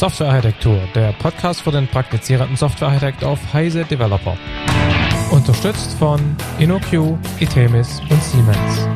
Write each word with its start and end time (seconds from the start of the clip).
Softwarearchitektur, 0.00 0.80
der 0.94 1.12
Podcast 1.12 1.60
für 1.60 1.72
den 1.72 1.86
praktizierenden 1.86 2.56
Softwarearchitekt 2.56 3.22
auf 3.22 3.52
Heise 3.52 3.84
Developer. 3.84 4.34
Unterstützt 5.30 5.92
von 5.98 6.18
InnoQ, 6.58 7.18
Itemis 7.38 8.00
und 8.08 8.22
Siemens. 8.22 8.88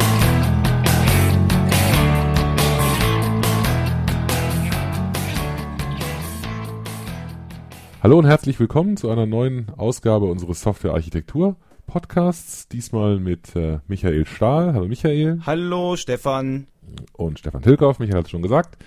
Hallo 8.03 8.19
und 8.19 8.25
herzlich 8.25 8.59
willkommen 8.59 8.97
zu 8.97 9.11
einer 9.11 9.27
neuen 9.27 9.67
Ausgabe 9.77 10.25
unseres 10.25 10.63
Softwarearchitektur 10.63 11.57
Podcasts. 11.87 12.67
Diesmal 12.69 13.21
mit 13.21 13.55
äh, 13.55 13.81
Michael 13.89 14.25
Stahl. 14.25 14.73
Hallo 14.73 14.89
Michael. 14.89 15.41
Hallo 15.45 15.97
Stefan. 15.97 16.67
Und 17.13 17.41
Stefan 17.41 17.61
Tilkauf. 17.61 17.99
Michael 17.99 18.21
hat 18.21 18.25
es 18.25 18.31
schon 18.31 18.41
gesagt. 18.41 18.79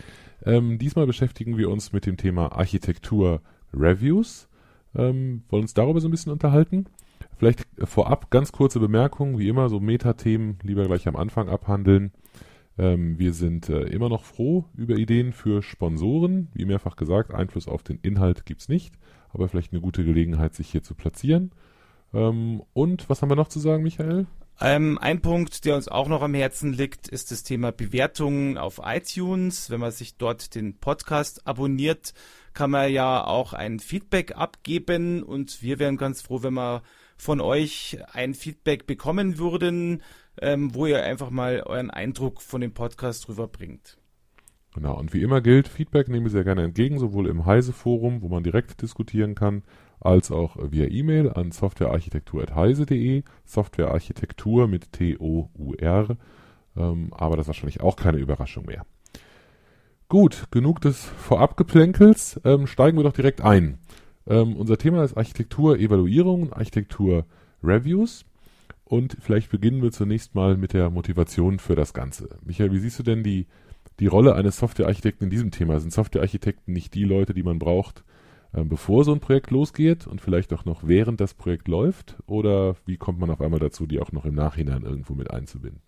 Ähm, 0.45 0.77
diesmal 0.77 1.07
beschäftigen 1.07 1.57
wir 1.57 1.69
uns 1.69 1.93
mit 1.93 2.05
dem 2.05 2.17
Thema 2.17 2.51
Architektur 2.51 3.41
Reviews. 3.73 4.47
Ähm, 4.95 5.43
wollen 5.49 5.63
uns 5.63 5.73
darüber 5.73 5.99
so 5.99 6.07
ein 6.07 6.11
bisschen 6.11 6.31
unterhalten. 6.31 6.85
Vielleicht 7.37 7.67
vorab 7.83 8.31
ganz 8.31 8.51
kurze 8.51 8.79
Bemerkungen, 8.79 9.37
wie 9.37 9.47
immer, 9.47 9.69
so 9.69 9.79
Metathemen 9.79 10.57
lieber 10.63 10.85
gleich 10.85 11.07
am 11.07 11.15
Anfang 11.15 11.49
abhandeln. 11.49 12.11
Ähm, 12.77 13.19
wir 13.19 13.33
sind 13.33 13.69
äh, 13.69 13.83
immer 13.83 14.09
noch 14.09 14.23
froh 14.23 14.65
über 14.75 14.95
Ideen 14.95 15.33
für 15.33 15.61
Sponsoren. 15.61 16.47
Wie 16.53 16.65
mehrfach 16.65 16.95
gesagt, 16.95 17.33
Einfluss 17.33 17.67
auf 17.67 17.83
den 17.83 17.99
Inhalt 18.01 18.45
gibt's 18.45 18.69
nicht, 18.69 18.95
aber 19.29 19.47
vielleicht 19.47 19.71
eine 19.71 19.81
gute 19.81 20.03
Gelegenheit, 20.03 20.55
sich 20.55 20.69
hier 20.69 20.83
zu 20.83 20.95
platzieren. 20.95 21.51
Ähm, 22.13 22.61
und 22.73 23.09
was 23.09 23.21
haben 23.21 23.29
wir 23.29 23.35
noch 23.35 23.49
zu 23.49 23.59
sagen, 23.59 23.83
Michael? 23.83 24.27
Ähm, 24.59 24.97
ein 24.99 25.21
Punkt, 25.21 25.65
der 25.65 25.75
uns 25.75 25.87
auch 25.87 26.07
noch 26.07 26.23
am 26.23 26.33
Herzen 26.33 26.73
liegt, 26.73 27.07
ist 27.07 27.29
das 27.29 27.43
Thema 27.43 27.71
Bewertungen 27.71 28.57
auf 28.57 28.81
iTunes. 28.83 29.69
Wenn 29.69 29.79
man 29.79 29.91
sich 29.91 30.17
dort 30.17 30.55
den 30.55 30.79
Podcast 30.79 31.45
abonniert, 31.45 32.13
kann 32.53 32.71
man 32.71 32.91
ja 32.91 33.23
auch 33.23 33.53
ein 33.53 33.79
Feedback 33.79 34.35
abgeben 34.35 35.21
und 35.21 35.61
wir 35.61 35.77
wären 35.77 35.95
ganz 35.95 36.23
froh, 36.23 36.41
wenn 36.41 36.55
wir 36.55 36.81
von 37.17 37.39
euch 37.39 37.99
ein 38.13 38.33
Feedback 38.33 38.87
bekommen 38.87 39.37
würden, 39.37 40.01
ähm, 40.41 40.73
wo 40.73 40.87
ihr 40.87 41.03
einfach 41.03 41.29
mal 41.29 41.61
euren 41.63 41.91
Eindruck 41.91 42.41
von 42.41 42.61
dem 42.61 42.73
Podcast 42.73 43.29
rüberbringt. 43.29 43.99
Genau, 44.73 44.97
und 44.97 45.13
wie 45.13 45.21
immer 45.21 45.41
gilt, 45.41 45.67
Feedback 45.67 46.07
nehmen 46.07 46.25
wir 46.25 46.31
sehr 46.31 46.43
gerne 46.43 46.63
entgegen, 46.63 46.99
sowohl 46.99 47.27
im 47.27 47.45
Heise-Forum, 47.45 48.21
wo 48.21 48.27
man 48.27 48.43
direkt 48.43 48.81
diskutieren 48.81 49.35
kann, 49.35 49.63
als 49.99 50.31
auch 50.31 50.57
via 50.71 50.87
E-Mail 50.87 51.31
an 51.31 51.51
softwarearchitektur.heise.de, 51.51 53.23
Softwarearchitektur 53.45 54.67
mit 54.67 54.91
T-O-U-R, 54.91 56.17
ähm, 56.75 57.13
aber 57.13 57.35
das 57.35 57.45
ist 57.45 57.47
wahrscheinlich 57.47 57.81
auch 57.81 57.95
keine 57.95 58.17
Überraschung 58.17 58.65
mehr. 58.65 58.85
Gut, 60.09 60.47
genug 60.51 60.79
des 60.81 61.03
Vorabgeplänkels, 61.03 62.39
ähm, 62.45 62.67
steigen 62.67 62.97
wir 62.97 63.03
doch 63.03 63.13
direkt 63.13 63.41
ein. 63.41 63.79
Ähm, 64.25 64.55
unser 64.55 64.77
Thema 64.77 65.03
ist 65.03 65.17
Architektur-Evaluierung, 65.17 66.53
Architektur-Reviews 66.53 68.25
und 68.85 69.17
vielleicht 69.19 69.51
beginnen 69.51 69.81
wir 69.81 69.91
zunächst 69.91 70.35
mal 70.35 70.55
mit 70.55 70.73
der 70.73 70.89
Motivation 70.89 71.59
für 71.59 71.75
das 71.75 71.93
Ganze. 71.93 72.29
Michael, 72.45 72.71
wie 72.71 72.79
siehst 72.79 72.99
du 72.99 73.03
denn 73.03 73.23
die, 73.23 73.47
die 73.99 74.07
Rolle 74.07 74.35
eines 74.35 74.57
Softwarearchitekten 74.57 75.25
in 75.25 75.29
diesem 75.29 75.51
Thema? 75.51 75.79
Sind 75.79 75.91
Softwarearchitekten 75.91 76.73
nicht 76.73 76.93
die 76.93 77.03
Leute, 77.03 77.33
die 77.33 77.43
man 77.43 77.59
braucht, 77.59 78.05
bevor 78.63 79.03
so 79.03 79.11
ein 79.11 79.19
Projekt 79.19 79.51
losgeht 79.51 80.07
und 80.07 80.21
vielleicht 80.21 80.53
auch 80.53 80.65
noch 80.65 80.87
während 80.87 81.19
das 81.19 81.33
Projekt 81.33 81.67
läuft? 81.67 82.17
Oder 82.25 82.75
wie 82.85 82.97
kommt 82.97 83.19
man 83.19 83.29
auf 83.29 83.41
einmal 83.41 83.59
dazu, 83.59 83.85
die 83.85 83.99
auch 83.99 84.11
noch 84.11 84.25
im 84.25 84.35
Nachhinein 84.35 84.83
irgendwo 84.83 85.13
mit 85.13 85.31
einzubinden? 85.31 85.81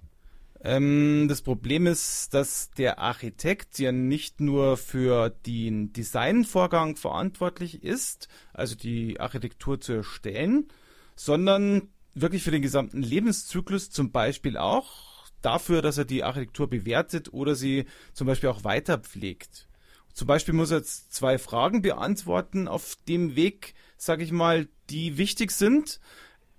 Ähm, 0.61 1.27
das 1.29 1.41
Problem 1.41 1.87
ist, 1.87 2.33
dass 2.33 2.71
der 2.71 2.99
Architekt 2.99 3.79
ja 3.79 3.91
nicht 3.91 4.41
nur 4.41 4.75
für 4.75 5.29
den 5.29 5.93
Designvorgang 5.93 6.97
verantwortlich 6.97 7.83
ist, 7.83 8.27
also 8.53 8.75
die 8.75 9.19
Architektur 9.19 9.79
zu 9.79 9.93
erstellen, 9.93 10.67
sondern 11.15 11.89
wirklich 12.13 12.43
für 12.43 12.52
den 12.52 12.61
gesamten 12.61 13.02
Lebenszyklus 13.02 13.89
zum 13.89 14.11
Beispiel 14.11 14.58
auch 14.58 15.27
dafür, 15.41 15.81
dass 15.81 15.97
er 15.97 16.05
die 16.05 16.23
Architektur 16.23 16.69
bewertet 16.69 17.31
oder 17.31 17.55
sie 17.55 17.85
zum 18.13 18.27
Beispiel 18.27 18.49
auch 18.49 18.65
weiter 18.65 18.97
pflegt. 18.97 19.68
Zum 20.14 20.27
Beispiel 20.27 20.53
muss 20.53 20.71
er 20.71 20.77
jetzt 20.77 21.14
zwei 21.14 21.37
Fragen 21.37 21.81
beantworten 21.81 22.67
auf 22.67 22.97
dem 23.08 23.36
Weg, 23.36 23.73
sage 23.97 24.23
ich 24.23 24.31
mal, 24.31 24.67
die 24.89 25.17
wichtig 25.17 25.52
sind. 25.52 25.99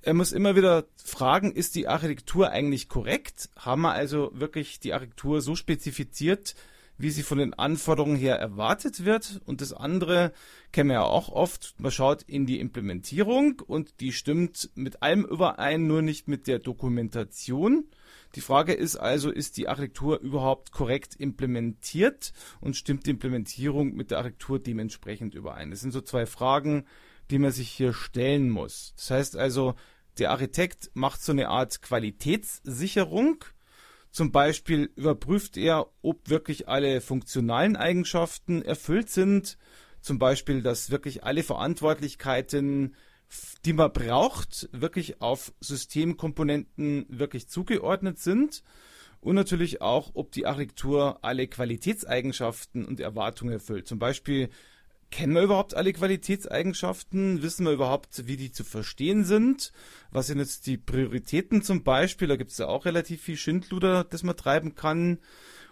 Er 0.02 0.14
muss 0.14 0.32
immer 0.32 0.56
wieder 0.56 0.86
fragen, 0.96 1.52
ist 1.52 1.74
die 1.74 1.86
Architektur 1.86 2.50
eigentlich 2.50 2.88
korrekt? 2.88 3.50
Haben 3.56 3.82
wir 3.82 3.92
also 3.92 4.30
wirklich 4.32 4.80
die 4.80 4.94
Architektur 4.94 5.42
so 5.42 5.54
spezifiziert, 5.54 6.54
wie 6.96 7.10
sie 7.10 7.22
von 7.22 7.38
den 7.38 7.52
Anforderungen 7.54 8.16
her 8.16 8.36
erwartet 8.36 9.04
wird? 9.04 9.42
Und 9.44 9.60
das 9.60 9.74
andere 9.74 10.32
kennen 10.72 10.88
wir 10.88 10.94
ja 10.94 11.02
auch 11.02 11.28
oft. 11.28 11.74
Man 11.78 11.92
schaut 11.92 12.22
in 12.22 12.46
die 12.46 12.60
Implementierung 12.60 13.60
und 13.66 14.00
die 14.00 14.12
stimmt 14.12 14.70
mit 14.74 15.02
allem 15.02 15.24
überein, 15.24 15.86
nur 15.86 16.00
nicht 16.00 16.28
mit 16.28 16.46
der 16.46 16.60
Dokumentation. 16.60 17.84
Die 18.36 18.40
Frage 18.40 18.72
ist 18.72 18.96
also, 18.96 19.30
ist 19.30 19.56
die 19.56 19.68
Architektur 19.68 20.20
überhaupt 20.20 20.70
korrekt 20.70 21.16
implementiert 21.16 22.32
und 22.60 22.76
stimmt 22.76 23.06
die 23.06 23.10
Implementierung 23.10 23.94
mit 23.94 24.10
der 24.10 24.18
Architektur 24.18 24.60
dementsprechend 24.60 25.34
überein? 25.34 25.70
Das 25.70 25.80
sind 25.80 25.92
so 25.92 26.00
zwei 26.00 26.26
Fragen, 26.26 26.86
die 27.30 27.38
man 27.38 27.50
sich 27.50 27.70
hier 27.70 27.92
stellen 27.92 28.50
muss. 28.50 28.92
Das 28.96 29.10
heißt 29.10 29.36
also, 29.36 29.74
der 30.18 30.30
Architekt 30.30 30.90
macht 30.94 31.22
so 31.22 31.32
eine 31.32 31.48
Art 31.48 31.82
Qualitätssicherung. 31.82 33.44
Zum 34.10 34.32
Beispiel 34.32 34.90
überprüft 34.96 35.56
er, 35.56 35.86
ob 36.02 36.28
wirklich 36.28 36.68
alle 36.68 37.00
funktionalen 37.00 37.76
Eigenschaften 37.76 38.62
erfüllt 38.62 39.10
sind. 39.10 39.56
Zum 40.00 40.18
Beispiel, 40.18 40.62
dass 40.62 40.90
wirklich 40.90 41.24
alle 41.24 41.42
Verantwortlichkeiten 41.42 42.96
die 43.64 43.72
man 43.72 43.92
braucht, 43.92 44.68
wirklich 44.72 45.20
auf 45.20 45.52
Systemkomponenten 45.60 47.06
wirklich 47.08 47.48
zugeordnet 47.48 48.18
sind 48.18 48.62
und 49.20 49.34
natürlich 49.34 49.80
auch, 49.82 50.10
ob 50.14 50.32
die 50.32 50.46
Architektur 50.46 51.18
alle 51.22 51.46
Qualitätseigenschaften 51.46 52.84
und 52.84 53.00
Erwartungen 53.00 53.52
erfüllt. 53.52 53.86
Zum 53.86 53.98
Beispiel, 53.98 54.48
kennen 55.10 55.34
wir 55.34 55.42
überhaupt 55.42 55.74
alle 55.74 55.92
Qualitätseigenschaften? 55.92 57.42
Wissen 57.42 57.66
wir 57.66 57.72
überhaupt, 57.72 58.26
wie 58.26 58.36
die 58.36 58.52
zu 58.52 58.64
verstehen 58.64 59.24
sind? 59.24 59.72
Was 60.10 60.28
sind 60.28 60.38
jetzt 60.38 60.66
die 60.66 60.78
Prioritäten 60.78 61.62
zum 61.62 61.82
Beispiel? 61.82 62.28
Da 62.28 62.36
gibt 62.36 62.52
es 62.52 62.58
ja 62.58 62.66
auch 62.66 62.84
relativ 62.84 63.22
viel 63.22 63.36
Schindluder, 63.36 64.04
das 64.04 64.22
man 64.22 64.36
treiben 64.36 64.74
kann. 64.74 65.18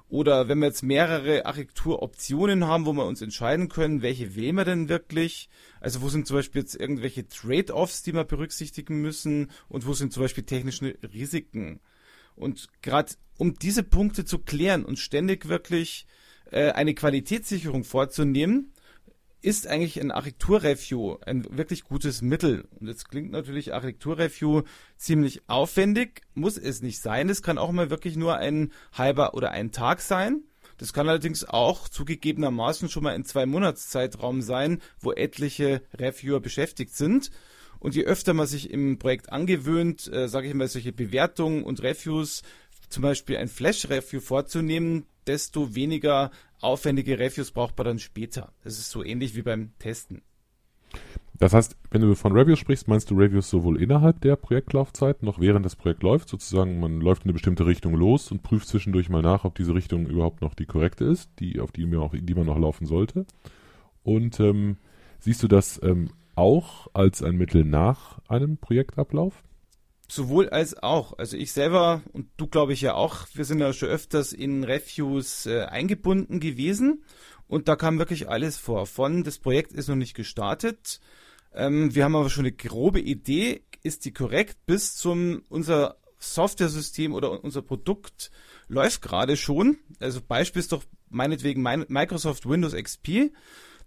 Oder 0.08 0.48
wenn 0.48 0.58
wir 0.58 0.66
jetzt 0.66 0.82
mehrere 0.82 1.44
Architekturoptionen 1.44 2.66
haben, 2.66 2.86
wo 2.86 2.94
wir 2.94 3.04
uns 3.04 3.20
entscheiden 3.20 3.68
können, 3.68 4.00
welche 4.00 4.34
wählen 4.36 4.56
wir 4.56 4.64
denn 4.64 4.88
wirklich? 4.88 5.50
Also 5.80 6.00
wo 6.00 6.08
sind 6.08 6.26
zum 6.26 6.36
Beispiel 6.36 6.62
jetzt 6.62 6.74
irgendwelche 6.74 7.28
Trade-offs, 7.28 8.02
die 8.02 8.14
wir 8.14 8.24
berücksichtigen 8.24 9.02
müssen? 9.02 9.50
Und 9.68 9.86
wo 9.86 9.92
sind 9.92 10.12
zum 10.12 10.22
Beispiel 10.22 10.44
technische 10.44 10.96
Risiken? 11.12 11.80
Und 12.36 12.68
gerade 12.80 13.12
um 13.36 13.58
diese 13.58 13.82
Punkte 13.82 14.24
zu 14.24 14.38
klären 14.38 14.84
und 14.84 14.98
ständig 14.98 15.48
wirklich 15.48 16.06
äh, 16.50 16.70
eine 16.70 16.94
Qualitätssicherung 16.94 17.84
vorzunehmen, 17.84 18.72
ist 19.40 19.66
eigentlich 19.66 20.00
ein 20.00 20.10
Architekturreview 20.10 21.16
ein 21.24 21.46
wirklich 21.56 21.84
gutes 21.84 22.22
Mittel. 22.22 22.66
Und 22.80 22.88
jetzt 22.88 23.08
klingt 23.08 23.30
natürlich 23.30 23.72
Architekturreview 23.72 24.62
ziemlich 24.96 25.48
aufwendig, 25.48 26.22
muss 26.34 26.58
es 26.58 26.82
nicht 26.82 27.00
sein. 27.00 27.28
Es 27.28 27.42
kann 27.42 27.58
auch 27.58 27.70
mal 27.70 27.90
wirklich 27.90 28.16
nur 28.16 28.36
ein 28.36 28.72
halber 28.92 29.34
oder 29.34 29.50
ein 29.52 29.70
Tag 29.70 30.00
sein. 30.00 30.42
Das 30.76 30.92
kann 30.92 31.08
allerdings 31.08 31.44
auch 31.44 31.88
zugegebenermaßen 31.88 32.88
schon 32.88 33.02
mal 33.02 33.14
in 33.14 33.24
zwei 33.24 33.46
Monatszeitraum 33.46 34.42
sein, 34.42 34.80
wo 35.00 35.12
etliche 35.12 35.82
Reviewer 35.96 36.40
beschäftigt 36.40 36.96
sind. 36.96 37.30
Und 37.80 37.94
je 37.94 38.04
öfter 38.04 38.34
man 38.34 38.46
sich 38.46 38.70
im 38.70 38.98
Projekt 38.98 39.30
angewöhnt, 39.32 40.12
äh, 40.12 40.28
sage 40.28 40.48
ich 40.48 40.54
mal, 40.54 40.66
solche 40.66 40.92
Bewertungen 40.92 41.62
und 41.62 41.82
Reviews, 41.82 42.42
zum 42.88 43.02
Beispiel 43.02 43.36
ein 43.36 43.48
Flash-Review 43.48 44.20
vorzunehmen, 44.20 45.06
desto 45.26 45.74
weniger 45.74 46.30
aufwendige 46.60 47.18
Reviews 47.18 47.50
braucht 47.50 47.76
man 47.78 47.86
dann 47.86 47.98
später. 47.98 48.52
Das 48.62 48.78
ist 48.78 48.90
so 48.90 49.04
ähnlich 49.04 49.34
wie 49.34 49.42
beim 49.42 49.72
Testen. 49.78 50.22
Das 51.38 51.52
heißt, 51.52 51.76
wenn 51.90 52.00
du 52.00 52.14
von 52.16 52.32
Reviews 52.32 52.58
sprichst, 52.58 52.88
meinst 52.88 53.10
du 53.10 53.14
Reviews 53.14 53.48
sowohl 53.48 53.80
innerhalb 53.80 54.20
der 54.22 54.34
Projektlaufzeit, 54.34 55.22
noch 55.22 55.38
während 55.38 55.64
das 55.64 55.76
Projekt 55.76 56.02
läuft, 56.02 56.28
sozusagen, 56.28 56.80
man 56.80 57.00
läuft 57.00 57.22
in 57.22 57.26
eine 57.26 57.34
bestimmte 57.34 57.64
Richtung 57.64 57.94
los 57.94 58.32
und 58.32 58.42
prüft 58.42 58.66
zwischendurch 58.66 59.08
mal 59.08 59.22
nach, 59.22 59.44
ob 59.44 59.54
diese 59.54 59.74
Richtung 59.74 60.06
überhaupt 60.06 60.40
noch 60.40 60.54
die 60.54 60.66
korrekte 60.66 61.04
ist, 61.04 61.30
die, 61.38 61.60
auf 61.60 61.70
die 61.70 61.86
man, 61.86 62.00
auch, 62.00 62.12
die 62.12 62.34
man 62.34 62.46
noch 62.46 62.58
laufen 62.58 62.86
sollte. 62.86 63.24
Und 64.02 64.40
ähm, 64.40 64.78
siehst 65.20 65.42
du 65.42 65.48
das 65.48 65.80
ähm, 65.82 66.10
auch 66.34 66.88
als 66.92 67.22
ein 67.22 67.36
Mittel 67.36 67.64
nach 67.64 68.18
einem 68.26 68.56
Projektablauf? 68.56 69.44
Sowohl 70.10 70.48
als 70.48 70.82
auch. 70.82 71.18
Also 71.18 71.36
ich 71.36 71.52
selber 71.52 72.02
und 72.12 72.28
du 72.38 72.46
glaube 72.46 72.72
ich 72.72 72.80
ja 72.80 72.94
auch, 72.94 73.26
wir 73.34 73.44
sind 73.44 73.60
ja 73.60 73.72
schon 73.74 73.90
öfters 73.90 74.32
in 74.32 74.64
Reviews 74.64 75.44
äh, 75.44 75.64
eingebunden 75.64 76.40
gewesen 76.40 77.04
und 77.46 77.68
da 77.68 77.76
kam 77.76 77.98
wirklich 77.98 78.28
alles 78.28 78.56
vor. 78.56 78.86
Von 78.86 79.22
das 79.22 79.38
Projekt 79.38 79.72
ist 79.72 79.88
noch 79.88 79.96
nicht 79.96 80.14
gestartet. 80.14 81.00
Ähm, 81.54 81.94
wir 81.94 82.04
haben 82.04 82.16
aber 82.16 82.30
schon 82.30 82.46
eine 82.46 82.52
grobe 82.52 83.00
Idee, 83.00 83.62
ist 83.82 84.06
die 84.06 84.12
korrekt, 84.12 84.56
bis 84.66 84.96
zum 84.96 85.42
unser 85.50 85.96
Software-System 86.18 87.12
oder 87.12 87.44
unser 87.44 87.62
Produkt 87.62 88.30
läuft 88.66 89.02
gerade 89.02 89.36
schon. 89.36 89.78
Also 90.00 90.20
Beispiel 90.26 90.60
ist 90.60 90.72
doch 90.72 90.84
meinetwegen 91.10 91.62
Microsoft 91.62 92.48
Windows 92.48 92.74
XP. 92.74 93.30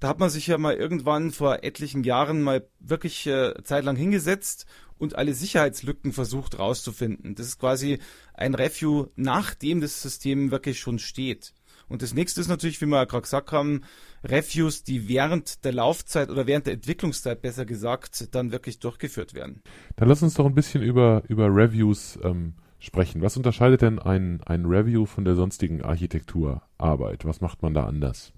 Da 0.01 0.07
hat 0.07 0.19
man 0.19 0.31
sich 0.31 0.47
ja 0.47 0.57
mal 0.57 0.73
irgendwann 0.73 1.29
vor 1.29 1.63
etlichen 1.63 2.03
Jahren 2.03 2.41
mal 2.41 2.67
wirklich 2.79 3.27
äh, 3.27 3.53
zeitlang 3.63 3.95
hingesetzt 3.95 4.65
und 4.97 5.15
alle 5.15 5.35
Sicherheitslücken 5.35 6.11
versucht 6.11 6.57
rauszufinden. 6.57 7.35
Das 7.35 7.45
ist 7.45 7.59
quasi 7.59 7.99
ein 8.33 8.55
Review, 8.55 9.09
nachdem 9.15 9.79
das 9.79 10.01
System 10.01 10.49
wirklich 10.49 10.79
schon 10.79 10.97
steht. 10.97 11.53
Und 11.87 12.01
das 12.01 12.15
nächste 12.15 12.41
ist 12.41 12.47
natürlich, 12.47 12.81
wie 12.81 12.87
wir 12.87 12.97
ja 12.97 13.05
gerade 13.05 13.21
gesagt 13.21 13.51
haben, 13.51 13.81
Reviews, 14.23 14.83
die 14.83 15.07
während 15.07 15.63
der 15.65 15.73
Laufzeit 15.73 16.31
oder 16.31 16.47
während 16.47 16.65
der 16.65 16.73
Entwicklungszeit 16.73 17.43
besser 17.43 17.67
gesagt 17.67 18.33
dann 18.33 18.51
wirklich 18.51 18.79
durchgeführt 18.79 19.35
werden. 19.35 19.61
Dann 19.97 20.09
lass 20.09 20.23
uns 20.23 20.33
doch 20.33 20.47
ein 20.47 20.55
bisschen 20.55 20.81
über, 20.81 21.21
über 21.27 21.45
Reviews 21.45 22.17
ähm, 22.23 22.55
sprechen. 22.79 23.21
Was 23.21 23.37
unterscheidet 23.37 23.83
denn 23.83 23.99
ein, 23.99 24.41
ein 24.47 24.65
Review 24.65 25.05
von 25.05 25.25
der 25.25 25.35
sonstigen 25.35 25.83
Architekturarbeit? 25.83 27.23
Was 27.23 27.39
macht 27.39 27.61
man 27.61 27.75
da 27.75 27.85
anders? 27.85 28.33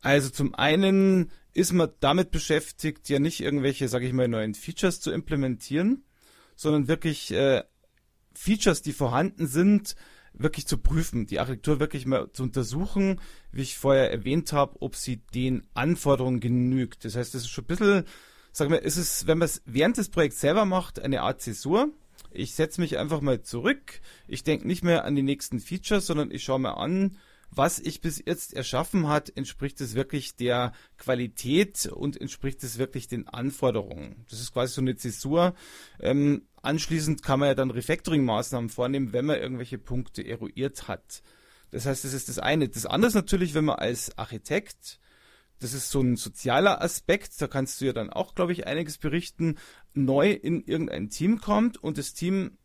Also 0.00 0.30
zum 0.30 0.54
einen 0.54 1.30
ist 1.54 1.72
man 1.72 1.90
damit 2.00 2.30
beschäftigt, 2.30 3.08
ja 3.08 3.18
nicht 3.18 3.40
irgendwelche, 3.40 3.88
sage 3.88 4.06
ich 4.06 4.12
mal, 4.12 4.28
neuen 4.28 4.54
Features 4.54 5.00
zu 5.00 5.10
implementieren, 5.10 6.04
sondern 6.54 6.88
wirklich 6.88 7.32
äh, 7.32 7.64
Features, 8.34 8.82
die 8.82 8.92
vorhanden 8.92 9.46
sind, 9.46 9.96
wirklich 10.32 10.66
zu 10.66 10.78
prüfen, 10.78 11.26
die 11.26 11.40
Architektur 11.40 11.80
wirklich 11.80 12.06
mal 12.06 12.30
zu 12.32 12.44
untersuchen, 12.44 13.20
wie 13.50 13.62
ich 13.62 13.76
vorher 13.76 14.10
erwähnt 14.12 14.52
habe, 14.52 14.80
ob 14.80 14.94
sie 14.94 15.16
den 15.34 15.66
Anforderungen 15.74 16.40
genügt. 16.40 17.04
Das 17.04 17.16
heißt, 17.16 17.34
das 17.34 17.42
ist 17.42 17.50
schon 17.50 17.64
ein 17.64 17.68
bisschen, 17.68 18.04
sagen 18.52 18.70
wir, 18.70 18.82
ist 18.82 18.96
es, 18.96 19.26
wenn 19.26 19.38
man 19.38 19.46
es 19.46 19.62
während 19.66 19.96
des 19.96 20.10
Projekts 20.10 20.40
selber 20.40 20.64
macht, 20.64 21.00
eine 21.00 21.22
Art 21.22 21.40
Zäsur. 21.40 21.90
Ich 22.30 22.54
setze 22.54 22.80
mich 22.80 22.98
einfach 22.98 23.20
mal 23.20 23.42
zurück. 23.42 24.00
Ich 24.28 24.44
denke 24.44 24.66
nicht 24.66 24.84
mehr 24.84 25.04
an 25.04 25.16
die 25.16 25.22
nächsten 25.22 25.60
Features, 25.60 26.06
sondern 26.06 26.30
ich 26.30 26.44
schaue 26.44 26.60
mir 26.60 26.76
an, 26.76 27.16
was 27.50 27.78
ich 27.78 28.00
bis 28.00 28.22
jetzt 28.24 28.54
erschaffen 28.54 29.08
hat, 29.08 29.34
entspricht 29.36 29.80
es 29.80 29.94
wirklich 29.94 30.36
der 30.36 30.72
Qualität 30.96 31.86
und 31.86 32.20
entspricht 32.20 32.62
es 32.62 32.78
wirklich 32.78 33.08
den 33.08 33.26
Anforderungen. 33.26 34.24
Das 34.30 34.40
ist 34.40 34.52
quasi 34.52 34.74
so 34.74 34.80
eine 34.80 34.96
Zäsur. 34.96 35.54
Ähm, 36.00 36.46
anschließend 36.62 37.22
kann 37.22 37.40
man 37.40 37.48
ja 37.48 37.54
dann 37.54 37.70
Refactoring-Maßnahmen 37.70 38.68
vornehmen, 38.68 39.12
wenn 39.12 39.24
man 39.24 39.40
irgendwelche 39.40 39.78
Punkte 39.78 40.26
eruiert 40.26 40.88
hat. 40.88 41.22
Das 41.70 41.86
heißt, 41.86 42.04
das 42.04 42.12
ist 42.12 42.28
das 42.28 42.38
eine. 42.38 42.68
Das 42.68 42.86
andere 42.86 43.08
ist 43.08 43.14
natürlich, 43.14 43.54
wenn 43.54 43.64
man 43.64 43.76
als 43.76 44.16
Architekt, 44.16 45.00
das 45.58 45.72
ist 45.74 45.90
so 45.90 46.00
ein 46.00 46.16
sozialer 46.16 46.82
Aspekt, 46.82 47.40
da 47.40 47.48
kannst 47.48 47.80
du 47.80 47.86
ja 47.86 47.92
dann 47.92 48.10
auch, 48.10 48.34
glaube 48.34 48.52
ich, 48.52 48.66
einiges 48.66 48.98
berichten, 48.98 49.56
neu 49.94 50.30
in 50.30 50.62
irgendein 50.62 51.10
Team 51.10 51.40
kommt 51.40 51.82
und 51.82 51.98
das 51.98 52.14
Team 52.14 52.57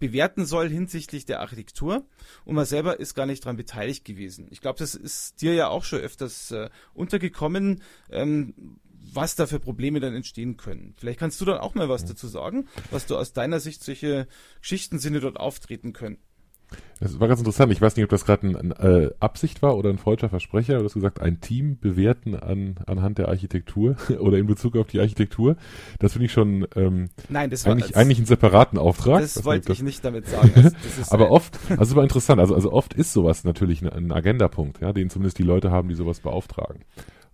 bewerten 0.00 0.44
soll 0.44 0.68
hinsichtlich 0.68 1.26
der 1.26 1.40
Architektur 1.40 2.04
und 2.44 2.56
man 2.56 2.64
selber 2.64 2.98
ist 2.98 3.14
gar 3.14 3.26
nicht 3.26 3.44
daran 3.44 3.56
beteiligt 3.56 4.04
gewesen. 4.04 4.48
Ich 4.50 4.60
glaube, 4.60 4.80
das 4.80 4.96
ist 4.96 5.40
dir 5.40 5.54
ja 5.54 5.68
auch 5.68 5.84
schon 5.84 6.00
öfters 6.00 6.50
äh, 6.50 6.70
untergekommen, 6.92 7.82
ähm, 8.10 8.80
was 9.12 9.36
da 9.36 9.46
für 9.46 9.60
Probleme 9.60 10.00
dann 10.00 10.14
entstehen 10.14 10.56
können. 10.56 10.94
Vielleicht 10.96 11.20
kannst 11.20 11.40
du 11.40 11.44
dann 11.44 11.58
auch 11.58 11.74
mal 11.74 11.88
was 11.88 12.04
dazu 12.04 12.26
sagen, 12.26 12.68
was 12.90 13.06
du 13.06 13.16
aus 13.16 13.32
deiner 13.32 13.60
Sicht 13.60 13.84
solche 13.84 14.26
Geschichten 14.60 14.98
sind, 14.98 15.14
die 15.14 15.20
dort 15.20 15.38
auftreten 15.38 15.92
können. 15.92 16.18
Das 17.00 17.18
war 17.18 17.28
ganz 17.28 17.40
interessant. 17.40 17.72
Ich 17.72 17.80
weiß 17.80 17.96
nicht, 17.96 18.04
ob 18.04 18.10
das 18.10 18.26
gerade 18.26 18.46
eine 18.46 18.74
äh, 18.78 19.10
Absicht 19.20 19.62
war 19.62 19.76
oder 19.76 19.88
ein 19.88 19.96
falscher 19.96 20.28
Versprecher. 20.28 20.78
Du 20.78 20.84
hast 20.84 20.92
gesagt, 20.92 21.20
ein 21.20 21.40
Team 21.40 21.78
bewerten 21.80 22.34
an, 22.34 22.76
anhand 22.86 23.16
der 23.16 23.28
Architektur 23.28 23.96
oder 24.20 24.36
in 24.36 24.46
Bezug 24.46 24.76
auf 24.76 24.86
die 24.86 25.00
Architektur. 25.00 25.56
Das 25.98 26.12
finde 26.12 26.26
ich 26.26 26.32
schon 26.32 26.66
ähm, 26.76 27.08
Nein, 27.30 27.48
das 27.48 27.64
war, 27.64 27.72
eigentlich, 27.72 27.96
eigentlich 27.96 28.18
einen 28.18 28.26
separaten 28.26 28.78
Auftrag. 28.78 29.22
Das 29.22 29.44
wollte 29.46 29.72
ich 29.72 29.82
nicht 29.82 30.04
damit 30.04 30.28
sagen. 30.28 30.52
Das, 30.54 30.74
das 30.98 31.10
Aber 31.12 31.30
oft, 31.30 31.58
also 31.78 31.96
war 31.96 32.02
interessant. 32.02 32.38
Also, 32.38 32.54
also 32.54 32.70
oft 32.70 32.92
ist 32.92 33.14
sowas 33.14 33.44
natürlich 33.44 33.80
ein, 33.80 33.88
ein 33.88 34.12
Agendapunkt, 34.12 34.82
ja, 34.82 34.92
den 34.92 35.08
zumindest 35.08 35.38
die 35.38 35.42
Leute 35.42 35.70
haben, 35.70 35.88
die 35.88 35.94
sowas 35.94 36.20
beauftragen. 36.20 36.84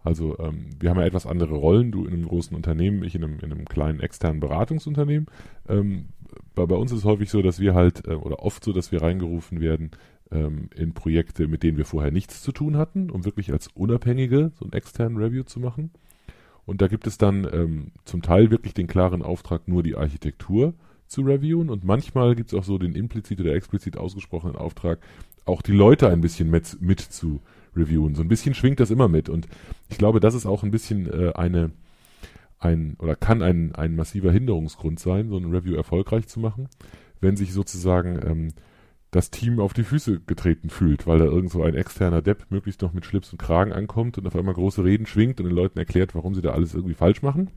Also 0.06 0.38
ähm, 0.38 0.70
wir 0.78 0.90
haben 0.90 1.00
ja 1.00 1.04
etwas 1.06 1.26
andere 1.26 1.56
Rollen, 1.56 1.90
du 1.90 2.04
in 2.06 2.14
einem 2.14 2.28
großen 2.28 2.56
Unternehmen, 2.56 3.02
ich 3.02 3.16
in 3.16 3.24
einem, 3.24 3.40
in 3.40 3.50
einem 3.50 3.64
kleinen 3.64 3.98
externen 3.98 4.38
Beratungsunternehmen. 4.38 5.26
Ähm, 5.68 6.10
bei, 6.56 6.66
bei 6.66 6.74
uns 6.74 6.90
ist 6.90 6.98
es 6.98 7.04
häufig 7.04 7.30
so, 7.30 7.42
dass 7.42 7.60
wir 7.60 7.74
halt, 7.74 8.08
äh, 8.08 8.14
oder 8.14 8.40
oft 8.40 8.64
so, 8.64 8.72
dass 8.72 8.90
wir 8.90 9.02
reingerufen 9.02 9.60
werden 9.60 9.92
ähm, 10.32 10.70
in 10.74 10.92
Projekte, 10.94 11.46
mit 11.46 11.62
denen 11.62 11.76
wir 11.76 11.84
vorher 11.84 12.10
nichts 12.10 12.42
zu 12.42 12.50
tun 12.50 12.76
hatten, 12.76 13.10
um 13.10 13.24
wirklich 13.24 13.52
als 13.52 13.68
Unabhängige 13.68 14.50
so 14.58 14.64
einen 14.64 14.72
externen 14.72 15.18
Review 15.18 15.44
zu 15.44 15.60
machen. 15.60 15.92
Und 16.64 16.82
da 16.82 16.88
gibt 16.88 17.06
es 17.06 17.16
dann 17.16 17.46
ähm, 17.52 17.92
zum 18.04 18.22
Teil 18.22 18.50
wirklich 18.50 18.74
den 18.74 18.88
klaren 18.88 19.22
Auftrag, 19.22 19.68
nur 19.68 19.84
die 19.84 19.94
Architektur 19.94 20.74
zu 21.06 21.22
reviewen. 21.22 21.70
Und 21.70 21.84
manchmal 21.84 22.34
gibt 22.34 22.52
es 22.52 22.58
auch 22.58 22.64
so 22.64 22.78
den 22.78 22.94
implizit 22.94 23.40
oder 23.40 23.54
explizit 23.54 23.96
ausgesprochenen 23.96 24.56
Auftrag, 24.56 24.98
auch 25.44 25.62
die 25.62 25.72
Leute 25.72 26.08
ein 26.08 26.20
bisschen 26.20 26.50
mit, 26.50 26.80
mit 26.80 26.98
zu 26.98 27.40
reviewen. 27.76 28.16
So 28.16 28.22
ein 28.22 28.28
bisschen 28.28 28.54
schwingt 28.54 28.80
das 28.80 28.90
immer 28.90 29.06
mit. 29.06 29.28
Und 29.28 29.46
ich 29.88 29.98
glaube, 29.98 30.18
das 30.18 30.34
ist 30.34 30.46
auch 30.46 30.64
ein 30.64 30.72
bisschen 30.72 31.06
äh, 31.06 31.34
eine, 31.34 31.70
ein, 32.58 32.96
oder 32.98 33.16
kann 33.16 33.42
ein, 33.42 33.74
ein 33.74 33.96
massiver 33.96 34.32
Hinderungsgrund 34.32 34.98
sein, 34.98 35.28
so 35.28 35.36
ein 35.36 35.52
Review 35.52 35.74
erfolgreich 35.74 36.26
zu 36.26 36.40
machen, 36.40 36.68
wenn 37.20 37.36
sich 37.36 37.52
sozusagen 37.52 38.20
ähm, 38.26 38.48
das 39.10 39.30
Team 39.30 39.60
auf 39.60 39.72
die 39.72 39.84
Füße 39.84 40.20
getreten 40.20 40.68
fühlt, 40.68 41.06
weil 41.06 41.18
da 41.18 41.24
irgend 41.24 41.50
so 41.50 41.62
ein 41.62 41.74
externer 41.74 42.22
Depp 42.22 42.46
möglichst 42.50 42.82
noch 42.82 42.92
mit 42.92 43.04
Schlips 43.06 43.32
und 43.32 43.38
Kragen 43.38 43.72
ankommt 43.72 44.18
und 44.18 44.26
auf 44.26 44.36
einmal 44.36 44.54
große 44.54 44.84
Reden 44.84 45.06
schwingt 45.06 45.40
und 45.40 45.46
den 45.46 45.54
Leuten 45.54 45.78
erklärt, 45.78 46.14
warum 46.14 46.34
sie 46.34 46.42
da 46.42 46.50
alles 46.50 46.74
irgendwie 46.74 46.94
falsch 46.94 47.22
machen. 47.22 47.50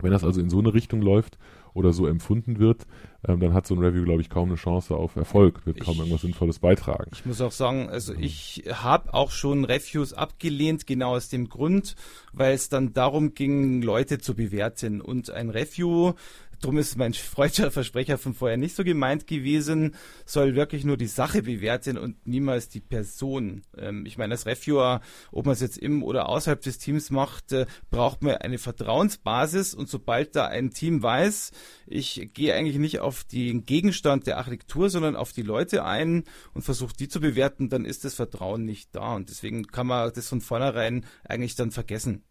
Wenn 0.00 0.12
das 0.12 0.24
also 0.24 0.40
in 0.40 0.50
so 0.50 0.58
eine 0.58 0.74
Richtung 0.74 1.02
läuft 1.02 1.38
oder 1.74 1.92
so 1.92 2.06
empfunden 2.06 2.58
wird, 2.58 2.86
ähm, 3.26 3.40
dann 3.40 3.54
hat 3.54 3.66
so 3.66 3.74
ein 3.74 3.80
Review, 3.80 4.04
glaube 4.04 4.22
ich, 4.22 4.30
kaum 4.30 4.48
eine 4.48 4.56
Chance 4.56 4.94
auf 4.94 5.16
Erfolg, 5.16 5.66
wird 5.66 5.80
kaum 5.80 5.94
ich, 5.94 6.00
irgendwas 6.00 6.22
Sinnvolles 6.22 6.58
beitragen. 6.58 7.10
Ich 7.12 7.26
muss 7.26 7.40
auch 7.40 7.52
sagen, 7.52 7.88
also 7.88 8.14
ich 8.14 8.64
habe 8.72 9.12
auch 9.12 9.30
schon 9.30 9.64
Reviews 9.64 10.12
abgelehnt, 10.12 10.86
genau 10.86 11.14
aus 11.14 11.28
dem 11.28 11.48
Grund, 11.48 11.96
weil 12.32 12.54
es 12.54 12.68
dann 12.68 12.92
darum 12.92 13.34
ging, 13.34 13.82
Leute 13.82 14.18
zu 14.18 14.34
bewerten. 14.34 15.00
Und 15.00 15.30
ein 15.30 15.50
Review 15.50 16.14
Drum 16.60 16.76
ist 16.76 16.96
mein 16.96 17.14
freudscher 17.14 17.70
Versprecher 17.70 18.18
von 18.18 18.34
vorher 18.34 18.58
nicht 18.58 18.76
so 18.76 18.84
gemeint 18.84 19.26
gewesen, 19.26 19.94
soll 20.26 20.54
wirklich 20.54 20.84
nur 20.84 20.98
die 20.98 21.06
Sache 21.06 21.42
bewerten 21.42 21.96
und 21.96 22.26
niemals 22.26 22.68
die 22.68 22.80
Person. 22.80 23.62
Ähm, 23.78 24.04
ich 24.04 24.18
meine, 24.18 24.34
als 24.34 24.44
Reviewer, 24.44 25.00
ob 25.32 25.46
man 25.46 25.54
es 25.54 25.60
jetzt 25.60 25.78
im 25.78 26.02
oder 26.02 26.28
außerhalb 26.28 26.60
des 26.60 26.76
Teams 26.76 27.10
macht, 27.10 27.52
äh, 27.52 27.64
braucht 27.90 28.22
man 28.22 28.36
eine 28.36 28.58
Vertrauensbasis 28.58 29.72
und 29.72 29.88
sobald 29.88 30.36
da 30.36 30.46
ein 30.46 30.70
Team 30.70 31.02
weiß, 31.02 31.52
ich 31.86 32.30
gehe 32.34 32.54
eigentlich 32.54 32.78
nicht 32.78 33.00
auf 33.00 33.24
den 33.24 33.64
Gegenstand 33.64 34.26
der 34.26 34.36
Architektur, 34.36 34.90
sondern 34.90 35.16
auf 35.16 35.32
die 35.32 35.42
Leute 35.42 35.84
ein 35.86 36.24
und 36.52 36.62
versuche 36.62 36.94
die 36.94 37.08
zu 37.08 37.20
bewerten, 37.20 37.70
dann 37.70 37.86
ist 37.86 38.04
das 38.04 38.14
Vertrauen 38.14 38.66
nicht 38.66 38.94
da 38.94 39.14
und 39.14 39.30
deswegen 39.30 39.66
kann 39.66 39.86
man 39.86 40.12
das 40.12 40.28
von 40.28 40.42
vornherein 40.42 41.06
eigentlich 41.24 41.54
dann 41.54 41.70
vergessen. 41.70 42.24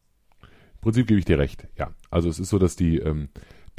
Prinzip 0.82 1.08
gebe 1.08 1.20
ich 1.20 1.26
dir 1.26 1.38
recht, 1.38 1.68
ja. 1.78 1.94
Also 2.10 2.30
es 2.30 2.40
ist 2.40 2.50
so, 2.50 2.58
dass 2.58 2.76
die 2.76 2.98
ähm, 2.98 3.30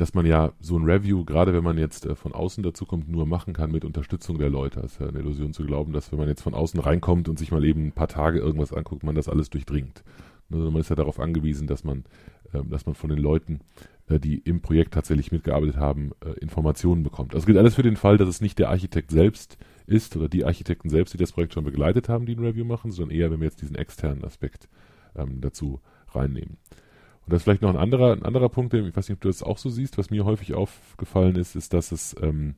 dass 0.00 0.14
man 0.14 0.24
ja 0.24 0.52
so 0.60 0.78
ein 0.78 0.84
Review, 0.84 1.24
gerade 1.24 1.52
wenn 1.52 1.64
man 1.64 1.76
jetzt 1.76 2.06
äh, 2.06 2.14
von 2.14 2.32
außen 2.32 2.62
dazu 2.62 2.86
kommt, 2.86 3.08
nur 3.08 3.26
machen 3.26 3.52
kann 3.52 3.70
mit 3.70 3.84
Unterstützung 3.84 4.38
der 4.38 4.48
Leute. 4.48 4.80
Das 4.80 4.92
ist 4.92 5.00
ja 5.00 5.08
eine 5.08 5.18
Illusion 5.18 5.52
zu 5.52 5.64
glauben, 5.64 5.92
dass 5.92 6.10
wenn 6.10 6.18
man 6.18 6.28
jetzt 6.28 6.42
von 6.42 6.54
außen 6.54 6.80
reinkommt 6.80 7.28
und 7.28 7.38
sich 7.38 7.52
mal 7.52 7.64
eben 7.64 7.88
ein 7.88 7.92
paar 7.92 8.08
Tage 8.08 8.38
irgendwas 8.38 8.72
anguckt, 8.72 9.02
man 9.02 9.14
das 9.14 9.28
alles 9.28 9.50
durchdringt. 9.50 10.02
Also 10.50 10.70
man 10.70 10.80
ist 10.80 10.90
ja 10.90 10.96
darauf 10.96 11.20
angewiesen, 11.20 11.66
dass 11.66 11.84
man, 11.84 12.04
äh, 12.52 12.62
dass 12.64 12.86
man 12.86 12.94
von 12.94 13.10
den 13.10 13.18
Leuten, 13.18 13.60
äh, 14.08 14.18
die 14.18 14.38
im 14.38 14.62
Projekt 14.62 14.94
tatsächlich 14.94 15.32
mitgearbeitet 15.32 15.76
haben, 15.76 16.12
äh, 16.24 16.30
Informationen 16.40 17.02
bekommt. 17.02 17.34
Das 17.34 17.46
gilt 17.46 17.58
alles 17.58 17.74
für 17.74 17.82
den 17.82 17.96
Fall, 17.96 18.16
dass 18.16 18.28
es 18.28 18.40
nicht 18.40 18.58
der 18.58 18.70
Architekt 18.70 19.10
selbst 19.10 19.58
ist 19.86 20.16
oder 20.16 20.28
die 20.28 20.44
Architekten 20.44 20.88
selbst, 20.88 21.12
die 21.14 21.18
das 21.18 21.32
Projekt 21.32 21.54
schon 21.54 21.64
begleitet 21.64 22.08
haben, 22.08 22.24
die 22.24 22.36
ein 22.36 22.44
Review 22.44 22.64
machen, 22.64 22.90
sondern 22.90 23.16
eher, 23.16 23.30
wenn 23.30 23.40
wir 23.40 23.46
jetzt 23.46 23.60
diesen 23.60 23.76
externen 23.76 24.24
Aspekt 24.24 24.68
ähm, 25.14 25.40
dazu 25.40 25.80
reinnehmen. 26.08 26.56
Und 27.26 27.32
das 27.32 27.40
ist 27.40 27.44
vielleicht 27.44 27.62
noch 27.62 27.70
ein 27.70 27.76
anderer, 27.76 28.12
ein 28.12 28.22
anderer 28.22 28.48
Punkt, 28.48 28.74
ich 28.74 28.96
weiß 28.96 29.08
nicht, 29.08 29.16
ob 29.16 29.20
du 29.20 29.28
das 29.28 29.42
auch 29.42 29.58
so 29.58 29.68
siehst, 29.68 29.98
was 29.98 30.10
mir 30.10 30.24
häufig 30.24 30.54
aufgefallen 30.54 31.36
ist, 31.36 31.54
ist, 31.54 31.72
dass 31.72 31.92
es 31.92 32.16
ähm, 32.20 32.54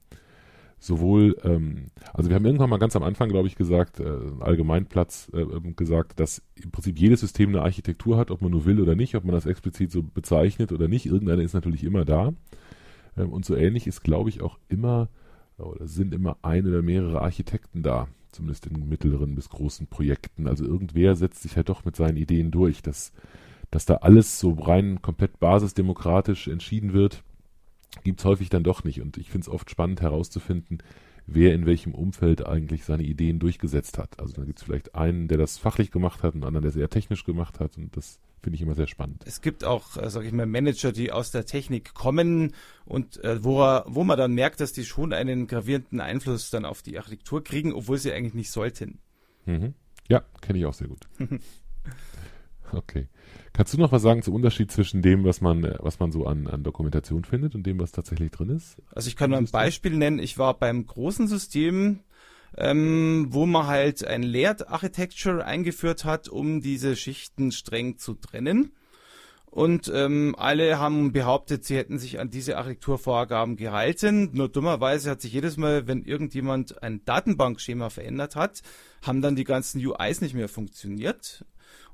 sowohl, 0.83 1.37
ähm, 1.45 1.87
also 2.13 2.29
wir 2.29 2.35
haben 2.35 2.45
irgendwann 2.45 2.71
mal 2.71 2.79
ganz 2.79 2.97
am 2.97 3.05
Anfang, 3.05 3.29
glaube 3.29 3.47
ich, 3.47 3.55
gesagt, 3.55 4.01
äh, 4.01 4.19
Allgemeinplatz 4.41 5.31
äh, 5.33 5.45
gesagt, 5.77 6.19
dass 6.19 6.43
im 6.55 6.73
Prinzip 6.73 6.99
jedes 6.99 7.21
System 7.21 7.51
eine 7.51 7.63
Architektur 7.63 8.17
hat, 8.17 8.31
ob 8.31 8.43
man 8.43 8.51
nur 8.51 8.65
will 8.65 8.81
oder 8.81 8.97
nicht, 8.97 9.15
ob 9.15 9.25
man 9.25 9.35
das 9.35 9.47
explizit 9.47 9.93
so 9.93 10.03
bezeichnet 10.03 10.73
oder 10.73 10.89
nicht. 10.89 11.07
Irgendeine 11.07 11.45
ist 11.45 11.55
natürlich 11.55 11.85
immer 11.85 12.05
da. 12.05 12.33
Ähm, 13.17 13.31
und 13.31 13.45
so 13.45 13.55
ähnlich 13.55 13.87
ist, 13.87 14.03
glaube 14.03 14.29
ich, 14.29 14.43
auch 14.43 14.59
immer, 14.69 15.09
oder 15.57 15.87
sind 15.87 16.15
immer 16.15 16.37
ein 16.43 16.67
oder 16.67 16.83
mehrere 16.83 17.21
Architekten 17.21 17.83
da, 17.83 18.09
zumindest 18.33 18.67
in 18.67 18.89
mittleren 18.89 19.37
bis 19.37 19.51
großen 19.51 19.87
Projekten. 19.87 20.49
Also 20.49 20.65
irgendwer 20.65 21.15
setzt 21.15 21.43
sich 21.43 21.57
halt 21.57 21.69
doch 21.69 21.85
mit 21.85 21.95
seinen 21.95 22.17
Ideen 22.17 22.51
durch. 22.51 22.83
Das 22.83 23.13
dass 23.73 23.87
da 23.87 23.97
alles 23.97 24.39
so 24.39 24.53
rein 24.53 25.03
komplett 25.03 25.41
basisdemokratisch 25.41 26.47
entschieden 26.47 26.93
wird, 26.93 27.25
gibt 28.05 28.21
es 28.21 28.25
häufig 28.27 28.51
dann 28.51 28.63
doch 28.63 28.85
nicht. 28.85 29.01
Und 29.01 29.17
ich 29.17 29.31
finde 29.31 29.47
es 29.47 29.49
oft 29.49 29.71
spannend 29.71 30.03
herauszufinden, 30.03 30.83
wer 31.27 31.55
in 31.55 31.65
welchem 31.65 31.95
Umfeld 31.95 32.47
eigentlich 32.47 32.85
seine 32.85 33.03
Ideen 33.03 33.39
durchgesetzt 33.39 33.97
hat. 33.97 34.21
Also 34.21 34.35
dann 34.35 34.45
gibt 34.45 34.59
es 34.59 34.65
vielleicht 34.65 34.95
einen, 34.95 35.27
der 35.27 35.39
das 35.39 35.57
fachlich 35.57 35.91
gemacht 35.91 36.23
hat, 36.23 36.35
einen 36.35 36.45
anderen, 36.45 36.63
der 36.63 36.71
sehr 36.71 36.91
technisch 36.91 37.25
gemacht 37.25 37.61
hat. 37.61 37.79
Und 37.79 37.97
das 37.97 38.21
finde 38.43 38.57
ich 38.57 38.63
immer 38.63 38.75
sehr 38.75 38.89
spannend. 38.89 39.23
Es 39.25 39.41
gibt 39.41 39.65
auch, 39.65 39.97
äh, 39.97 40.11
sage 40.11 40.27
ich 40.27 40.33
mal, 40.35 40.47
Manager, 40.47 40.93
die 40.93 41.11
aus 41.11 41.31
der 41.31 41.47
Technik 41.47 41.95
kommen 41.95 42.53
und 42.85 43.25
äh, 43.25 43.43
wo, 43.43 43.61
wo 43.87 44.05
man 44.05 44.19
dann 44.19 44.35
merkt, 44.35 44.61
dass 44.61 44.75
die 44.75 44.85
schon 44.85 45.15
einen 45.15 45.47
gravierenden 45.47 46.01
Einfluss 46.01 46.51
dann 46.51 46.67
auf 46.67 46.83
die 46.83 46.99
Architektur 46.99 47.43
kriegen, 47.43 47.73
obwohl 47.73 47.97
sie 47.97 48.13
eigentlich 48.13 48.35
nicht 48.35 48.51
sollten. 48.51 48.99
Mhm. 49.47 49.73
Ja, 50.09 50.23
kenne 50.43 50.59
ich 50.59 50.67
auch 50.67 50.75
sehr 50.75 50.89
gut. 50.89 51.09
Okay. 52.73 53.09
Kannst 53.53 53.75
du 53.75 53.79
noch 53.79 53.93
was 53.93 54.03
sagen 54.03 54.23
zum 54.23 54.35
Unterschied 54.35 54.71
zwischen 54.71 55.03
dem, 55.03 55.25
was 55.25 55.41
man, 55.41 55.63
was 55.81 55.99
man 55.99 56.11
so 56.11 56.27
an, 56.27 56.47
an 56.47 56.63
Dokumentation 56.63 57.25
findet 57.25 57.55
und 57.55 57.67
dem, 57.67 57.79
was 57.79 57.93
tatsächlich 57.93 58.31
drin 58.31 58.51
ist? 58.51 58.77
Also 58.95 59.09
ich 59.09 59.17
kann 59.17 59.31
mal 59.31 59.39
ein 59.39 59.51
Beispiel 59.51 59.95
nennen. 59.95 60.19
Ich 60.19 60.39
war 60.39 60.59
beim 60.59 60.87
großen 60.87 61.29
System, 61.29 62.01
ähm, 62.57 63.27
wo 63.31 63.47
man 63.47 63.67
halt 63.67 64.05
ein 64.07 64.23
Layered 64.23 64.69
Architecture 64.69 65.45
eingeführt 65.45 66.05
hat, 66.05 66.29
um 66.29 66.61
diese 66.61 66.97
Schichten 66.97 67.53
streng 67.53 67.99
zu 67.99 68.15
trennen. 68.15 68.73
Und 69.53 69.93
ähm, 69.95 70.35
alle 70.39 70.79
haben 70.79 71.13
behauptet, 71.13 71.67
sie 71.67 71.77
hätten 71.77 71.99
sich 71.99 72.19
an 72.19 72.31
diese 72.31 72.57
Architekturvorgaben 72.57 73.57
gehalten. 73.57 74.31
Nur 74.33 74.49
dummerweise 74.49 75.11
hat 75.11 75.21
sich 75.21 75.35
jedes 75.35 75.59
Mal, 75.59 75.87
wenn 75.87 76.05
irgendjemand 76.05 76.83
ein 76.83 77.05
Datenbankschema 77.05 77.91
verändert 77.91 78.35
hat, 78.35 78.63
haben 79.03 79.21
dann 79.21 79.37
die 79.37 79.45
ganzen 79.45 79.85
UIs 79.85 80.23
nicht 80.23 80.35
mehr 80.35 80.49
funktioniert. 80.49 81.45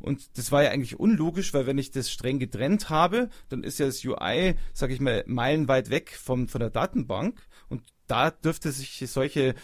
Und 0.01 0.39
das 0.39 0.53
war 0.53 0.63
ja 0.63 0.71
eigentlich 0.71 0.99
unlogisch, 0.99 1.55
weil 1.55 1.67
wenn 1.67 1.79
ich 1.79 1.91
das 1.91 2.11
streng 2.11 2.39
getrennt 2.39 2.91
habe, 2.91 3.29
dann 3.49 3.65
ist 3.65 3.79
ja 3.79 3.87
das 3.87 4.05
UI, 4.05 4.55
sag 4.73 4.91
ich 4.91 5.01
mal, 5.01 5.25
meilenweit 5.27 5.91
weg 5.91 6.11
vom, 6.11 6.49
von 6.49 6.61
der 6.61 6.71
Datenbank. 6.71 7.41
Und 7.69 7.83
da 8.07 8.31
dürfte 8.31 8.73
sich 8.73 9.05
solche, 9.11 9.55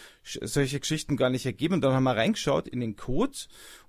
solche 0.41 0.79
Geschichten 0.79 1.17
gar 1.17 1.29
nicht 1.29 1.45
ergeben. 1.45 1.75
Und 1.75 1.81
dann 1.81 1.93
haben 1.93 2.03
wir 2.03 2.15
reingeschaut 2.15 2.67
in 2.67 2.79
den 2.79 2.95
Code 2.95 3.37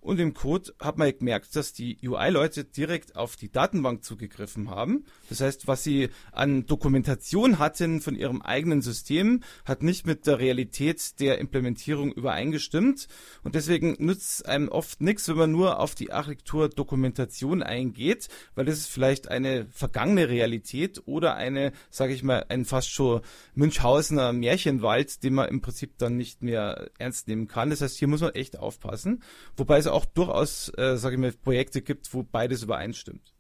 und 0.07 0.21
im 0.21 0.35
Code 0.35 0.73
hat 0.79 0.99
man 0.99 1.11
gemerkt, 1.19 1.57
dass 1.57 1.73
die 1.73 1.99
UI-Leute 2.01 2.65
direkt 2.65 3.17
auf 3.17 3.35
die 3.35 3.51
Datenbank 3.51 4.05
zugegriffen 4.05 4.71
haben. 4.71 5.05
Das 5.29 5.41
heißt, 5.41 5.67
was 5.67 5.83
sie 5.83 6.11
an 6.31 6.65
Dokumentation 6.65 7.59
hatten 7.59 8.01
von 8.01 8.15
ihrem 8.15 8.41
eigenen 8.41 8.83
System, 8.83 9.43
hat 9.65 9.83
nicht 9.83 10.07
mit 10.07 10.29
der 10.29 10.39
Realität 10.39 11.19
der 11.19 11.39
Implementierung 11.39 12.13
übereingestimmt. 12.13 13.09
Und 13.43 13.57
deswegen 13.57 13.97
nützt 13.99 14.47
einem 14.47 14.69
oft 14.69 15.01
nichts, 15.01 15.29
wenn 15.29 15.39
man 15.39 15.51
nur 15.51 15.81
auf 15.81 15.97
die 15.97 16.13
Architektur-Dokumentation 16.13 17.65
eingeht, 17.65 18.29
weil 18.55 18.65
das 18.65 18.79
ist 18.79 18.91
vielleicht 18.91 19.27
eine 19.27 19.67
vergangene 19.73 20.29
Realität 20.29 21.03
oder 21.07 21.35
eine, 21.35 21.73
sage 21.91 22.13
ich 22.13 22.23
mal, 22.23 22.47
ein 22.49 22.65
fast 22.65 22.91
schon 22.91 23.23
Münchhausener 23.57 24.33
Märchenwald, 24.33 25.25
den 25.25 25.35
man 25.35 25.49
im 25.49 25.61
Prinzip 25.61 25.99
dann 25.99 26.17
nicht 26.17 26.26
mehr 26.41 26.91
ernst 26.99 27.29
nehmen 27.29 27.49
kann. 27.49 27.71
Das 27.71 27.81
heißt, 27.81 27.99
hier 27.99 28.09
muss 28.09 28.21
man 28.21 28.35
echt 28.35 28.59
aufpassen. 28.59 29.23
Wobei 29.57 29.79
es 29.79 29.87
auch 29.87 30.05
durchaus, 30.05 30.73
äh, 30.77 30.97
sage 30.97 31.17
ich 31.17 31.21
mal, 31.21 31.33
Projekte 31.33 31.83
gibt, 31.83 32.13
wo 32.15 32.23
beides 32.23 32.63
übereinstimmt. 32.63 33.33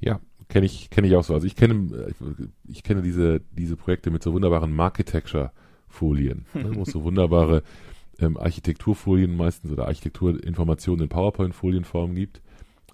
Ja, 0.00 0.20
kenne 0.48 0.66
ich, 0.66 0.90
kenne 0.90 1.06
ich 1.06 1.16
auch 1.16 1.24
so. 1.24 1.34
Also 1.34 1.46
ich 1.46 1.56
kenne, 1.56 2.08
ich, 2.10 2.48
ich 2.68 2.82
kenne 2.82 3.02
diese, 3.02 3.40
diese 3.52 3.76
Projekte 3.76 4.10
mit 4.10 4.22
so 4.22 4.32
wunderbaren 4.32 4.74
Marketecture-Folien, 4.74 6.46
ne, 6.54 6.70
wo 6.74 6.82
es 6.82 6.90
so 6.90 7.04
wunderbare 7.04 7.62
ähm, 8.18 8.36
Architekturfolien 8.36 9.36
meistens 9.36 9.70
oder 9.70 9.86
Architekturinformationen 9.86 11.04
in 11.04 11.08
PowerPoint-Folienform 11.08 12.14
gibt, 12.14 12.42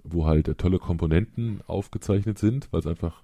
wo 0.04 0.26
halt 0.26 0.48
äh, 0.48 0.54
tolle 0.54 0.78
Komponenten 0.78 1.60
aufgezeichnet 1.66 2.38
sind, 2.38 2.68
weil 2.72 2.80
es 2.80 2.86
einfach 2.86 3.22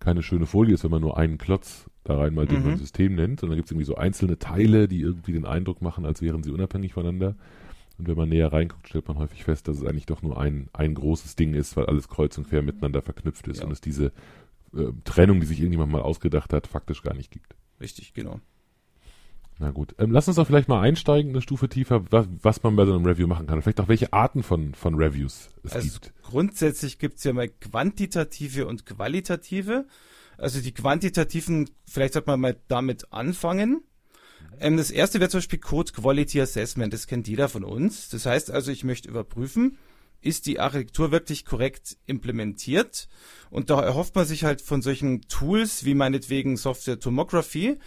keine 0.00 0.22
schöne 0.22 0.46
Folie 0.46 0.74
ist, 0.74 0.84
wenn 0.84 0.90
man 0.90 1.02
nur 1.02 1.16
einen 1.16 1.38
Klotz 1.38 1.90
da 2.04 2.18
reinmalt, 2.18 2.50
den 2.50 2.60
mhm. 2.60 2.68
man 2.68 2.78
System 2.78 3.14
nennt, 3.14 3.40
sondern 3.40 3.56
gibt 3.56 3.66
es 3.66 3.72
irgendwie 3.72 3.86
so 3.86 3.96
einzelne 3.96 4.38
Teile, 4.38 4.88
die 4.88 5.00
irgendwie 5.00 5.32
den 5.32 5.46
Eindruck 5.46 5.82
machen, 5.82 6.04
als 6.04 6.22
wären 6.22 6.42
sie 6.42 6.50
unabhängig 6.50 6.92
voneinander. 6.92 7.34
Und 7.98 8.08
wenn 8.08 8.16
man 8.16 8.28
näher 8.28 8.52
reinguckt, 8.52 8.88
stellt 8.88 9.08
man 9.08 9.18
häufig 9.18 9.44
fest, 9.44 9.68
dass 9.68 9.78
es 9.78 9.84
eigentlich 9.84 10.06
doch 10.06 10.22
nur 10.22 10.38
ein, 10.38 10.68
ein 10.72 10.94
großes 10.94 11.36
Ding 11.36 11.54
ist, 11.54 11.76
weil 11.76 11.86
alles 11.86 12.08
kreuz 12.08 12.36
und 12.36 12.48
quer 12.48 12.62
miteinander 12.62 13.02
verknüpft 13.02 13.46
ist 13.48 13.60
ja. 13.60 13.66
und 13.66 13.72
es 13.72 13.80
diese 13.80 14.06
äh, 14.76 14.88
Trennung, 15.04 15.40
die 15.40 15.46
sich 15.46 15.60
irgendjemand 15.60 15.92
mal 15.92 16.02
ausgedacht 16.02 16.52
hat, 16.52 16.66
faktisch 16.66 17.02
gar 17.02 17.14
nicht 17.14 17.30
gibt. 17.30 17.54
Richtig, 17.80 18.12
genau. 18.12 18.40
Na 19.58 19.70
gut. 19.70 19.94
Ähm, 19.98 20.10
lass 20.10 20.26
uns 20.26 20.36
doch 20.36 20.46
vielleicht 20.46 20.68
mal 20.68 20.80
einsteigen, 20.80 21.30
eine 21.30 21.40
Stufe 21.40 21.68
tiefer, 21.68 22.10
was, 22.10 22.26
was 22.42 22.62
man 22.64 22.74
bei 22.74 22.84
so 22.84 22.94
einem 22.94 23.06
Review 23.06 23.28
machen 23.28 23.46
kann. 23.46 23.62
vielleicht 23.62 23.80
auch 23.80 23.88
welche 23.88 24.12
Arten 24.12 24.42
von, 24.42 24.74
von 24.74 24.96
Reviews 24.96 25.50
es 25.62 25.72
also 25.72 25.88
gibt. 25.88 26.12
Grundsätzlich 26.22 26.98
gibt 26.98 27.18
es 27.18 27.24
ja 27.24 27.32
mal 27.32 27.48
quantitative 27.48 28.66
und 28.66 28.84
qualitative. 28.84 29.86
Also 30.38 30.60
die 30.60 30.72
quantitativen, 30.72 31.70
vielleicht 31.86 32.14
sollte 32.14 32.30
man 32.30 32.40
mal 32.40 32.56
damit 32.68 33.12
anfangen. 33.12 33.82
Ähm, 34.60 34.76
das 34.76 34.90
erste 34.90 35.20
wäre 35.20 35.30
zum 35.30 35.38
Beispiel 35.38 35.58
Code 35.58 35.92
Quality 35.92 36.40
Assessment. 36.40 36.92
Das 36.92 37.06
kennt 37.06 37.28
jeder 37.28 37.48
von 37.48 37.64
uns. 37.64 38.08
Das 38.08 38.26
heißt 38.26 38.50
also, 38.50 38.70
ich 38.70 38.84
möchte 38.84 39.08
überprüfen, 39.08 39.78
ist 40.20 40.46
die 40.46 40.58
Architektur 40.58 41.10
wirklich 41.10 41.44
korrekt 41.44 41.98
implementiert? 42.06 43.08
Und 43.50 43.70
da 43.70 43.82
erhofft 43.82 44.14
man 44.14 44.26
sich 44.26 44.44
halt 44.44 44.62
von 44.62 44.82
solchen 44.82 45.22
Tools 45.28 45.84
wie 45.84 45.94
meinetwegen 45.94 46.56
Software 46.56 46.98
Tomography, 46.98 47.78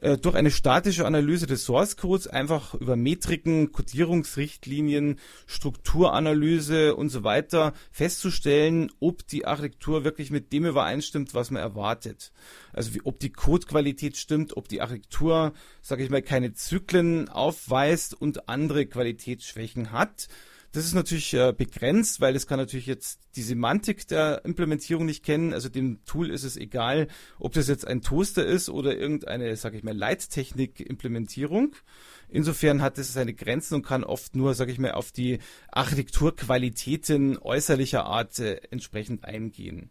durch 0.00 0.36
eine 0.36 0.52
statische 0.52 1.06
Analyse 1.06 1.46
des 1.46 1.64
Source 1.64 1.96
Codes 1.96 2.28
einfach 2.28 2.74
über 2.74 2.94
Metriken, 2.94 3.72
Codierungsrichtlinien, 3.72 5.18
Strukturanalyse 5.46 6.94
und 6.94 7.08
so 7.08 7.24
weiter 7.24 7.72
festzustellen, 7.90 8.92
ob 9.00 9.26
die 9.26 9.44
Architektur 9.46 10.04
wirklich 10.04 10.30
mit 10.30 10.52
dem 10.52 10.66
übereinstimmt, 10.66 11.34
was 11.34 11.50
man 11.50 11.62
erwartet. 11.62 12.32
Also 12.72 12.94
wie, 12.94 13.00
ob 13.02 13.18
die 13.18 13.30
Codequalität 13.30 14.16
stimmt, 14.16 14.56
ob 14.56 14.68
die 14.68 14.80
Architektur, 14.80 15.52
sage 15.82 16.04
ich 16.04 16.10
mal, 16.10 16.22
keine 16.22 16.52
Zyklen 16.52 17.28
aufweist 17.28 18.14
und 18.14 18.48
andere 18.48 18.86
Qualitätsschwächen 18.86 19.90
hat. 19.90 20.28
Das 20.72 20.84
ist 20.84 20.94
natürlich 20.94 21.32
äh, 21.32 21.54
begrenzt, 21.56 22.20
weil 22.20 22.36
es 22.36 22.46
kann 22.46 22.58
natürlich 22.58 22.86
jetzt 22.86 23.20
die 23.36 23.42
Semantik 23.42 24.06
der 24.06 24.44
Implementierung 24.44 25.06
nicht 25.06 25.24
kennen. 25.24 25.54
Also 25.54 25.70
dem 25.70 26.04
Tool 26.04 26.30
ist 26.30 26.44
es 26.44 26.58
egal, 26.58 27.08
ob 27.38 27.54
das 27.54 27.68
jetzt 27.68 27.86
ein 27.86 28.02
Toaster 28.02 28.44
ist 28.44 28.68
oder 28.68 28.94
irgendeine, 28.94 29.56
sage 29.56 29.78
ich 29.78 29.82
mal, 29.82 29.96
Leittechnik-Implementierung. 29.96 31.74
Insofern 32.28 32.82
hat 32.82 32.98
es 32.98 33.14
seine 33.14 33.32
Grenzen 33.32 33.76
und 33.76 33.82
kann 33.82 34.04
oft 34.04 34.36
nur, 34.36 34.54
sage 34.54 34.70
ich 34.70 34.78
mal, 34.78 34.92
auf 34.92 35.10
die 35.10 35.38
Architekturqualitäten 35.72 37.38
äußerlicher 37.38 38.04
Art 38.04 38.38
äh, 38.38 38.60
entsprechend 38.70 39.24
eingehen. 39.24 39.90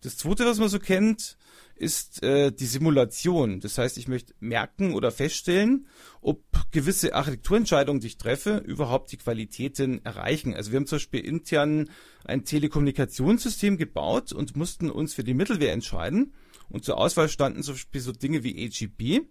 Das 0.00 0.16
zweite, 0.16 0.46
was 0.46 0.58
man 0.58 0.68
so 0.68 0.78
kennt, 0.78 1.36
ist 1.76 2.22
äh, 2.22 2.52
die 2.52 2.66
Simulation. 2.66 3.60
Das 3.60 3.78
heißt, 3.78 3.98
ich 3.98 4.08
möchte 4.08 4.34
merken 4.40 4.94
oder 4.94 5.10
feststellen, 5.10 5.86
ob 6.20 6.42
gewisse 6.70 7.14
Architekturentscheidungen, 7.14 8.00
die 8.00 8.08
ich 8.08 8.18
treffe, 8.18 8.58
überhaupt 8.58 9.12
die 9.12 9.16
Qualitäten 9.16 10.04
erreichen. 10.04 10.54
Also 10.54 10.72
wir 10.72 10.78
haben 10.78 10.86
zum 10.86 10.96
Beispiel 10.96 11.20
intern 11.20 11.90
ein 12.24 12.44
Telekommunikationssystem 12.44 13.76
gebaut 13.76 14.32
und 14.32 14.56
mussten 14.56 14.90
uns 14.90 15.14
für 15.14 15.24
die 15.24 15.34
Mittelwehr 15.34 15.72
entscheiden. 15.72 16.34
Und 16.68 16.84
zur 16.84 16.98
Auswahl 16.98 17.28
standen 17.28 17.62
zum 17.62 17.74
Beispiel 17.74 18.00
so 18.00 18.12
Dinge 18.12 18.42
wie 18.42 18.64
AGB. 18.64 19.22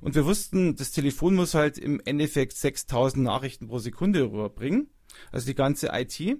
Und 0.00 0.14
wir 0.14 0.24
wussten, 0.24 0.76
das 0.76 0.92
Telefon 0.92 1.34
muss 1.34 1.54
halt 1.54 1.78
im 1.78 2.00
Endeffekt 2.04 2.56
6000 2.56 3.22
Nachrichten 3.22 3.68
pro 3.68 3.78
Sekunde 3.78 4.22
rüberbringen. 4.24 4.90
Also 5.32 5.46
die 5.46 5.54
ganze 5.54 5.90
IT 5.92 6.38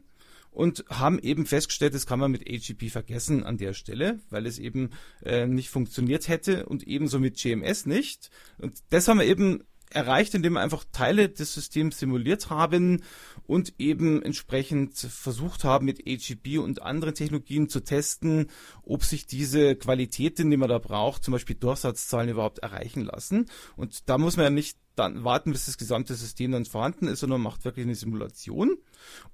und 0.56 0.86
haben 0.88 1.18
eben 1.18 1.44
festgestellt, 1.44 1.92
das 1.92 2.06
kann 2.06 2.18
man 2.18 2.30
mit 2.30 2.48
AGP 2.48 2.88
vergessen 2.88 3.44
an 3.44 3.58
der 3.58 3.74
Stelle, 3.74 4.20
weil 4.30 4.46
es 4.46 4.58
eben 4.58 4.88
äh, 5.22 5.46
nicht 5.46 5.68
funktioniert 5.68 6.28
hätte 6.28 6.64
und 6.64 6.84
ebenso 6.84 7.18
mit 7.18 7.36
GMS 7.36 7.84
nicht. 7.84 8.30
Und 8.56 8.82
das 8.88 9.06
haben 9.06 9.18
wir 9.18 9.26
eben 9.26 9.64
erreicht, 9.90 10.34
indem 10.34 10.54
wir 10.54 10.60
einfach 10.60 10.84
Teile 10.92 11.28
des 11.28 11.54
Systems 11.54 11.98
simuliert 11.98 12.50
haben 12.50 13.02
und 13.46 13.74
eben 13.78 14.22
entsprechend 14.22 14.96
versucht 14.96 15.64
haben, 15.64 15.86
mit 15.86 16.06
AGP 16.06 16.58
und 16.58 16.82
anderen 16.82 17.14
Technologien 17.14 17.68
zu 17.68 17.80
testen, 17.80 18.48
ob 18.82 19.04
sich 19.04 19.26
diese 19.26 19.76
Qualitäten, 19.76 20.50
die 20.50 20.56
man 20.56 20.68
da 20.68 20.78
braucht, 20.78 21.24
zum 21.24 21.32
Beispiel 21.32 21.56
Durchsatzzahlen 21.56 22.30
überhaupt 22.30 22.58
erreichen 22.58 23.04
lassen. 23.04 23.46
Und 23.76 24.08
da 24.08 24.18
muss 24.18 24.36
man 24.36 24.44
ja 24.44 24.50
nicht 24.50 24.76
dann 24.96 25.24
warten, 25.24 25.52
bis 25.52 25.66
das 25.66 25.78
gesamte 25.78 26.14
System 26.14 26.52
dann 26.52 26.64
vorhanden 26.64 27.06
ist, 27.06 27.20
sondern 27.20 27.40
man 27.40 27.52
macht 27.52 27.64
wirklich 27.64 27.84
eine 27.84 27.94
Simulation. 27.94 28.78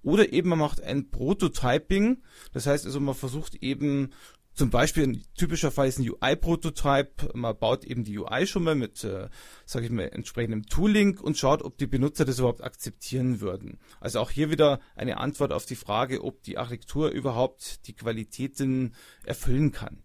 Oder 0.03 0.33
eben 0.33 0.49
man 0.49 0.59
macht 0.59 0.83
ein 0.83 1.11
Prototyping. 1.11 2.23
Das 2.53 2.67
heißt 2.67 2.85
also, 2.85 3.01
man 3.01 3.15
versucht 3.15 3.55
eben 3.57 4.11
zum 4.55 4.69
Beispiel 4.69 5.05
ein 5.05 5.25
typischer 5.35 5.71
Fall 5.71 5.89
ist 5.89 5.99
ein 5.99 6.09
UI-Prototype. 6.09 7.31
Man 7.35 7.57
baut 7.57 7.85
eben 7.85 8.05
die 8.05 8.19
UI 8.19 8.47
schon 8.47 8.65
mal 8.65 8.75
mit, 8.75 9.03
äh, 9.03 9.29
sage 9.65 9.87
ich 9.87 9.93
mal, 9.93 10.09
entsprechendem 10.09 10.67
Tooling 10.67 11.19
und 11.19 11.39
schaut, 11.39 11.63
ob 11.63 11.79
die 11.79 11.87
Benutzer 11.87 12.27
das 12.27 12.39
überhaupt 12.39 12.63
akzeptieren 12.63 13.41
würden. 13.41 13.79
Also 14.01 14.21
auch 14.21 14.31
hier 14.31 14.51
wieder 14.51 14.81
eine 14.95 15.17
Antwort 15.17 15.53
auf 15.53 15.65
die 15.65 15.77
Frage, 15.77 16.23
ob 16.23 16.43
die 16.43 16.59
Architektur 16.59 17.11
überhaupt 17.11 17.87
die 17.87 17.95
Qualitäten 17.95 18.95
erfüllen 19.25 19.73
kann. 19.73 20.03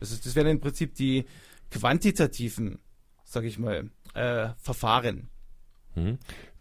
Das, 0.00 0.12
ist, 0.12 0.26
das 0.26 0.34
wären 0.34 0.48
im 0.48 0.60
Prinzip 0.60 0.94
die 0.94 1.24
quantitativen, 1.70 2.80
sage 3.24 3.46
ich 3.46 3.58
mal, 3.58 3.90
äh, 4.14 4.50
Verfahren. 4.58 5.30
Hm. 5.94 6.18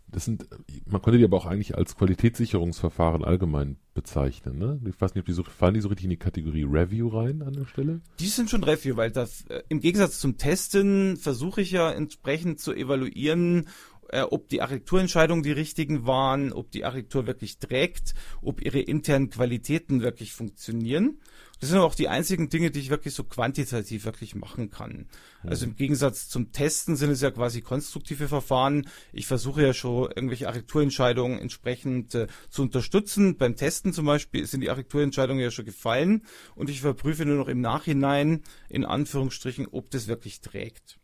Das 0.09 0.23
sind, 0.25 0.47
man 0.85 1.01
könnte 1.01 1.17
die 1.17 1.25
aber 1.25 1.37
auch 1.37 1.45
eigentlich 1.45 1.75
als 1.75 1.97
Qualitätssicherungsverfahren 1.97 3.25
allgemein 3.25 3.77
bezeichnen, 3.93 4.57
ne? 4.57 4.79
Ich 4.87 4.99
weiß 5.01 5.13
nicht, 5.13 5.23
ob 5.23 5.25
die 5.25 5.33
so, 5.33 5.43
fallen 5.43 5.73
die 5.73 5.81
so 5.81 5.89
richtig 5.89 6.05
in 6.05 6.11
die 6.11 6.17
Kategorie 6.17 6.63
Review 6.63 7.09
rein 7.09 7.41
an 7.41 7.53
der 7.53 7.65
Stelle? 7.65 8.01
Die 8.19 8.27
sind 8.27 8.49
schon 8.49 8.63
Review, 8.63 8.95
weil 8.95 9.11
das, 9.11 9.41
äh, 9.47 9.63
im 9.67 9.81
Gegensatz 9.81 10.19
zum 10.19 10.37
Testen 10.37 11.17
versuche 11.17 11.61
ich 11.61 11.71
ja 11.71 11.91
entsprechend 11.91 12.61
zu 12.61 12.73
evaluieren, 12.73 13.67
äh, 14.09 14.21
ob 14.21 14.47
die 14.47 14.61
Architekturentscheidungen 14.61 15.43
die 15.43 15.51
richtigen 15.51 16.05
waren, 16.05 16.53
ob 16.53 16.71
die 16.71 16.85
Architektur 16.85 17.27
wirklich 17.27 17.59
trägt, 17.59 18.13
ob 18.41 18.61
ihre 18.61 18.79
internen 18.79 19.29
Qualitäten 19.29 20.01
wirklich 20.01 20.31
funktionieren. 20.31 21.19
Das 21.59 21.69
sind 21.69 21.79
auch 21.79 21.95
die 21.95 22.07
einzigen 22.07 22.49
Dinge, 22.49 22.69
die 22.69 22.79
ich 22.79 22.89
wirklich 22.89 23.13
so 23.13 23.23
quantitativ 23.23 24.05
wirklich 24.05 24.35
machen 24.35 24.69
kann. 24.69 25.07
Also 25.43 25.65
im 25.65 25.75
Gegensatz 25.75 26.29
zum 26.29 26.51
Testen 26.51 26.95
sind 26.95 27.09
es 27.09 27.21
ja 27.21 27.31
quasi 27.31 27.61
konstruktive 27.61 28.27
Verfahren. 28.27 28.87
Ich 29.11 29.25
versuche 29.25 29.63
ja 29.63 29.73
schon 29.73 30.11
irgendwelche 30.15 30.47
Architekturentscheidungen 30.47 31.39
entsprechend 31.39 32.13
äh, 32.13 32.27
zu 32.49 32.61
unterstützen. 32.61 33.37
Beim 33.37 33.55
Testen 33.55 33.91
zum 33.93 34.05
Beispiel 34.05 34.45
sind 34.45 34.61
die 34.61 34.69
Architekturentscheidungen 34.69 35.41
ja 35.41 35.49
schon 35.49 35.65
gefallen 35.65 36.23
und 36.55 36.69
ich 36.69 36.81
überprüfe 36.81 37.25
nur 37.25 37.37
noch 37.37 37.47
im 37.47 37.61
Nachhinein 37.61 38.43
in 38.69 38.85
Anführungsstrichen, 38.85 39.67
ob 39.67 39.89
das 39.89 40.07
wirklich 40.07 40.41
trägt. 40.41 40.99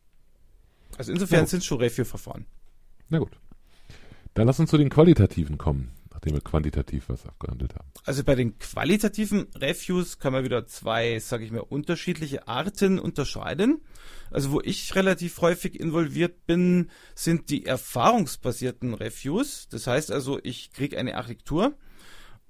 Also 0.97 1.11
insofern 1.11 1.47
sind 1.47 1.59
es 1.59 1.65
schon 1.65 1.79
Review-Verfahren. 1.79 2.45
Na 3.09 3.19
gut. 3.19 3.31
Dann 4.33 4.47
lass 4.47 4.59
uns 4.59 4.69
zu 4.69 4.77
den 4.77 4.89
qualitativen 4.89 5.57
kommen, 5.57 5.91
nachdem 6.23 6.35
wir 6.35 6.41
quantitativ 6.41 7.09
was 7.09 7.25
abgehandelt 7.25 7.75
haben. 7.75 7.89
Also 8.05 8.23
bei 8.23 8.35
den 8.35 8.57
qualitativen 8.57 9.47
Reviews 9.55 10.19
kann 10.19 10.31
man 10.31 10.45
wieder 10.45 10.65
zwei, 10.65 11.19
sage 11.19 11.43
ich 11.43 11.51
mal, 11.51 11.59
unterschiedliche 11.59 12.47
Arten 12.47 12.97
unterscheiden. 12.97 13.81
Also 14.31 14.51
wo 14.51 14.61
ich 14.61 14.95
relativ 14.95 15.41
häufig 15.41 15.77
involviert 15.77 16.45
bin, 16.45 16.89
sind 17.13 17.49
die 17.49 17.65
erfahrungsbasierten 17.65 18.93
Reviews. 18.93 19.67
Das 19.69 19.85
heißt 19.85 20.11
also, 20.11 20.39
ich 20.41 20.71
kriege 20.71 20.97
eine 20.97 21.17
Architektur 21.17 21.75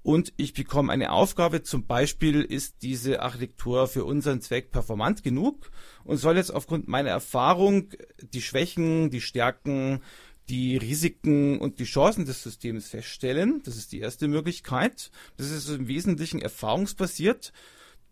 und 0.02 0.32
ich 0.36 0.54
bekomme 0.54 0.92
eine 0.92 1.10
Aufgabe. 1.10 1.62
Zum 1.62 1.86
Beispiel 1.86 2.42
ist 2.42 2.82
diese 2.82 3.22
Architektur 3.22 3.88
für 3.88 4.04
unseren 4.04 4.40
Zweck 4.40 4.70
performant 4.70 5.24
genug 5.24 5.72
und 6.04 6.18
soll 6.18 6.36
jetzt 6.36 6.54
aufgrund 6.54 6.86
meiner 6.86 7.10
Erfahrung 7.10 7.88
die 8.22 8.42
Schwächen, 8.42 9.10
die 9.10 9.20
Stärken, 9.20 10.00
die 10.48 10.76
Risiken 10.76 11.58
und 11.58 11.78
die 11.78 11.84
Chancen 11.84 12.26
des 12.26 12.42
Systems 12.42 12.88
feststellen. 12.88 13.62
Das 13.64 13.76
ist 13.76 13.92
die 13.92 14.00
erste 14.00 14.28
Möglichkeit. 14.28 15.10
Das 15.36 15.50
ist 15.50 15.68
im 15.68 15.88
Wesentlichen 15.88 16.40
erfahrungsbasiert. 16.40 17.52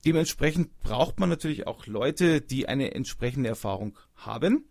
Dementsprechend 0.05 0.81
braucht 0.81 1.21
man 1.21 1.29
natürlich 1.29 1.67
auch 1.67 1.87
Leute, 1.87 2.41
die 2.41 2.69
eine 2.69 2.95
entsprechende 2.95 3.49
Erfahrung 3.49 3.99
haben. 4.17 4.67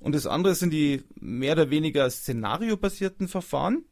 Und 0.00 0.14
das 0.14 0.26
andere 0.26 0.54
sind 0.54 0.70
die 0.70 1.04
mehr 1.18 1.52
oder 1.52 1.70
weniger 1.70 2.10
szenariobasierten 2.10 3.28
Verfahren. 3.28 3.84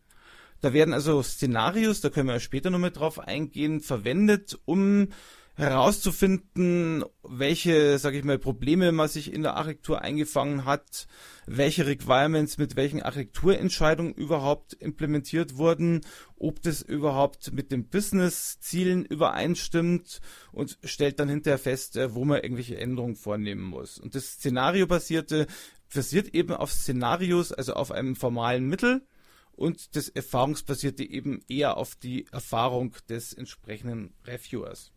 Da 0.61 0.73
werden 0.73 0.95
also 0.95 1.23
Szenarios, 1.23 2.01
da 2.01 2.11
können 2.11 2.29
wir 2.29 2.41
später 2.41 2.71
noch 2.71 2.79
mit 2.79 2.97
drauf 2.97 3.19
eingehen, 3.19 3.81
verwendet, 3.81 4.59
um 4.65 5.09
herauszufinden, 5.57 7.05
welche, 7.23 7.99
sage 7.99 8.19
ich 8.19 8.25
mal, 8.25 8.39
Probleme 8.39 8.91
man 8.91 9.09
sich 9.09 9.33
in 9.33 9.43
der 9.43 9.57
Architektur 9.57 10.03
eingefangen 10.03 10.65
hat, 10.65 11.07
welche 11.47 11.87
Requirements 11.87 12.59
mit 12.59 12.75
welchen 12.75 13.03
Architekturentscheidungen 13.03 14.15
überhaupt 14.15 14.73
implementiert 14.73 15.57
wurden, 15.57 16.01
ob 16.37 16.61
das 16.63 16.83
überhaupt 16.83 17.53
mit 17.53 17.71
den 17.71 17.89
Business-Zielen 17.89 19.05
übereinstimmt 19.05 20.21
und 20.51 20.79
stellt 20.83 21.21
dann 21.21 21.29
hinterher 21.29 21.59
fest, 21.59 21.97
äh, 21.97 22.15
wo 22.15 22.25
man 22.25 22.43
irgendwelche 22.43 22.77
Änderungen 22.77 23.17
vornehmen 23.17 23.63
muss. 23.63 23.99
Und 23.99 24.17
das 24.17 24.33
Szenariobasierte 24.33 25.47
basiert 25.95 26.35
eben 26.35 26.53
auf 26.53 26.73
Szenarios, 26.73 27.53
also 27.53 27.75
auf 27.75 27.93
einem 27.93 28.17
formalen 28.17 28.67
Mittel 28.67 29.07
und 29.53 29.95
das 29.95 30.09
Erfahrungsbasierte 30.09 31.05
eben 31.05 31.43
eher 31.49 31.77
auf 31.77 31.95
die 31.95 32.27
Erfahrung 32.33 32.97
des 33.09 33.33
entsprechenden 33.33 34.15
Reviewers. 34.25 34.93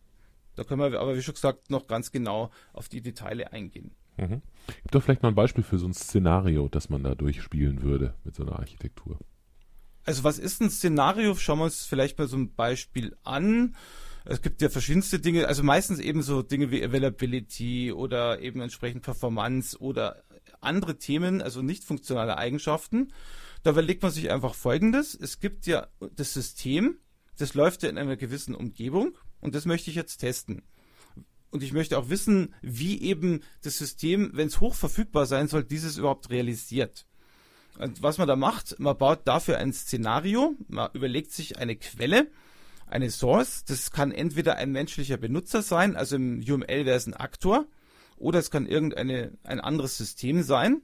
Da 0.58 0.64
können 0.64 0.80
wir 0.80 1.00
aber, 1.00 1.16
wie 1.16 1.22
schon 1.22 1.34
gesagt, 1.34 1.70
noch 1.70 1.86
ganz 1.86 2.10
genau 2.10 2.50
auf 2.72 2.88
die 2.88 3.00
Details 3.00 3.46
eingehen. 3.52 3.92
Mhm. 4.16 4.42
Gib 4.66 4.90
doch 4.90 5.02
vielleicht 5.02 5.22
mal 5.22 5.28
ein 5.28 5.36
Beispiel 5.36 5.62
für 5.62 5.78
so 5.78 5.86
ein 5.86 5.94
Szenario, 5.94 6.68
das 6.68 6.90
man 6.90 7.04
da 7.04 7.14
durchspielen 7.14 7.82
würde 7.82 8.14
mit 8.24 8.34
so 8.34 8.42
einer 8.42 8.58
Architektur. 8.58 9.18
Also 10.04 10.24
was 10.24 10.40
ist 10.40 10.60
ein 10.60 10.70
Szenario? 10.70 11.36
Schauen 11.36 11.60
wir 11.60 11.66
uns 11.66 11.84
vielleicht 11.84 12.18
mal 12.18 12.26
so 12.26 12.36
ein 12.36 12.54
Beispiel 12.54 13.16
an. 13.22 13.76
Es 14.24 14.42
gibt 14.42 14.60
ja 14.60 14.68
verschiedenste 14.68 15.20
Dinge, 15.20 15.46
also 15.46 15.62
meistens 15.62 16.00
eben 16.00 16.22
so 16.22 16.42
Dinge 16.42 16.72
wie 16.72 16.84
Availability 16.84 17.92
oder 17.92 18.40
eben 18.40 18.60
entsprechend 18.60 19.02
Performance 19.02 19.78
oder 19.78 20.24
andere 20.60 20.98
Themen, 20.98 21.40
also 21.40 21.62
nicht 21.62 21.84
funktionale 21.84 22.36
Eigenschaften. 22.36 23.12
Da 23.62 23.70
überlegt 23.70 24.02
man 24.02 24.10
sich 24.10 24.32
einfach 24.32 24.54
Folgendes. 24.54 25.14
Es 25.14 25.38
gibt 25.38 25.66
ja 25.66 25.86
das 26.16 26.34
System, 26.34 26.98
das 27.38 27.54
läuft 27.54 27.84
ja 27.84 27.90
in 27.90 27.96
einer 27.96 28.16
gewissen 28.16 28.56
Umgebung 28.56 29.16
und 29.40 29.54
das 29.54 29.64
möchte 29.64 29.90
ich 29.90 29.96
jetzt 29.96 30.18
testen. 30.18 30.62
Und 31.50 31.62
ich 31.62 31.72
möchte 31.72 31.98
auch 31.98 32.10
wissen, 32.10 32.54
wie 32.60 33.00
eben 33.00 33.40
das 33.62 33.78
System, 33.78 34.30
wenn 34.34 34.48
es 34.48 34.60
hoch 34.60 34.74
verfügbar 34.74 35.26
sein 35.26 35.48
soll, 35.48 35.64
dieses 35.64 35.96
überhaupt 35.96 36.30
realisiert. 36.30 37.06
Und 37.78 38.02
was 38.02 38.18
man 38.18 38.28
da 38.28 38.36
macht, 38.36 38.78
man 38.80 38.98
baut 38.98 39.26
dafür 39.26 39.58
ein 39.58 39.72
Szenario, 39.72 40.56
man 40.68 40.90
überlegt 40.92 41.32
sich 41.32 41.58
eine 41.58 41.76
Quelle, 41.76 42.30
eine 42.86 43.10
Source. 43.10 43.64
Das 43.64 43.90
kann 43.92 44.12
entweder 44.12 44.56
ein 44.56 44.72
menschlicher 44.72 45.16
Benutzer 45.16 45.62
sein, 45.62 45.96
also 45.96 46.16
im 46.16 46.40
UML 46.40 46.84
wäre 46.84 46.96
es 46.96 47.06
ein 47.06 47.14
Aktor, 47.14 47.66
oder 48.16 48.38
es 48.40 48.50
kann 48.50 48.66
irgendeine 48.66 49.32
ein 49.44 49.60
anderes 49.60 49.96
System 49.96 50.42
sein. 50.42 50.82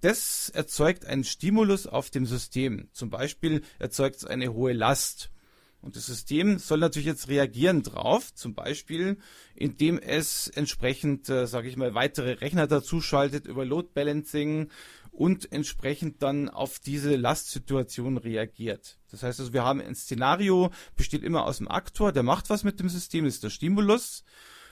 Das 0.00 0.48
erzeugt 0.48 1.06
einen 1.06 1.24
Stimulus 1.24 1.88
auf 1.88 2.10
dem 2.10 2.24
System. 2.24 2.88
Zum 2.92 3.10
Beispiel 3.10 3.62
erzeugt 3.80 4.16
es 4.16 4.24
eine 4.24 4.52
hohe 4.52 4.72
Last. 4.72 5.30
Und 5.80 5.94
das 5.94 6.06
System 6.06 6.58
soll 6.58 6.78
natürlich 6.78 7.06
jetzt 7.06 7.28
reagieren 7.28 7.82
drauf, 7.82 8.34
zum 8.34 8.54
Beispiel, 8.54 9.16
indem 9.54 9.98
es 9.98 10.48
entsprechend, 10.48 11.28
äh, 11.28 11.46
sage 11.46 11.68
ich 11.68 11.76
mal, 11.76 11.94
weitere 11.94 12.32
Rechner 12.32 12.66
dazuschaltet 12.66 13.46
über 13.46 13.64
Load 13.64 13.90
Balancing 13.94 14.70
und 15.12 15.50
entsprechend 15.52 16.22
dann 16.22 16.48
auf 16.48 16.78
diese 16.78 17.16
Lastsituation 17.16 18.18
reagiert. 18.18 18.98
Das 19.10 19.22
heißt 19.22 19.40
also, 19.40 19.52
wir 19.52 19.64
haben 19.64 19.80
ein 19.80 19.94
Szenario, 19.94 20.70
besteht 20.96 21.22
immer 21.22 21.44
aus 21.44 21.58
dem 21.58 21.68
Aktor, 21.68 22.12
der 22.12 22.22
macht 22.22 22.50
was 22.50 22.64
mit 22.64 22.80
dem 22.80 22.88
System, 22.88 23.24
ist 23.24 23.44
der 23.44 23.50
Stimulus. 23.50 24.24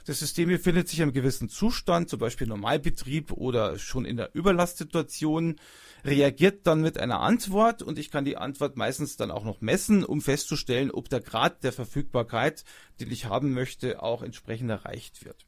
Das 0.07 0.21
System 0.21 0.49
befindet 0.49 0.89
sich 0.89 1.01
in 1.01 1.03
einem 1.05 1.13
gewissen 1.13 1.49
Zustand, 1.49 2.09
zum 2.09 2.21
Beispiel 2.21 2.47
Normalbetrieb 2.47 3.33
oder 3.33 3.77
schon 3.79 4.05
in 4.05 4.17
der 4.17 4.31
Überlastsituation, 4.35 5.57
reagiert 6.05 6.67
dann 6.67 6.81
mit 6.81 6.97
einer 6.97 7.21
Antwort 7.21 7.83
und 7.83 7.99
ich 7.99 8.13
kann 8.13 8.25
die 8.25 8.37
Antwort 8.37 8.77
meistens 8.77 9.17
dann 9.17 9.33
auch 9.33 9.45
noch 9.45 9.61
messen, 9.61 10.05
um 10.05 10.23
festzustellen, 10.23 10.93
ob 10.93 11.09
der 11.09 11.21
Grad 11.21 11.65
der 11.65 11.73
Verfügbarkeit, 11.73 12.65
den 13.01 13.11
ich 13.11 13.25
haben 13.27 13.53
möchte, 13.53 14.01
auch 14.01 14.23
entsprechend 14.23 14.71
erreicht 14.71 15.25
wird. 15.25 15.45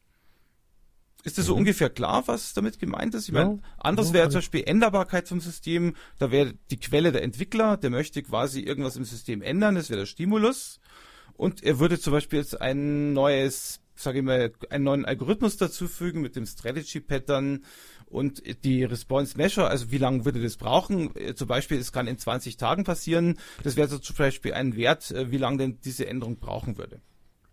Ist 1.23 1.39
das 1.39 1.47
so 1.47 1.55
Mhm. 1.55 1.61
ungefähr 1.61 1.91
klar, 1.91 2.27
was 2.27 2.53
damit 2.53 2.81
gemeint 2.81 3.15
ist? 3.15 3.29
Ich 3.29 3.35
Ja. 3.35 3.45
meine, 3.45 3.63
anderes 3.77 4.09
Ja, 4.09 4.15
wäre 4.15 4.25
kann 4.25 4.33
zum 4.33 4.39
Beispiel 4.39 4.65
Änderbarkeit 4.67 5.29
vom 5.29 5.41
System. 5.41 5.95
Da 6.19 6.31
wäre 6.33 6.55
die 6.71 6.79
Quelle 6.81 7.13
der 7.13 7.23
Entwickler, 7.23 7.77
der 7.77 7.91
möchte 7.91 8.23
quasi 8.23 8.61
irgendwas 8.61 8.97
im 8.97 9.05
System 9.05 9.43
ändern, 9.43 9.77
das 9.77 9.91
wäre 9.91 10.01
der 10.01 10.07
Stimulus. 10.07 10.81
Und 11.35 11.63
er 11.63 11.79
würde 11.79 12.01
zum 12.01 12.13
Beispiel 12.13 12.41
jetzt 12.41 12.61
ein 12.61 13.13
neues, 13.13 13.81
sage 13.99 14.19
ich 14.19 14.25
mal, 14.25 14.53
einen 14.71 14.85
neuen 14.85 15.05
Algorithmus 15.05 15.57
dazufügen 15.57 16.21
mit 16.23 16.37
dem 16.37 16.47
Strategy 16.47 17.01
Pattern 17.01 17.65
und 18.07 18.43
die 18.65 18.85
Response 18.85 19.37
Measure, 19.37 19.69
also 19.69 19.91
wie 19.91 19.99
lange 19.99 20.25
würde 20.25 20.41
das 20.43 20.57
brauchen? 20.57 21.15
Äh, 21.17 21.35
Zum 21.35 21.49
Beispiel, 21.49 21.79
es 21.79 21.93
kann 21.93 22.07
in 22.07 22.17
20 22.19 22.57
Tagen 22.57 22.85
passieren. 22.85 23.39
Das 23.63 23.77
wäre 23.77 23.89
so 23.89 23.99
zum 23.99 24.17
Beispiel 24.17 24.55
ein 24.55 24.77
Wert, 24.77 25.11
äh, 25.11 25.31
wie 25.31 25.37
lange 25.37 25.59
denn 25.59 25.79
diese 25.85 26.07
Änderung 26.07 26.39
brauchen 26.39 26.79
würde. 26.79 27.01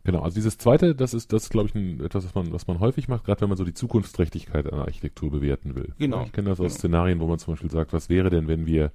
Genau, 0.05 0.21
also 0.21 0.35
dieses 0.35 0.59
zweite, 0.59 0.93
das 0.93 1.15
ist, 1.15 1.33
das 1.33 1.43
ist, 1.45 1.49
glaube 1.49 1.67
ich, 1.69 1.75
ein, 1.75 1.99
etwas, 1.99 2.25
was 2.25 2.35
man, 2.35 2.53
was 2.53 2.67
man 2.67 2.79
häufig 2.79 3.07
macht, 3.07 3.25
gerade 3.25 3.41
wenn 3.41 3.49
man 3.49 3.57
so 3.57 3.63
die 3.63 3.73
Zukunftsträchtigkeit 3.73 4.71
einer 4.71 4.83
Architektur 4.83 5.31
bewerten 5.31 5.75
will. 5.75 5.93
Genau. 5.97 6.23
Ich 6.25 6.31
kenne 6.31 6.49
das 6.49 6.59
aus 6.59 6.73
Genau. 6.73 6.77
Szenarien, 6.77 7.19
wo 7.19 7.25
man 7.27 7.39
zum 7.39 7.53
Beispiel 7.53 7.71
sagt, 7.71 7.91
was 7.91 8.07
wäre 8.07 8.29
denn, 8.29 8.47
wenn 8.47 8.67
wir 8.67 8.91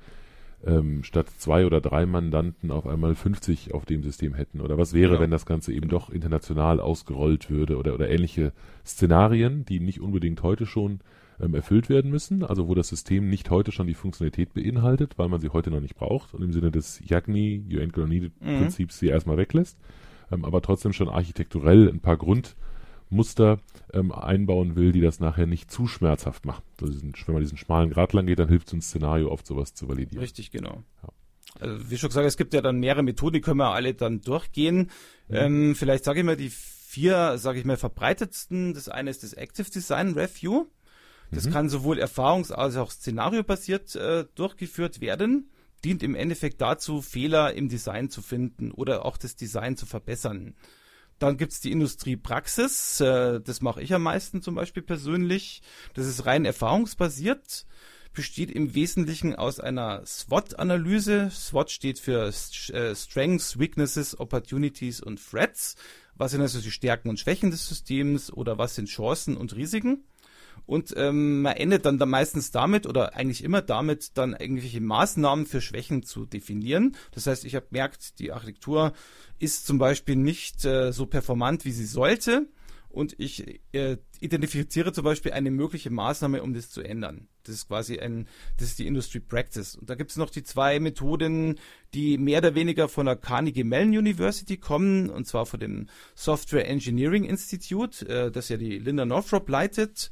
ähm, 0.67 1.03
statt 1.05 1.27
zwei 1.39 1.65
oder 1.67 1.81
drei 1.81 2.05
Mandanten 2.07 2.71
auf 2.71 2.87
einmal 2.87 3.15
50 3.15 3.73
auf 3.75 3.85
dem 3.87 4.03
System 4.03 4.35
hätten? 4.35 4.61
Oder 4.61 4.77
was 4.79 4.93
wäre, 4.93 5.11
Genau. 5.13 5.23
wenn 5.23 5.31
das 5.31 5.47
Ganze 5.47 5.73
eben 5.73 5.89
doch 5.89 6.11
international 6.11 6.81
ausgerollt 6.81 7.51
würde 7.51 7.77
oder, 7.79 7.95
oder 7.95 8.11
ähnliche 8.11 8.53
Szenarien, 8.87 9.65
die 9.65 9.81
nicht 9.81 10.01
unbedingt 10.01 10.43
heute 10.43 10.67
schon 10.67 11.01
ähm, 11.41 11.55
erfüllt 11.55 11.89
werden 11.89 12.11
müssen, 12.11 12.45
also 12.45 12.69
wo 12.69 12.75
das 12.75 12.89
System 12.89 13.31
nicht 13.31 13.49
heute 13.51 13.73
schon 13.73 13.87
die 13.87 13.95
Funktionalität 13.95 14.53
beinhaltet, 14.53 15.17
weil 15.17 15.29
man 15.29 15.41
sie 15.41 15.49
heute 15.49 15.71
noch 15.71 15.81
nicht 15.81 15.95
braucht 15.97 16.35
und 16.35 16.43
im 16.43 16.53
Sinne 16.53 16.71
des 16.71 17.01
Yagni, 17.09 17.65
You 17.69 17.81
Ain't 17.81 17.93
Gonna 17.93 18.09
Need 18.09 18.25
It 18.25 18.33
Mhm. 18.41 18.57
Prinzips 18.59 18.99
sie 18.99 19.09
erstmal 19.09 19.39
weglässt, 19.39 19.79
ähm, 20.31 20.45
aber 20.45 20.61
trotzdem 20.61 20.93
schon 20.93 21.09
architekturell 21.09 21.89
ein 21.89 22.01
paar 22.01 22.19
Grundmuster 23.11 23.59
ähm, 23.93 24.13
einbauen 24.13 24.77
will, 24.77 24.93
die 24.93 25.01
das 25.01 25.19
nachher 25.21 25.47
nicht 25.47 25.71
zu 25.71 25.87
schmerzhaft 25.87 26.47
machen. 26.47 26.63
Also 26.81 26.93
diesen, 26.93 27.13
wenn 27.27 27.35
man 27.35 27.43
diesen 27.43 27.59
schmalen 27.59 27.91
Grad 27.91 28.13
lang 28.13 28.27
geht, 28.27 28.39
dann 28.39 28.49
hilft 28.49 28.69
so 28.69 28.77
ein 28.77 28.83
Szenario 28.83 29.31
oft 29.31 29.47
sowas 29.47 29.75
zu 29.75 29.89
validieren. 29.89 30.21
Richtig, 30.21 30.51
genau. 30.53 30.85
Ja. 31.03 31.09
Also 31.59 31.91
wie 31.91 31.99
schon 31.99 32.09
gesagt, 32.09 32.27
es 32.27 32.37
gibt 32.37 32.55
ja 32.55 32.61
dann 32.63 32.79
mehrere 32.79 33.03
Methoden, 33.03 33.35
die 33.35 33.41
können 33.41 33.59
wir 33.59 33.73
alle 33.75 33.95
dann 33.95 34.21
durchgehen. 34.21 34.91
Mhm. 35.29 35.35
Ähm, 35.37 35.75
vielleicht 35.75 36.05
sage 36.05 36.21
ich 36.21 36.25
mal 36.25 36.37
die 36.37 36.51
vier, 36.51 37.37
sage 37.39 37.59
ich 37.59 37.65
mal, 37.65 37.77
verbreitetsten. 37.77 38.75
Das 38.75 38.89
eine 38.89 39.11
ist 39.11 39.25
das 39.25 39.33
Active 39.33 39.69
Design 39.71 40.13
Review. 40.15 40.67
Das 41.33 41.47
Mhm. 41.47 41.53
kann 41.53 41.69
sowohl 41.69 41.99
erfahrungs- 42.01 42.53
als 42.53 42.77
auch 42.77 42.91
szenariobasiert 42.93 43.97
äh, 43.97 44.25
durchgeführt 44.37 45.01
werden. 45.01 45.51
Dient 45.85 46.03
im 46.03 46.15
Endeffekt 46.15 46.61
dazu, 46.61 47.03
Fehler 47.03 47.55
im 47.55 47.69
Design 47.69 48.11
zu 48.11 48.23
finden 48.23 48.71
oder 48.71 49.05
auch 49.05 49.17
das 49.17 49.35
Design 49.35 49.77
zu 49.77 49.87
verbessern. 49.87 50.55
Dann 51.21 51.37
gibt's 51.37 51.61
die 51.61 51.71
Industriepraxis, 51.71 52.99
äh, 53.01 53.41
das 53.43 53.61
mache 53.61 53.83
ich 53.83 53.93
am 53.93 54.03
meisten 54.03 54.41
zum 54.41 54.55
Beispiel 54.55 54.83
persönlich. 54.83 55.61
Das 55.93 56.07
ist 56.07 56.25
rein 56.25 56.47
erfahrungsbasiert. 56.47 57.67
besteht 58.15 58.51
im 58.51 58.75
Wesentlichen 58.75 59.37
aus 59.37 59.61
einer 59.61 60.05
SWOT-Analyse. 60.05 61.31
SWOT 61.31 61.71
steht 61.71 61.99
für 61.99 62.27
äh, 62.27 62.97
Strengths, 62.97 63.59
Weaknesses, 63.59 64.19
Opportunities 64.19 65.01
und 65.03 65.21
Threats. 65.23 65.77
Was 66.17 66.31
sind 66.33 66.41
also 66.41 66.61
die 66.61 66.71
Stärken 66.71 67.11
und 67.11 67.21
Schwächen 67.21 67.51
des 67.51 67.69
Systems 67.69 68.33
oder 68.33 68.57
was 68.57 68.75
sind 68.75 68.89
Chancen 68.89 69.37
und 69.37 69.55
Risiken? 69.55 70.05
Und 70.67 70.95
ähm, 70.97 71.43
man 71.43 71.57
endet 71.57 71.85
dann 71.85 71.99
da 71.99 72.07
meistens 72.07 72.51
damit 72.51 72.87
oder 72.87 73.15
eigentlich 73.17 73.45
immer 73.45 73.63
damit, 73.63 74.17
dann 74.17 74.33
irgendwelche 74.39 74.81
Maßnahmen 74.81 75.47
für 75.47 75.61
Schwächen 75.61 76.03
zu 76.03 76.27
definieren. 76.27 76.97
Das 77.13 77.27
heißt, 77.27 77.45
ich 77.45 77.55
habe 77.55 77.67
gemerkt, 77.71 78.19
die 78.19 78.33
Architektur 78.33 78.93
ist 79.39 79.67
zum 79.67 79.79
Beispiel 79.79 80.17
nicht 80.17 80.65
äh, 80.65 80.93
so 80.93 81.07
performant, 81.07 81.65
wie 81.65 81.73
sie 81.73 81.87
sollte 81.87 82.47
und 82.91 83.15
ich 83.19 83.61
äh, 83.73 83.99
identifiziere 84.19 84.93
zum 84.93 85.05
Beispiel 85.05 85.33
eine 85.33 85.53
mögliche 85.53 85.91
Maßnahme, 85.91 86.43
um 86.43 86.55
das 86.55 86.71
zu 86.71 86.83
ändern. 86.83 87.29
Das 87.45 87.55
ist 87.55 87.69
quasi 87.69 88.01
ein, 88.01 88.27
das 88.59 88.69
ist 88.69 88.79
die 88.81 88.87
Industry 88.87 89.21
Practice. 89.21 89.77
Und 89.77 89.89
da 89.89 89.95
gibt 89.95 90.11
es 90.11 90.17
noch 90.17 90.29
die 90.29 90.43
zwei 90.43 90.81
Methoden, 90.81 91.59
die 91.95 92.19
mehr 92.19 92.39
oder 92.39 92.57
weniger 92.57 92.89
von 92.89 93.07
der 93.07 93.15
Carnegie 93.15 93.63
Mellon 93.63 93.97
University 93.97 94.57
kommen, 94.57 95.09
und 95.09 95.27
zwar 95.27 95.47
von 95.47 95.61
dem 95.61 95.89
Software 96.17 96.69
Engineering 96.69 97.25
Institute, 97.25 98.07
äh, 98.09 98.31
das 98.33 98.49
ja 98.49 98.57
die 98.57 98.79
Linda 98.79 99.07
Northrop 99.07 99.49
leitet. 99.49 100.11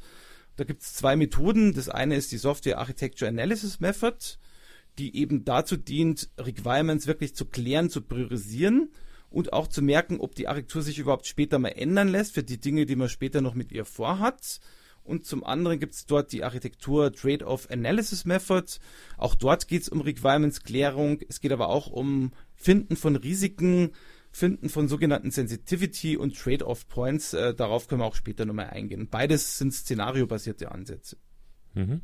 Da 0.58 0.64
gibt 0.64 0.82
es 0.82 0.94
zwei 0.94 1.14
Methoden. 1.14 1.72
Das 1.72 1.88
eine 1.88 2.16
ist 2.16 2.32
die 2.32 2.36
Software 2.36 2.78
Architecture 2.78 3.28
Analysis 3.28 3.78
Method, 3.78 4.16
die 4.98 5.16
eben 5.16 5.44
dazu 5.44 5.76
dient, 5.76 6.30
Requirements 6.36 7.06
wirklich 7.06 7.36
zu 7.36 7.46
klären, 7.46 7.90
zu 7.90 8.02
priorisieren 8.02 8.90
und 9.30 9.52
auch 9.52 9.68
zu 9.68 9.82
merken, 9.82 10.18
ob 10.18 10.34
die 10.34 10.48
Architektur 10.48 10.82
sich 10.82 10.98
überhaupt 10.98 11.28
später 11.28 11.60
mal 11.60 11.68
ändern 11.68 12.08
lässt 12.08 12.34
für 12.34 12.42
die 12.42 12.58
Dinge, 12.58 12.86
die 12.86 12.96
man 12.96 13.08
später 13.08 13.40
noch 13.40 13.54
mit 13.54 13.70
ihr 13.70 13.84
vorhat. 13.84 14.58
Und 15.04 15.24
zum 15.24 15.44
anderen 15.44 15.78
gibt 15.78 15.94
es 15.94 16.06
dort 16.06 16.32
die 16.32 16.42
Architektur 16.42 17.12
Trade-off 17.12 17.70
Analysis 17.70 18.24
Method. 18.24 18.66
Auch 19.16 19.36
dort 19.36 19.68
geht 19.68 19.82
es 19.82 19.88
um 19.88 20.00
Requirements-Klärung. 20.00 21.20
Es 21.28 21.40
geht 21.40 21.52
aber 21.52 21.68
auch 21.68 21.86
um 21.86 22.32
Finden 22.56 22.96
von 22.96 23.14
Risiken, 23.14 23.92
Finden 24.30 24.68
von 24.68 24.88
sogenannten 24.88 25.30
Sensitivity 25.30 26.16
und 26.16 26.36
Trade-off 26.36 26.88
Points. 26.88 27.34
Äh, 27.34 27.54
darauf 27.54 27.88
können 27.88 28.00
wir 28.00 28.06
auch 28.06 28.14
später 28.14 28.44
nochmal 28.44 28.70
eingehen. 28.70 29.08
Beides 29.10 29.58
sind 29.58 29.72
szenariobasierte 29.72 30.70
Ansätze. 30.70 31.16
Mhm. 31.74 32.02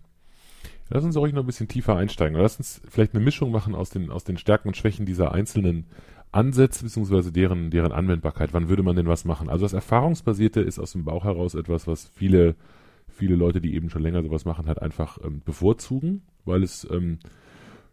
Lass 0.91 1.05
uns 1.05 1.17
auch 1.17 1.27
noch 1.27 1.43
ein 1.43 1.47
bisschen 1.47 1.69
tiefer 1.69 1.97
einsteigen. 1.97 2.39
Lass 2.39 2.59
uns 2.59 2.83
vielleicht 2.89 3.15
eine 3.15 3.25
Mischung 3.25 3.51
machen 3.51 3.75
aus 3.75 3.91
den, 3.91 4.11
aus 4.11 4.25
den 4.25 4.37
Stärken 4.37 4.69
und 4.69 4.77
Schwächen 4.77 5.07
dieser 5.07 5.33
einzelnen 5.33 5.87
Ansätze 6.31 6.85
bzw. 6.85 7.31
deren, 7.31 7.71
deren 7.71 7.93
Anwendbarkeit. 7.93 8.53
Wann 8.53 8.69
würde 8.69 8.83
man 8.83 8.97
denn 8.97 9.07
was 9.07 9.25
machen? 9.25 9.49
Also 9.49 9.65
das 9.65 9.73
Erfahrungsbasierte 9.73 10.61
ist 10.61 10.79
aus 10.79 10.93
dem 10.93 11.05
Bauch 11.05 11.25
heraus 11.25 11.55
etwas, 11.55 11.87
was 11.87 12.09
viele, 12.15 12.57
viele 13.09 13.37
Leute, 13.37 13.61
die 13.61 13.75
eben 13.75 13.89
schon 13.89 14.03
länger 14.03 14.23
sowas 14.23 14.45
machen, 14.45 14.67
halt 14.67 14.83
einfach 14.83 15.19
ähm, 15.25 15.41
bevorzugen, 15.45 16.23
weil 16.45 16.63
es 16.63 16.87
ähm, 16.91 17.19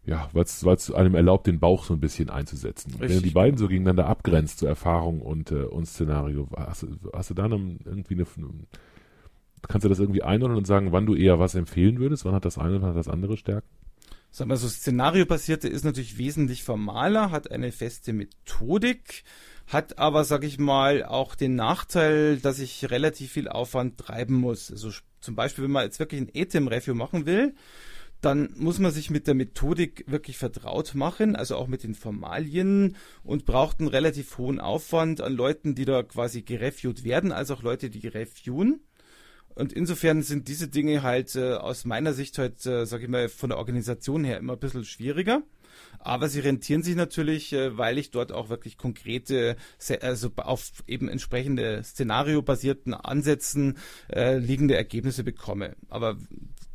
ja, 0.04 0.30
weil 0.34 0.44
es 0.44 0.92
einem 0.92 1.14
erlaubt, 1.14 1.46
den 1.46 1.60
Bauch 1.60 1.84
so 1.84 1.94
ein 1.94 2.00
bisschen 2.00 2.30
einzusetzen. 2.30 2.92
Richtig. 2.92 3.10
Wenn 3.10 3.18
du 3.18 3.22
die 3.22 3.34
beiden 3.34 3.58
so 3.58 3.68
gegeneinander 3.68 4.08
abgrenzt, 4.08 4.60
zur 4.60 4.70
Erfahrung 4.70 5.22
und, 5.22 5.52
äh, 5.52 5.64
und 5.64 5.86
Szenario, 5.86 6.48
hast, 6.56 6.88
hast 7.14 7.30
du 7.30 7.34
da 7.36 7.46
eine, 7.46 7.78
irgendwie 7.86 8.16
eine, 8.16 8.26
kannst 9.68 9.86
du 9.86 9.90
das 9.90 10.00
irgendwie 10.00 10.24
einordnen 10.24 10.58
und 10.58 10.66
sagen, 10.66 10.92
wann 10.92 11.06
du 11.06 11.16
eher 11.16 11.38
was 11.38 11.54
empfehlen 11.54 12.00
würdest? 12.00 12.26
Wann 12.26 12.34
hat 12.34 12.46
das 12.46 12.58
eine 12.58 12.78
und 12.78 12.82
wann 12.82 12.90
hat 12.90 12.98
das 12.98 13.08
andere 13.08 13.38
Stärken? 13.38 13.68
Sagen 14.32 14.50
wir 14.50 14.58
so, 14.58 14.70
Szenariobasierte 14.70 15.68
ist 15.68 15.84
natürlich 15.84 16.18
wesentlich 16.18 16.64
formaler, 16.64 17.32
hat 17.32 17.52
eine 17.52 17.72
feste 17.72 18.14
Methodik, 18.14 19.24
hat 19.68 20.00
aber, 20.00 20.24
sag 20.24 20.46
ich 20.46 20.58
mal, 20.58 21.04
auch 21.04 21.36
den 21.36 21.56
Nachteil, 21.56 22.38
dass 22.38 22.60
ich 22.60 22.90
relativ 22.90 23.34
viel 23.34 23.50
Aufwand 23.50 23.98
treiben 23.98 24.36
muss. 24.36 24.72
Also 24.72 24.90
zum 25.20 25.36
Beispiel, 25.36 25.66
wenn 25.66 25.72
man 25.72 25.84
jetzt 25.84 26.00
wirklich 26.00 26.22
ein 26.22 26.34
ETEM-Review 26.34 26.96
machen 26.96 27.26
will, 27.26 27.54
dann 28.22 28.54
muss 28.56 28.80
man 28.80 28.92
sich 28.92 29.10
mit 29.10 29.28
der 29.28 29.34
Methodik 29.34 30.06
wirklich 30.08 30.38
vertraut 30.38 30.94
machen, 30.94 31.36
also 31.36 31.56
auch 31.56 31.68
mit 31.68 31.84
den 31.84 31.96
Formalien 31.96 32.96
und 33.24 33.46
braucht 33.46 33.80
einen 33.80 33.90
relativ 33.90 34.38
hohen 34.38 34.60
Aufwand 34.60 35.22
an 35.22 35.34
Leuten, 35.34 35.74
die 35.74 35.86
da 35.86 36.04
quasi 36.04 36.44
gereviewt 36.44 37.04
werden, 37.04 37.32
als 37.32 37.50
auch 37.52 37.64
Leute, 37.64 37.90
die 37.90 38.08
reviewen. 38.08 38.82
Und 39.56 39.74
insofern 39.74 40.22
sind 40.22 40.48
diese 40.48 40.68
Dinge 40.68 41.04
halt 41.04 41.36
äh, 41.36 41.54
aus 41.56 41.84
meiner 41.84 42.14
Sicht 42.14 42.38
halt, 42.38 42.66
äh, 42.66 42.86
sag 42.86 43.02
ich 43.02 43.10
mal, 43.10 43.28
von 43.28 43.50
der 43.50 43.58
Organisation 43.58 44.24
her 44.24 44.38
immer 44.38 44.54
ein 44.54 44.60
bisschen 44.60 44.86
schwieriger. 44.86 45.44
Aber 46.00 46.30
sie 46.30 46.40
rentieren 46.40 46.84
sich 46.84 46.96
natürlich, 46.96 47.54
äh, 47.54 47.78
weil 47.78 47.98
ich 47.98 48.12
dort 48.12 48.32
auch 48.32 48.50
wirklich 48.50 48.78
konkrete, 48.78 49.58
also 50.02 50.32
auf 50.38 50.72
eben 50.88 51.10
entsprechende 51.10 51.84
szenariobasierten 51.84 52.94
Ansätzen 52.94 53.78
äh, 54.10 54.38
liegende 54.38 54.76
Ergebnisse 54.76 55.24
bekomme. 55.24 55.76
Aber 55.90 56.18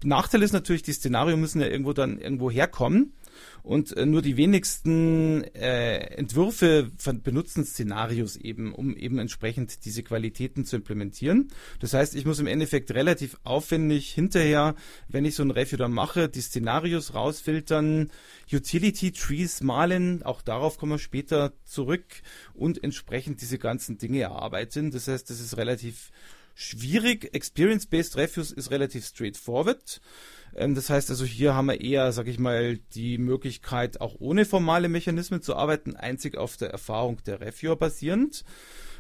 Nachteil 0.05 0.43
ist 0.43 0.53
natürlich, 0.53 0.83
die 0.83 0.93
Szenarien 0.93 1.41
müssen 1.41 1.61
ja 1.61 1.67
irgendwo 1.67 1.93
dann 1.93 2.19
irgendwo 2.19 2.51
herkommen 2.51 3.15
und 3.63 3.97
äh, 3.97 4.07
nur 4.07 4.23
die 4.23 4.37
wenigsten 4.37 5.45
äh, 5.55 5.97
Entwürfe 6.17 6.91
von, 6.99 7.23
benutzen 7.23 7.65
Szenarios 7.65 8.37
eben, 8.37 8.75
um 8.75 8.95
eben 8.97 9.19
entsprechend 9.19 9.85
diese 9.85 10.03
Qualitäten 10.03 10.65
zu 10.65 10.77
implementieren. 10.77 11.49
Das 11.81 11.95
heißt, 11.95 12.15
ich 12.15 12.27
muss 12.27 12.39
im 12.39 12.47
Endeffekt 12.47 12.91
relativ 12.93 13.39
aufwendig 13.45 14.13
hinterher, 14.13 14.75
wenn 15.09 15.25
ich 15.25 15.35
so 15.35 15.43
ein 15.43 15.51
Review 15.51 15.79
dann 15.79 15.93
mache, 15.93 16.29
die 16.29 16.41
Szenarios 16.41 17.15
rausfiltern, 17.15 18.11
Utility 18.53 19.13
Trees 19.13 19.63
malen, 19.63 20.23
auch 20.23 20.43
darauf 20.43 20.79
kommen 20.79 20.93
wir 20.93 20.99
später 20.99 21.53
zurück 21.65 22.05
und 22.55 22.83
entsprechend 22.85 23.41
diese 23.41 23.59
ganzen 23.59 23.99
Dinge 23.99 24.21
erarbeiten. 24.21 24.91
Das 24.91 25.09
heißt, 25.09 25.29
das 25.31 25.41
ist 25.41 25.57
relativ 25.57 26.11
schwierig. 26.57 27.33
Experience-Based 27.35 28.17
Reviews 28.17 28.51
ist 28.51 28.73
relativ 28.73 29.07
straightforward. 29.07 30.01
Ähm, 30.57 30.75
das 30.75 30.91
heißt 30.91 31.11
also, 31.11 31.25
hier 31.25 31.55
haben 31.55 31.67
wir 31.67 31.81
eher, 31.81 32.11
sag 32.11 32.27
ich 32.27 32.41
mal, 32.41 32.79
die 32.95 33.19
Möglichkeit, 33.19 34.01
auch 34.01 34.17
ohne 34.19 34.45
formale 34.45 34.89
Mechanismen 34.89 35.43
zu 35.43 35.55
arbeiten, 35.55 35.95
einzig 35.95 36.37
auf 36.37 36.57
der 36.57 36.71
Erfahrung 36.71 37.19
der 37.25 37.41
Reviewer 37.41 37.77
basierend. 37.77 38.43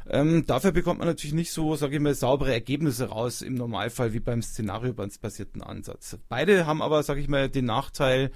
Ähm, 0.08 0.44
dafür 0.46 0.70
bekommt 0.70 1.00
man 1.00 1.08
natürlich 1.08 1.34
nicht 1.34 1.50
so, 1.50 1.74
sage 1.74 1.96
ich 1.96 2.02
mal, 2.02 2.14
saubere 2.14 2.52
Ergebnisse 2.52 3.06
raus 3.06 3.42
im 3.42 3.54
Normalfall 3.54 4.12
wie 4.12 4.20
beim 4.20 4.42
szenariobasierten 4.42 5.62
Ansatz. 5.62 6.16
Beide 6.28 6.66
haben 6.66 6.82
aber, 6.82 7.02
sage 7.02 7.20
ich 7.20 7.28
mal, 7.28 7.48
den 7.48 7.64
Nachteil 7.64 8.30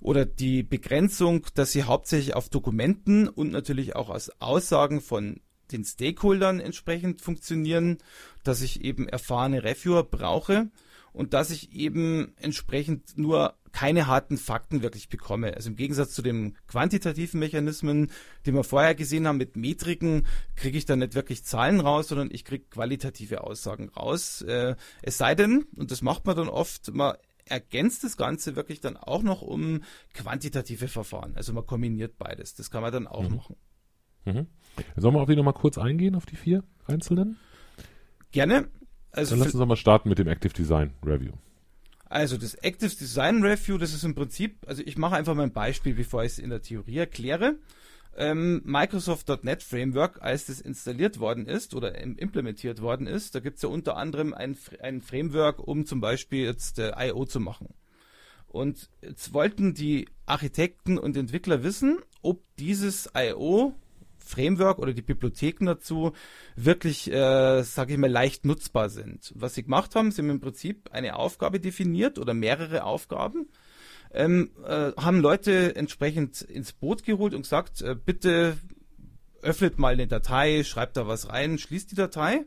oder 0.00 0.26
die 0.26 0.62
Begrenzung, 0.62 1.46
dass 1.54 1.72
sie 1.72 1.84
hauptsächlich 1.84 2.34
auf 2.34 2.50
Dokumenten 2.50 3.28
und 3.28 3.50
natürlich 3.50 3.96
auch 3.96 4.10
aus 4.10 4.30
Aussagen 4.40 5.00
von 5.00 5.40
den 5.72 5.84
Stakeholdern 5.84 6.60
entsprechend 6.60 7.20
funktionieren, 7.22 7.98
dass 8.44 8.62
ich 8.62 8.82
eben 8.82 9.08
erfahrene 9.08 9.64
Reviewer 9.64 10.04
brauche 10.04 10.70
und 11.12 11.32
dass 11.32 11.50
ich 11.50 11.72
eben 11.72 12.34
entsprechend 12.36 13.16
nur 13.16 13.54
keine 13.72 14.06
harten 14.06 14.38
Fakten 14.38 14.82
wirklich 14.82 15.08
bekomme. 15.08 15.54
Also 15.54 15.70
im 15.70 15.76
Gegensatz 15.76 16.12
zu 16.12 16.22
den 16.22 16.56
quantitativen 16.66 17.40
Mechanismen, 17.40 18.10
die 18.44 18.52
wir 18.52 18.64
vorher 18.64 18.94
gesehen 18.94 19.26
haben 19.26 19.36
mit 19.38 19.56
Metriken, 19.56 20.26
kriege 20.56 20.78
ich 20.78 20.84
da 20.84 20.96
nicht 20.96 21.14
wirklich 21.14 21.44
Zahlen 21.44 21.80
raus, 21.80 22.08
sondern 22.08 22.30
ich 22.30 22.44
kriege 22.44 22.64
qualitative 22.70 23.44
Aussagen 23.44 23.88
raus. 23.90 24.42
Äh, 24.42 24.76
es 25.02 25.18
sei 25.18 25.34
denn, 25.34 25.66
und 25.76 25.90
das 25.90 26.02
macht 26.02 26.26
man 26.26 26.36
dann 26.36 26.48
oft, 26.48 26.92
man 26.94 27.16
ergänzt 27.46 28.04
das 28.04 28.16
Ganze 28.16 28.56
wirklich 28.56 28.80
dann 28.80 28.96
auch 28.96 29.22
noch 29.22 29.40
um 29.40 29.82
quantitative 30.12 30.88
Verfahren. 30.88 31.34
Also 31.36 31.52
man 31.52 31.66
kombiniert 31.66 32.18
beides. 32.18 32.54
Das 32.54 32.70
kann 32.70 32.82
man 32.82 32.92
dann 32.92 33.06
auch 33.06 33.28
mhm. 33.28 33.36
machen. 33.36 33.56
Mhm. 34.26 34.46
Sollen 34.96 35.14
wir 35.14 35.20
auf 35.20 35.28
die 35.28 35.36
nochmal 35.36 35.54
kurz 35.54 35.78
eingehen, 35.78 36.14
auf 36.14 36.26
die 36.26 36.36
vier 36.36 36.62
einzelnen? 36.86 37.38
Gerne. 38.32 38.68
Also 39.12 39.30
Dann 39.30 39.38
lass 39.38 39.54
uns 39.54 39.60
doch 39.60 39.66
mal 39.66 39.76
starten 39.76 40.10
mit 40.10 40.18
dem 40.18 40.28
Active 40.28 40.52
Design 40.52 40.92
Review. 41.02 41.32
Also 42.08 42.36
das 42.36 42.54
Active 42.54 42.94
Design 42.94 43.42
Review, 43.42 43.78
das 43.78 43.92
ist 43.92 44.04
im 44.04 44.14
Prinzip, 44.14 44.58
also 44.66 44.82
ich 44.84 44.96
mache 44.96 45.16
einfach 45.16 45.34
mal 45.34 45.44
ein 45.44 45.52
Beispiel, 45.52 45.94
bevor 45.94 46.22
ich 46.22 46.32
es 46.32 46.38
in 46.38 46.50
der 46.50 46.62
Theorie 46.62 46.98
erkläre. 46.98 47.56
Ähm, 48.16 48.62
Microsoft.NET 48.64 49.62
Framework, 49.62 50.22
als 50.22 50.46
das 50.46 50.60
installiert 50.60 51.18
worden 51.18 51.46
ist 51.46 51.74
oder 51.74 51.98
implementiert 51.98 52.80
worden 52.80 53.06
ist, 53.06 53.34
da 53.34 53.40
gibt 53.40 53.56
es 53.56 53.62
ja 53.62 53.68
unter 53.68 53.96
anderem 53.96 54.32
ein, 54.32 54.56
ein 54.80 55.02
Framework, 55.02 55.66
um 55.66 55.84
zum 55.84 56.00
Beispiel 56.00 56.44
jetzt 56.44 56.78
äh, 56.78 56.92
I.O. 56.96 57.24
zu 57.26 57.40
machen. 57.40 57.74
Und 58.46 58.88
jetzt 59.02 59.34
wollten 59.34 59.74
die 59.74 60.08
Architekten 60.24 60.98
und 60.98 61.16
Entwickler 61.16 61.62
wissen, 61.62 61.98
ob 62.22 62.42
dieses 62.56 63.10
I.O. 63.16 63.74
Framework 64.26 64.78
oder 64.78 64.92
die 64.92 65.02
Bibliotheken 65.02 65.66
dazu 65.66 66.12
wirklich, 66.56 67.10
äh, 67.10 67.62
sage 67.62 67.94
ich 67.94 67.98
mal, 67.98 68.10
leicht 68.10 68.44
nutzbar 68.44 68.90
sind. 68.90 69.32
Was 69.36 69.54
sie 69.54 69.62
gemacht 69.62 69.94
haben, 69.94 70.10
sie 70.10 70.22
haben 70.22 70.30
im 70.30 70.40
Prinzip 70.40 70.90
eine 70.92 71.16
Aufgabe 71.16 71.60
definiert 71.60 72.18
oder 72.18 72.34
mehrere 72.34 72.84
Aufgaben, 72.84 73.48
ähm, 74.12 74.50
äh, 74.64 74.92
haben 74.96 75.20
Leute 75.20 75.76
entsprechend 75.76 76.42
ins 76.42 76.72
Boot 76.72 77.04
geholt 77.04 77.34
und 77.34 77.42
gesagt, 77.42 77.82
äh, 77.82 77.94
bitte 77.94 78.56
öffnet 79.42 79.78
mal 79.78 79.92
eine 79.92 80.06
Datei, 80.06 80.64
schreibt 80.64 80.96
da 80.96 81.06
was 81.06 81.28
rein, 81.28 81.58
schließt 81.58 81.90
die 81.90 81.96
Datei 81.96 82.44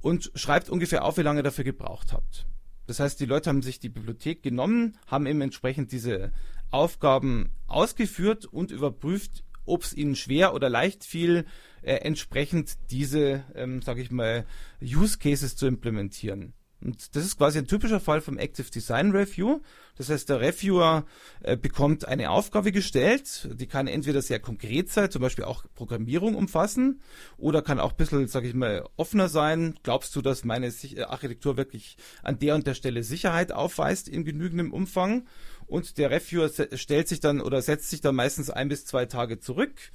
und 0.00 0.30
schreibt 0.34 0.70
ungefähr 0.70 1.04
auf, 1.04 1.18
wie 1.18 1.22
lange 1.22 1.40
ihr 1.40 1.44
dafür 1.44 1.64
gebraucht 1.64 2.12
habt. 2.12 2.46
Das 2.86 3.00
heißt, 3.00 3.20
die 3.20 3.26
Leute 3.26 3.50
haben 3.50 3.62
sich 3.62 3.78
die 3.78 3.88
Bibliothek 3.88 4.42
genommen, 4.42 4.98
haben 5.06 5.26
eben 5.26 5.40
entsprechend 5.40 5.92
diese 5.92 6.32
Aufgaben 6.70 7.50
ausgeführt 7.66 8.46
und 8.46 8.70
überprüft, 8.70 9.44
ob 9.64 9.82
es 9.82 9.92
ihnen 9.92 10.16
schwer 10.16 10.54
oder 10.54 10.68
leicht 10.68 11.04
fiel, 11.04 11.46
äh, 11.82 11.94
entsprechend 11.94 12.74
diese, 12.90 13.44
ähm, 13.54 13.82
sage 13.82 14.02
ich 14.02 14.10
mal, 14.10 14.46
Use 14.82 15.18
Cases 15.18 15.56
zu 15.56 15.66
implementieren. 15.66 16.54
Und 16.82 17.14
das 17.14 17.24
ist 17.24 17.36
quasi 17.36 17.58
ein 17.58 17.66
typischer 17.66 18.00
Fall 18.00 18.20
vom 18.20 18.38
Active 18.38 18.70
Design 18.70 19.10
Review. 19.10 19.60
Das 19.96 20.08
heißt, 20.08 20.30
der 20.30 20.40
Reviewer 20.40 21.04
äh, 21.42 21.56
bekommt 21.56 22.08
eine 22.08 22.30
Aufgabe 22.30 22.72
gestellt, 22.72 23.50
die 23.52 23.66
kann 23.66 23.86
entweder 23.86 24.22
sehr 24.22 24.40
konkret 24.40 24.88
sein, 24.88 25.10
zum 25.10 25.20
Beispiel 25.20 25.44
auch 25.44 25.64
Programmierung 25.74 26.34
umfassen, 26.34 27.02
oder 27.36 27.60
kann 27.60 27.80
auch 27.80 27.90
ein 27.90 27.96
bisschen, 27.96 28.26
sag 28.28 28.44
ich 28.44 28.54
mal, 28.54 28.88
offener 28.96 29.28
sein. 29.28 29.74
Glaubst 29.82 30.16
du, 30.16 30.22
dass 30.22 30.44
meine 30.44 30.68
äh, 30.68 31.02
Architektur 31.02 31.58
wirklich 31.58 31.98
an 32.22 32.38
der 32.38 32.54
und 32.54 32.66
der 32.66 32.74
Stelle 32.74 33.02
Sicherheit 33.02 33.52
aufweist 33.52 34.08
in 34.08 34.24
genügendem 34.24 34.72
Umfang? 34.72 35.26
Und 35.70 35.96
der 35.98 36.10
Reviewer 36.10 36.50
stellt 36.74 37.08
sich 37.08 37.20
dann 37.20 37.40
oder 37.40 37.62
setzt 37.62 37.90
sich 37.90 38.00
dann 38.00 38.14
meistens 38.14 38.50
ein 38.50 38.68
bis 38.68 38.84
zwei 38.84 39.06
Tage 39.06 39.38
zurück 39.38 39.92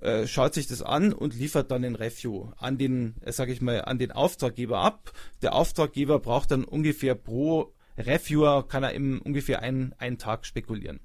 äh, 0.00 0.26
schaut 0.26 0.54
sich 0.54 0.66
das 0.66 0.80
an 0.82 1.12
und 1.12 1.34
liefert 1.34 1.70
dann 1.70 1.82
den 1.82 1.94
Review 1.94 2.52
an 2.56 2.78
den, 2.78 3.16
äh, 3.20 3.32
sage 3.32 3.52
ich 3.52 3.60
mal, 3.60 3.82
an 3.84 3.98
den 3.98 4.12
Auftraggeber 4.12 4.78
ab. 4.78 5.12
Der 5.42 5.54
Auftraggeber 5.54 6.18
braucht 6.18 6.50
dann 6.50 6.64
ungefähr 6.64 7.14
pro 7.14 7.74
Reviewer 7.98 8.66
kann 8.66 8.82
er 8.82 8.92
im 8.92 9.20
ungefähr 9.20 9.60
einen, 9.60 9.92
einen 9.98 10.16
Tag 10.18 10.46
spekulieren. 10.46 11.00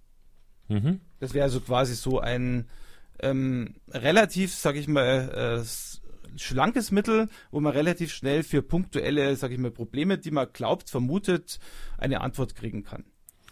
Mhm. 0.69 1.01
Das 1.19 1.33
wäre 1.33 1.43
also 1.43 1.59
quasi 1.59 1.95
so 1.95 2.19
ein 2.19 2.69
ähm, 3.19 3.75
relativ, 3.89 4.53
sage 4.53 4.79
ich 4.79 4.87
mal, 4.87 5.61
äh, 5.61 6.39
schlankes 6.39 6.91
Mittel, 6.91 7.29
wo 7.51 7.59
man 7.59 7.73
relativ 7.73 8.13
schnell 8.13 8.43
für 8.43 8.61
punktuelle, 8.61 9.35
sage 9.35 9.53
ich 9.53 9.59
mal, 9.59 9.71
Probleme, 9.71 10.17
die 10.17 10.31
man 10.31 10.47
glaubt, 10.51 10.89
vermutet, 10.89 11.59
eine 11.97 12.21
Antwort 12.21 12.55
kriegen 12.55 12.83
kann. 12.83 13.05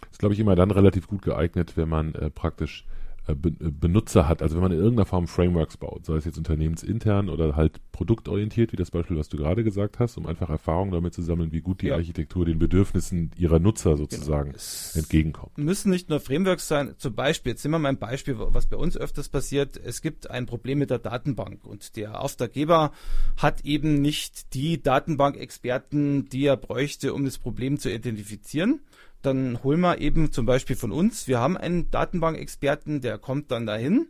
Das 0.04 0.12
ist, 0.12 0.18
glaube 0.18 0.34
ich, 0.34 0.40
immer 0.40 0.54
dann 0.54 0.70
relativ 0.70 1.06
gut 1.06 1.22
geeignet, 1.22 1.76
wenn 1.76 1.88
man 1.88 2.14
äh, 2.14 2.30
praktisch 2.30 2.84
äh, 3.26 3.32
äh, 3.32 3.70
Benutzer 3.70 4.28
hat. 4.28 4.42
Also 4.42 4.56
wenn 4.56 4.62
man 4.62 4.72
in 4.72 4.78
irgendeiner 4.78 5.06
Form 5.06 5.26
Frameworks 5.26 5.78
baut, 5.78 6.04
sei 6.04 6.16
es 6.16 6.26
jetzt 6.26 6.36
unternehmensintern 6.36 7.30
oder 7.30 7.56
halt 7.56 7.80
produktorientiert, 7.90 8.72
wie 8.72 8.76
das 8.76 8.90
Beispiel, 8.90 9.16
was 9.16 9.30
du 9.30 9.38
gerade 9.38 9.64
gesagt 9.64 9.98
hast, 9.98 10.18
um 10.18 10.26
einfach 10.26 10.50
Erfahrung 10.50 10.90
damit 10.90 11.14
zu 11.14 11.22
sammeln, 11.22 11.50
wie 11.50 11.62
gut 11.62 11.80
die 11.80 11.86
ja. 11.86 11.94
Architektur 11.94 12.44
den 12.44 12.58
Bedürfnissen 12.58 13.30
ihrer 13.36 13.60
Nutzer 13.60 13.96
sozusagen 13.96 14.52
genau. 14.52 14.62
entgegenkommt. 14.94 15.56
Müssen 15.56 15.90
nicht 15.90 16.10
nur 16.10 16.20
Frameworks 16.20 16.68
sein. 16.68 16.94
Zum 16.98 17.14
Beispiel, 17.14 17.52
jetzt 17.52 17.64
nehmen 17.64 17.76
wir 17.76 17.78
mal 17.78 17.88
ein 17.90 17.98
Beispiel, 17.98 18.36
was 18.38 18.66
bei 18.66 18.76
uns 18.76 18.96
öfters 18.96 19.30
passiert. 19.30 19.78
Es 19.82 20.02
gibt 20.02 20.30
ein 20.30 20.44
Problem 20.44 20.78
mit 20.78 20.90
der 20.90 20.98
Datenbank 20.98 21.64
und 21.64 21.96
der 21.96 22.20
Auftraggeber 22.20 22.92
hat 23.38 23.64
eben 23.64 24.02
nicht 24.02 24.52
die 24.52 24.82
Datenbankexperten, 24.82 26.28
die 26.28 26.44
er 26.44 26.58
bräuchte, 26.58 27.14
um 27.14 27.24
das 27.24 27.38
Problem 27.38 27.78
zu 27.78 27.90
identifizieren 27.90 28.80
dann 29.26 29.62
holen 29.62 29.80
wir 29.80 29.98
eben 29.98 30.32
zum 30.32 30.46
Beispiel 30.46 30.76
von 30.76 30.92
uns, 30.92 31.28
wir 31.28 31.38
haben 31.38 31.56
einen 31.56 31.90
Datenbankexperten, 31.90 33.00
der 33.00 33.18
kommt 33.18 33.50
dann 33.50 33.66
dahin 33.66 34.08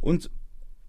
und 0.00 0.30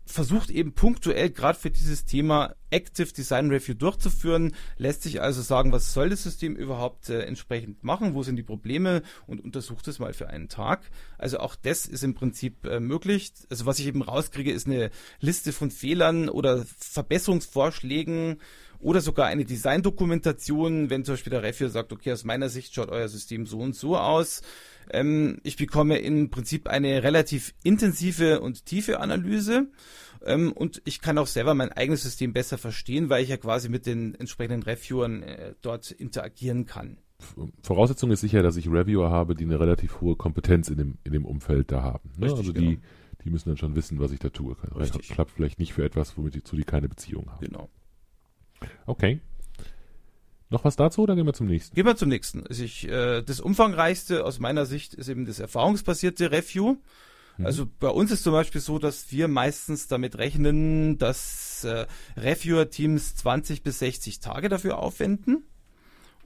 versucht 0.07 0.49
eben 0.49 0.73
punktuell 0.73 1.29
gerade 1.29 1.59
für 1.59 1.69
dieses 1.69 2.05
Thema 2.05 2.55
Active 2.69 3.11
Design 3.11 3.49
Review 3.49 3.73
durchzuführen, 3.73 4.55
lässt 4.77 5.03
sich 5.03 5.21
also 5.21 5.41
sagen, 5.41 5.71
was 5.71 5.93
soll 5.93 6.09
das 6.09 6.23
System 6.23 6.55
überhaupt 6.55 7.09
äh, 7.09 7.21
entsprechend 7.21 7.83
machen, 7.83 8.13
wo 8.13 8.23
sind 8.23 8.37
die 8.37 8.43
Probleme 8.43 9.03
und 9.25 9.43
untersucht 9.43 9.87
es 9.87 9.99
mal 9.99 10.13
für 10.13 10.29
einen 10.29 10.49
Tag. 10.49 10.89
Also 11.17 11.39
auch 11.39 11.55
das 11.55 11.85
ist 11.85 12.03
im 12.03 12.13
Prinzip 12.13 12.65
äh, 12.65 12.79
möglich. 12.79 13.33
Also 13.49 13.65
was 13.65 13.79
ich 13.79 13.87
eben 13.87 14.01
rauskriege, 14.01 14.51
ist 14.51 14.67
eine 14.67 14.91
Liste 15.19 15.51
von 15.51 15.71
Fehlern 15.71 16.29
oder 16.29 16.65
Verbesserungsvorschlägen, 16.79 18.41
oder 18.79 19.01
sogar 19.01 19.27
eine 19.27 19.45
Design-Dokumentation, 19.45 20.89
wenn 20.89 21.03
zum 21.03 21.13
Beispiel 21.13 21.31
der 21.31 21.43
Reviewer 21.43 21.69
sagt, 21.69 21.91
okay, 21.91 22.11
aus 22.11 22.23
meiner 22.23 22.49
Sicht 22.49 22.73
schaut 22.73 22.89
euer 22.89 23.07
System 23.07 23.45
so 23.45 23.59
und 23.59 23.75
so 23.75 23.97
aus. 23.97 24.41
Ähm, 24.89 25.39
ich 25.43 25.57
bekomme 25.57 25.97
im 25.97 26.29
Prinzip 26.29 26.67
eine 26.67 27.03
relativ 27.03 27.53
intensive 27.63 28.39
und 28.39 28.65
tiefe 28.65 28.99
Analyse 28.99 29.67
ähm, 30.25 30.51
und 30.51 30.81
ich 30.85 31.01
kann 31.01 31.17
auch 31.17 31.27
selber 31.27 31.53
mein 31.53 31.71
eigenes 31.71 32.03
System 32.03 32.33
besser 32.33 32.57
verstehen, 32.57 33.09
weil 33.09 33.23
ich 33.23 33.29
ja 33.29 33.37
quasi 33.37 33.69
mit 33.69 33.85
den 33.85 34.15
entsprechenden 34.15 34.63
Reviewern 34.63 35.23
äh, 35.23 35.53
dort 35.61 35.91
interagieren 35.91 36.65
kann. 36.65 36.97
Voraussetzung 37.63 38.11
ist 38.11 38.21
sicher, 38.21 38.43
dass 38.43 38.57
ich 38.57 38.67
Reviewer 38.69 39.09
habe, 39.09 39.35
die 39.35 39.43
eine 39.43 39.59
relativ 39.59 40.01
hohe 40.01 40.15
Kompetenz 40.15 40.69
in 40.69 40.77
dem, 40.77 40.97
in 41.03 41.13
dem 41.13 41.25
Umfeld 41.25 41.71
da 41.71 41.81
haben. 41.81 42.11
Ne? 42.17 42.27
Richtig, 42.27 42.39
also 42.39 42.53
die, 42.53 42.65
genau. 42.75 42.81
die 43.23 43.29
müssen 43.31 43.49
dann 43.49 43.57
schon 43.57 43.75
wissen, 43.75 43.99
was 43.99 44.11
ich 44.11 44.19
da 44.19 44.29
tue. 44.29 44.55
Richtig. 44.75 45.09
Klappt 45.09 45.31
vielleicht 45.31 45.59
nicht 45.59 45.73
für 45.73 45.83
etwas, 45.83 46.15
womit 46.15 46.35
ich 46.35 46.43
zu 46.43 46.55
die 46.55 46.63
keine 46.63 46.87
Beziehung 46.87 47.31
haben. 47.31 47.43
Genau. 47.43 47.69
Okay. 48.85 49.21
Noch 50.49 50.63
was 50.63 50.77
dazu 50.77 51.01
oder 51.01 51.15
gehen 51.15 51.25
wir 51.25 51.33
zum 51.33 51.47
nächsten? 51.47 51.75
Gehen 51.75 51.85
wir 51.85 51.97
zum 51.97 52.09
nächsten. 52.09 52.47
Also 52.47 52.63
ich, 52.63 52.87
äh, 52.87 53.21
das 53.21 53.41
umfangreichste 53.41 54.23
aus 54.23 54.39
meiner 54.39 54.65
Sicht 54.65 54.93
ist 54.93 55.09
eben 55.09 55.25
das 55.25 55.39
erfahrungsbasierte 55.39 56.31
Review. 56.31 56.77
Mhm. 57.37 57.45
Also 57.45 57.67
bei 57.79 57.89
uns 57.89 58.11
ist 58.11 58.23
zum 58.23 58.31
Beispiel 58.31 58.61
so, 58.61 58.79
dass 58.79 59.11
wir 59.11 59.27
meistens 59.27 59.87
damit 59.87 60.17
rechnen, 60.17 60.97
dass 60.97 61.65
äh, 61.65 61.85
Reviewer-Teams 62.15 63.15
20 63.15 63.61
bis 63.61 63.79
60 63.79 64.21
Tage 64.21 64.47
dafür 64.47 64.77
aufwenden 64.79 65.43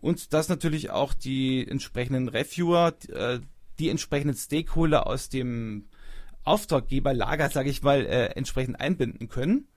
und 0.01 0.33
dass 0.33 0.49
natürlich 0.49 0.91
auch 0.91 1.15
die 1.15 1.67
entsprechenden 1.67 2.27
Reviewer, 2.29 2.93
äh, 3.09 3.39
die 3.79 3.89
entsprechenden 3.89 4.35
Stakeholder 4.35 5.07
aus 5.07 5.29
dem 5.29 5.87
Auftraggeberlager, 6.43 7.49
sage 7.49 7.69
ich 7.69 7.81
mal, 7.81 8.05
äh, 8.05 8.25
entsprechend 8.35 8.79
einbinden 8.79 9.29
können. 9.29 9.67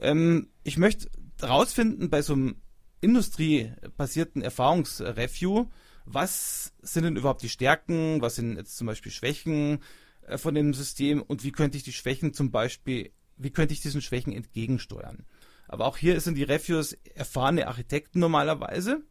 Ähm, 0.00 0.48
ich 0.62 0.78
möchte 0.78 1.08
rausfinden 1.42 2.10
bei 2.10 2.22
so 2.22 2.34
einem 2.34 2.56
industriebasierten 3.00 4.42
Erfahrungsreview, 4.42 5.66
was 6.04 6.72
sind 6.82 7.04
denn 7.04 7.16
überhaupt 7.16 7.42
die 7.42 7.48
Stärken, 7.48 8.20
was 8.20 8.36
sind 8.36 8.56
jetzt 8.56 8.76
zum 8.76 8.86
Beispiel 8.86 9.12
Schwächen 9.12 9.80
äh, 10.26 10.38
von 10.38 10.54
dem 10.54 10.74
System 10.74 11.22
und 11.22 11.44
wie 11.44 11.52
könnte 11.52 11.76
ich 11.76 11.84
die 11.84 11.92
Schwächen 11.92 12.32
zum 12.32 12.50
Beispiel, 12.50 13.12
wie 13.36 13.50
könnte 13.50 13.74
ich 13.74 13.80
diesen 13.80 14.02
Schwächen 14.02 14.32
entgegensteuern. 14.32 15.26
Aber 15.68 15.86
auch 15.86 15.96
hier 15.96 16.20
sind 16.20 16.36
die 16.36 16.42
Reviews 16.42 16.92
erfahrene 17.14 17.66
Architekten 17.66 18.18
normalerweise 18.18 19.02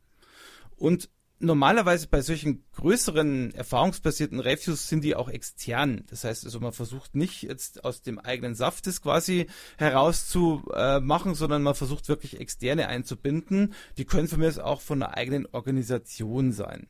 und 0.76 1.10
normalerweise 1.42 2.08
bei 2.08 2.22
solchen 2.22 2.64
größeren 2.76 3.54
erfahrungsbasierten 3.54 4.40
Reviews 4.40 4.88
sind 4.88 5.04
die 5.04 5.16
auch 5.16 5.30
extern. 5.30 6.04
Das 6.10 6.24
heißt 6.24 6.46
also, 6.46 6.60
man 6.60 6.72
versucht 6.72 7.16
nicht 7.16 7.44
jetzt 7.44 7.84
aus 7.84 8.02
dem 8.02 8.20
eigenen 8.20 8.56
Saft 8.56 8.88
das 8.88 9.02
quasi 9.02 9.48
herauszumachen, 9.78 11.36
sondern 11.36 11.64
man 11.64 11.76
versucht 11.76 12.08
wirklich 12.08 12.40
externe 12.40 12.88
einzubinden. 12.88 13.74
Die 13.98 14.06
können 14.06 14.28
für 14.28 14.38
mich 14.38 14.60
auch 14.60 14.82
von 14.82 15.02
einer 15.02 15.18
eigenen 15.18 15.46
Organisation 15.48 16.52
sein. 16.52 16.88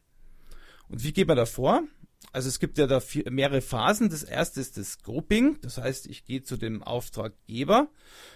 Und 0.90 1.04
wie 1.04 1.14
geht 1.14 1.28
man 1.28 1.38
da 1.38 1.46
vor? 1.46 1.84
Also 2.34 2.48
es 2.48 2.60
gibt 2.60 2.78
ja 2.78 2.88
da 2.88 3.02
vier, 3.02 3.30
mehrere 3.30 3.62
Phasen. 3.62 4.10
Das 4.10 4.24
erste 4.24 4.62
ist 4.62 4.78
das 4.78 4.94
Scoping. 4.94 5.58
Das 5.62 5.78
heißt, 5.78 6.08
ich 6.08 6.24
gehe 6.24 6.44
zu 6.44 6.56
dem 6.56 6.82
Auftraggeber, 6.82 7.90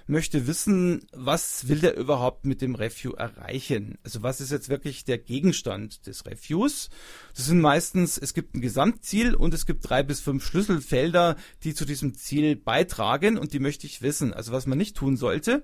möchte 0.05 0.47
wissen, 0.47 1.07
was 1.13 1.67
will 1.69 1.79
der 1.79 1.95
überhaupt 1.95 2.45
mit 2.45 2.61
dem 2.61 2.75
Review 2.75 3.13
erreichen? 3.13 3.97
Also 4.03 4.21
was 4.21 4.41
ist 4.41 4.51
jetzt 4.51 4.69
wirklich 4.69 5.05
der 5.05 5.17
Gegenstand 5.17 6.07
des 6.07 6.25
Reviews? 6.25 6.89
Das 7.35 7.45
sind 7.45 7.61
meistens, 7.61 8.17
es 8.17 8.33
gibt 8.33 8.53
ein 8.53 8.61
Gesamtziel 8.61 9.33
und 9.33 9.53
es 9.53 9.65
gibt 9.65 9.89
drei 9.89 10.03
bis 10.03 10.19
fünf 10.19 10.45
Schlüsselfelder, 10.45 11.37
die 11.63 11.73
zu 11.73 11.85
diesem 11.85 12.15
Ziel 12.15 12.55
beitragen 12.57 13.37
und 13.37 13.53
die 13.53 13.59
möchte 13.59 13.87
ich 13.87 14.01
wissen. 14.01 14.33
Also 14.33 14.51
was 14.51 14.65
man 14.65 14.77
nicht 14.77 14.97
tun 14.97 15.15
sollte, 15.15 15.63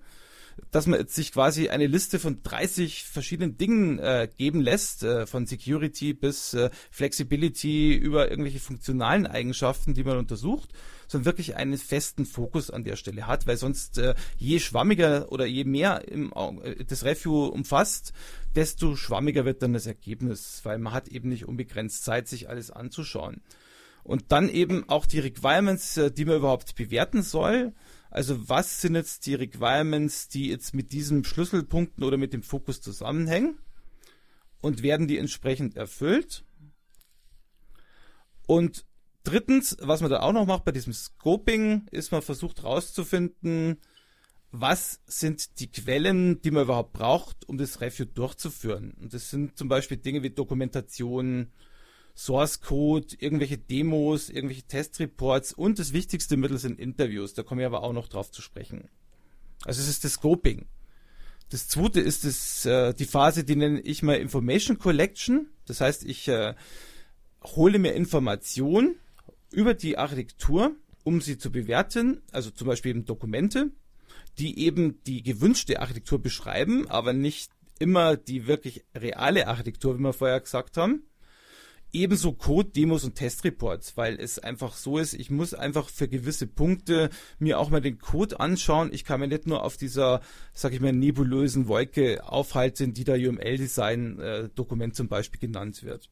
dass 0.72 0.88
man 0.88 1.08
sich 1.08 1.32
quasi 1.32 1.70
eine 1.70 1.88
Liste 1.88 2.20
von 2.20 2.44
30 2.44 3.04
verschiedenen 3.04 3.58
Dingen 3.58 4.00
äh, 4.00 4.30
geben 4.38 4.62
lässt, 4.62 5.04
äh, 5.04 5.26
von 5.26 5.46
Security 5.46 6.14
bis 6.14 6.54
äh, 6.54 6.70
Flexibility 6.90 7.94
über 7.94 8.30
irgendwelche 8.30 8.60
funktionalen 8.60 9.28
Eigenschaften, 9.28 9.94
die 9.94 10.04
man 10.04 10.18
untersucht, 10.18 10.70
sondern 11.08 11.26
wirklich 11.26 11.58
einen 11.58 11.78
festen 11.78 12.26
Fokus 12.26 12.72
an 12.72 12.84
der 12.84 12.96
Stelle 12.96 13.28
hat, 13.28 13.48
weil 13.48 13.58
sonst 13.58 13.98
äh, 13.98 14.16
je 14.38 14.60
schwammiger 14.60 15.32
oder 15.32 15.46
je 15.46 15.66
mehr 15.66 16.08
im, 16.08 16.32
äh, 16.64 16.84
das 16.86 17.04
Review 17.04 17.48
umfasst, 17.48 18.14
desto 18.56 18.96
schwammiger 18.96 19.44
wird 19.46 19.62
dann 19.62 19.74
das 19.74 19.88
Ergebnis, 19.88 20.62
weil 20.64 20.80
man 20.80 20.94
hat 20.94 21.10
eben 21.10 21.30
nicht 21.30 21.46
unbegrenzt 21.46 22.06
Zeit, 22.06 22.28
sich 22.28 22.50
alles 22.50 22.72
anzuschauen. 22.72 23.42
Und 24.04 24.32
dann 24.32 24.50
eben 24.50 24.88
auch 24.90 25.06
die 25.06 25.20
Requirements, 25.20 25.98
äh, 25.98 26.12
die 26.12 26.26
man 26.26 26.38
überhaupt 26.38 26.76
bewerten 26.76 27.24
soll. 27.24 27.74
Also 28.12 28.50
was 28.50 28.82
sind 28.82 28.95
jetzt 28.95 29.26
die 29.26 29.36
Requirements, 29.36 30.28
die 30.28 30.50
jetzt 30.50 30.74
mit 30.74 30.91
diesen 30.91 31.24
Schlüsselpunkten 31.24 32.04
oder 32.04 32.17
mit 32.17 32.34
dem 32.34 32.43
Fokus 32.43 32.82
zusammenhängen? 32.82 33.58
Und 34.60 34.84
werden 34.84 35.08
die 35.08 35.17
entsprechend 35.17 35.76
erfüllt? 35.76 36.43
Und 38.45 38.86
drittens, 39.24 39.78
was 39.80 40.02
man 40.02 40.12
da 40.12 40.19
auch 40.19 40.34
noch 40.34 40.45
macht 40.45 40.65
bei 40.65 40.74
diesem 40.74 40.93
Scoping, 40.93 41.88
ist 41.89 42.12
man 42.12 42.21
versucht 42.21 42.62
herauszufinden, 42.62 43.78
was 44.52 45.00
sind 45.06 45.60
die 45.62 45.71
Quellen, 45.71 46.41
die 46.41 46.52
man 46.52 46.63
überhaupt 46.63 46.91
braucht, 46.91 47.47
um 47.47 47.58
das 47.58 47.80
Review 47.80 48.06
durchzuführen. 48.06 48.91
Und 49.00 49.13
das 49.13 49.30
sind 49.30 49.58
zum 49.58 49.69
Beispiel 49.69 49.97
Dinge 49.97 50.21
wie 50.21 50.32
Dokumentation, 50.32 51.54
Source 52.25 52.62
Code, 52.62 53.15
irgendwelche 53.17 53.57
Demos, 53.57 54.29
irgendwelche 54.29 54.63
Testreports 54.63 55.53
und 55.53 55.79
das 55.79 55.91
wichtigste 55.91 56.38
Mittel 56.38 56.60
sind 56.60 56.79
Interviews. 56.79 57.34
Da 57.34 57.41
komme 57.41 57.62
ich 57.62 57.65
aber 57.65 57.81
auch 57.81 57.93
noch 57.93 58.07
drauf 58.07 58.31
zu 58.31 58.43
sprechen. 58.43 58.89
Also 59.65 59.81
es 59.81 59.88
ist 59.88 60.03
das 60.03 60.13
Scoping. 60.13 60.67
Das 61.49 61.67
zweite 61.67 61.99
ist 61.99 62.23
das, 62.23 62.65
äh, 62.65 62.93
die 62.93 63.05
Phase, 63.05 63.43
die 63.43 63.55
nenne 63.55 63.81
ich 63.81 64.03
mal 64.03 64.15
Information 64.15 64.77
Collection. 64.77 65.47
Das 65.65 65.81
heißt, 65.81 66.05
ich 66.05 66.27
äh, 66.27 66.53
hole 67.43 67.79
mir 67.79 67.93
Informationen 67.93 68.95
über 69.51 69.73
die 69.73 69.97
Architektur, 69.97 70.75
um 71.03 71.21
sie 71.21 71.39
zu 71.39 71.51
bewerten, 71.51 72.21
also 72.31 72.51
zum 72.51 72.67
Beispiel 72.67 72.91
eben 72.91 73.05
Dokumente, 73.05 73.71
die 74.38 74.60
eben 74.60 75.03
die 75.05 75.23
gewünschte 75.23 75.81
Architektur 75.81 76.21
beschreiben, 76.21 76.88
aber 76.88 77.13
nicht 77.13 77.51
immer 77.79 78.15
die 78.15 78.45
wirklich 78.45 78.86
reale 78.95 79.47
Architektur, 79.47 79.97
wie 79.97 80.03
wir 80.03 80.13
vorher 80.13 80.39
gesagt 80.39 80.77
haben. 80.77 81.03
Ebenso 81.93 82.34
Code-Demos 82.34 83.04
und 83.04 83.15
Testreports, 83.15 83.97
weil 83.97 84.19
es 84.19 84.39
einfach 84.39 84.75
so 84.75 84.97
ist, 84.97 85.13
ich 85.13 85.30
muss 85.30 85.54
einfach 85.54 85.89
für 85.89 86.08
gewisse 86.08 86.47
Punkte 86.47 87.10
mir 87.39 87.60
auch 87.60 87.69
mal 87.69 87.82
den 87.82 87.99
Code 87.99 88.39
anschauen. 88.39 88.91
Ich 88.93 89.04
kann 89.04 89.19
mir 89.19 89.27
nicht 89.27 89.47
nur 89.47 89.63
auf 89.63 89.77
dieser, 89.77 90.21
sag 90.54 90.73
ich 90.73 90.80
mal, 90.80 90.93
nebulösen 90.93 91.67
Wolke 91.67 92.23
aufhalten, 92.23 92.93
die 92.93 93.04
da 93.04 93.13
UML-Design-Dokument 93.13 94.93
äh, 94.93 94.95
zum 94.95 95.08
Beispiel 95.10 95.39
genannt 95.39 95.84
wird. 95.84 96.10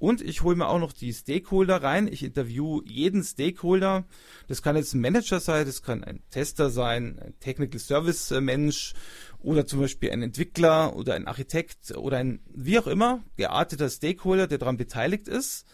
Und 0.00 0.22
ich 0.22 0.42
hole 0.42 0.56
mir 0.56 0.66
auch 0.66 0.78
noch 0.78 0.94
die 0.94 1.12
Stakeholder 1.12 1.82
rein. 1.82 2.08
Ich 2.10 2.22
interview 2.22 2.80
jeden 2.86 3.22
Stakeholder. 3.22 4.06
Das 4.48 4.62
kann 4.62 4.74
jetzt 4.74 4.94
ein 4.94 5.02
Manager 5.02 5.40
sein, 5.40 5.66
das 5.66 5.82
kann 5.82 6.02
ein 6.02 6.22
Tester 6.30 6.70
sein, 6.70 7.18
ein 7.18 7.38
Technical 7.38 7.78
Service 7.78 8.30
Mensch 8.40 8.94
oder 9.40 9.66
zum 9.66 9.80
Beispiel 9.80 10.10
ein 10.10 10.22
Entwickler 10.22 10.96
oder 10.96 11.14
ein 11.14 11.26
Architekt 11.26 11.94
oder 11.98 12.16
ein 12.16 12.40
wie 12.46 12.78
auch 12.78 12.86
immer 12.86 13.22
gearteter 13.36 13.90
Stakeholder, 13.90 14.46
der 14.46 14.56
daran 14.56 14.78
beteiligt 14.78 15.28
ist. 15.28 15.66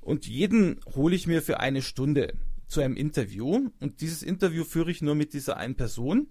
Und 0.00 0.26
jeden 0.26 0.80
hole 0.94 1.14
ich 1.14 1.26
mir 1.26 1.42
für 1.42 1.60
eine 1.60 1.82
Stunde 1.82 2.32
zu 2.66 2.80
einem 2.80 2.96
Interview. 2.96 3.68
Und 3.80 4.00
dieses 4.00 4.22
Interview 4.22 4.64
führe 4.64 4.92
ich 4.92 5.02
nur 5.02 5.14
mit 5.14 5.34
dieser 5.34 5.58
einen 5.58 5.76
Person 5.76 6.28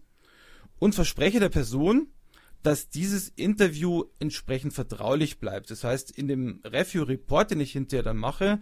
und 0.80 0.96
verspreche 0.96 1.40
der 1.40 1.50
Person, 1.50 2.08
dass 2.64 2.90
dieses 2.90 3.30
Interview 3.30 4.06
entsprechend 4.20 4.74
vertraulich 4.74 5.40
bleibt. 5.40 5.70
Das 5.70 5.84
heißt, 5.84 6.12
in 6.12 6.28
dem 6.28 6.62
Review-Report, 6.64 7.52
den 7.52 7.60
ich 7.60 7.74
hinterher 7.74 8.04
dann 8.04 8.18
mache, 8.18 8.60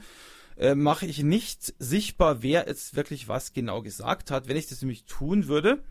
äh, 0.58 0.76
mache 0.76 1.06
ich 1.06 1.24
nicht 1.24 1.74
sichtbar, 1.80 2.44
wer 2.44 2.68
jetzt 2.68 2.96
wirklich 2.96 3.28
was 3.28 3.54
genau 3.54 3.82
gesagt 3.82 4.32
hat. 4.32 4.48
Wenn 4.48 4.58
ich 4.58 4.68
das 4.68 4.82
nämlich 4.82 5.06
tun 5.06 5.48
würde, 5.48 5.84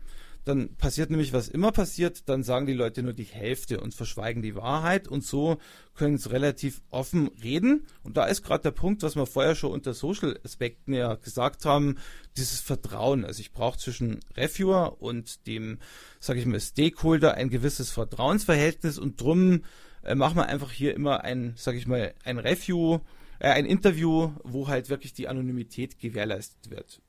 dann 0.43 0.75
passiert 0.75 1.11
nämlich, 1.11 1.33
was 1.33 1.47
immer 1.47 1.71
passiert, 1.71 2.27
dann 2.27 2.43
sagen 2.43 2.65
die 2.65 2.73
Leute 2.73 3.03
nur 3.03 3.13
die 3.13 3.23
Hälfte 3.23 3.79
und 3.79 3.93
verschweigen 3.93 4.41
die 4.41 4.55
Wahrheit 4.55 5.07
und 5.07 5.23
so 5.23 5.57
können 5.93 6.17
sie 6.17 6.31
relativ 6.31 6.81
offen 6.89 7.29
reden. 7.43 7.85
Und 8.03 8.17
da 8.17 8.25
ist 8.25 8.41
gerade 8.41 8.63
der 8.63 8.71
Punkt, 8.71 9.03
was 9.03 9.15
wir 9.15 9.27
vorher 9.27 9.55
schon 9.55 9.71
unter 9.71 9.93
Social-Aspekten 9.93 10.93
ja 10.93 11.13
gesagt 11.15 11.65
haben, 11.65 11.97
dieses 12.37 12.59
Vertrauen. 12.59 13.23
Also 13.23 13.41
ich 13.41 13.51
brauche 13.51 13.77
zwischen 13.77 14.19
Reviewer 14.35 15.01
und 15.01 15.45
dem, 15.45 15.77
sage 16.19 16.39
ich 16.39 16.45
mal, 16.47 16.59
Stakeholder 16.59 17.35
ein 17.35 17.49
gewisses 17.49 17.91
Vertrauensverhältnis 17.91 18.97
und 18.97 19.21
drum 19.21 19.61
äh, 20.03 20.15
machen 20.15 20.37
wir 20.37 20.47
einfach 20.47 20.71
hier 20.71 20.95
immer 20.95 21.23
ein, 21.23 21.53
sage 21.55 21.77
ich 21.77 21.85
mal, 21.85 22.15
ein 22.23 22.39
Review, 22.39 22.99
äh, 23.37 23.49
ein 23.49 23.65
Interview, 23.65 24.31
wo 24.43 24.67
halt 24.67 24.89
wirklich 24.89 25.13
die 25.13 25.27
Anonymität 25.27 25.99
gewährleistet 25.99 26.71
wird 26.71 27.01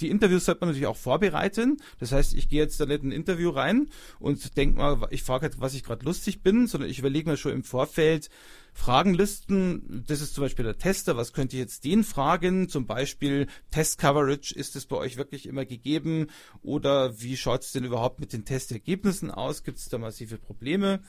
die 0.00 0.08
Interviews 0.08 0.44
sollte 0.44 0.60
man 0.60 0.70
natürlich 0.70 0.86
auch 0.86 0.96
vorbereiten. 0.96 1.78
Das 1.98 2.12
heißt, 2.12 2.34
ich 2.34 2.48
gehe 2.48 2.60
jetzt 2.60 2.80
da 2.80 2.86
nicht 2.86 3.02
in 3.02 3.10
ein 3.10 3.12
Interview 3.12 3.50
rein 3.50 3.88
und 4.18 4.56
denke 4.56 4.78
mal, 4.78 5.08
ich 5.10 5.22
frage 5.22 5.42
halt, 5.42 5.60
was 5.60 5.74
ich 5.74 5.84
gerade 5.84 6.04
lustig 6.04 6.42
bin, 6.42 6.66
sondern 6.66 6.90
ich 6.90 6.98
überlege 6.98 7.28
mir 7.28 7.36
schon 7.36 7.52
im 7.52 7.64
Vorfeld 7.64 8.30
Fragenlisten. 8.72 10.04
Das 10.06 10.20
ist 10.20 10.34
zum 10.34 10.44
Beispiel 10.44 10.64
der 10.64 10.78
Tester. 10.78 11.16
Was 11.16 11.32
könnte 11.32 11.56
ich 11.56 11.60
jetzt 11.60 11.84
den 11.84 12.04
fragen? 12.04 12.68
Zum 12.68 12.86
Beispiel 12.86 13.46
Test 13.70 13.98
Coverage. 13.98 14.54
Ist 14.54 14.76
es 14.76 14.86
bei 14.86 14.96
euch 14.96 15.16
wirklich 15.16 15.46
immer 15.46 15.64
gegeben? 15.64 16.28
Oder 16.62 17.20
wie 17.20 17.36
schaut 17.36 17.62
es 17.62 17.72
denn 17.72 17.84
überhaupt 17.84 18.20
mit 18.20 18.32
den 18.32 18.44
Testergebnissen 18.44 19.30
aus? 19.30 19.64
Gibt 19.64 19.78
es 19.78 19.88
da 19.88 19.98
massive 19.98 20.38
Probleme? 20.38 21.00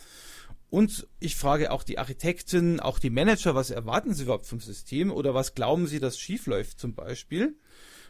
Und 0.69 1.07
ich 1.19 1.35
frage 1.35 1.71
auch 1.71 1.83
die 1.83 1.99
Architekten, 1.99 2.79
auch 2.79 2.97
die 2.97 3.09
Manager, 3.09 3.55
was 3.55 3.71
erwarten 3.71 4.13
sie 4.13 4.23
überhaupt 4.23 4.45
vom 4.45 4.61
System 4.61 5.11
oder 5.11 5.33
was 5.33 5.53
glauben 5.53 5.85
sie, 5.85 5.99
dass 5.99 6.17
schiefläuft 6.17 6.79
zum 6.79 6.95
Beispiel? 6.95 7.57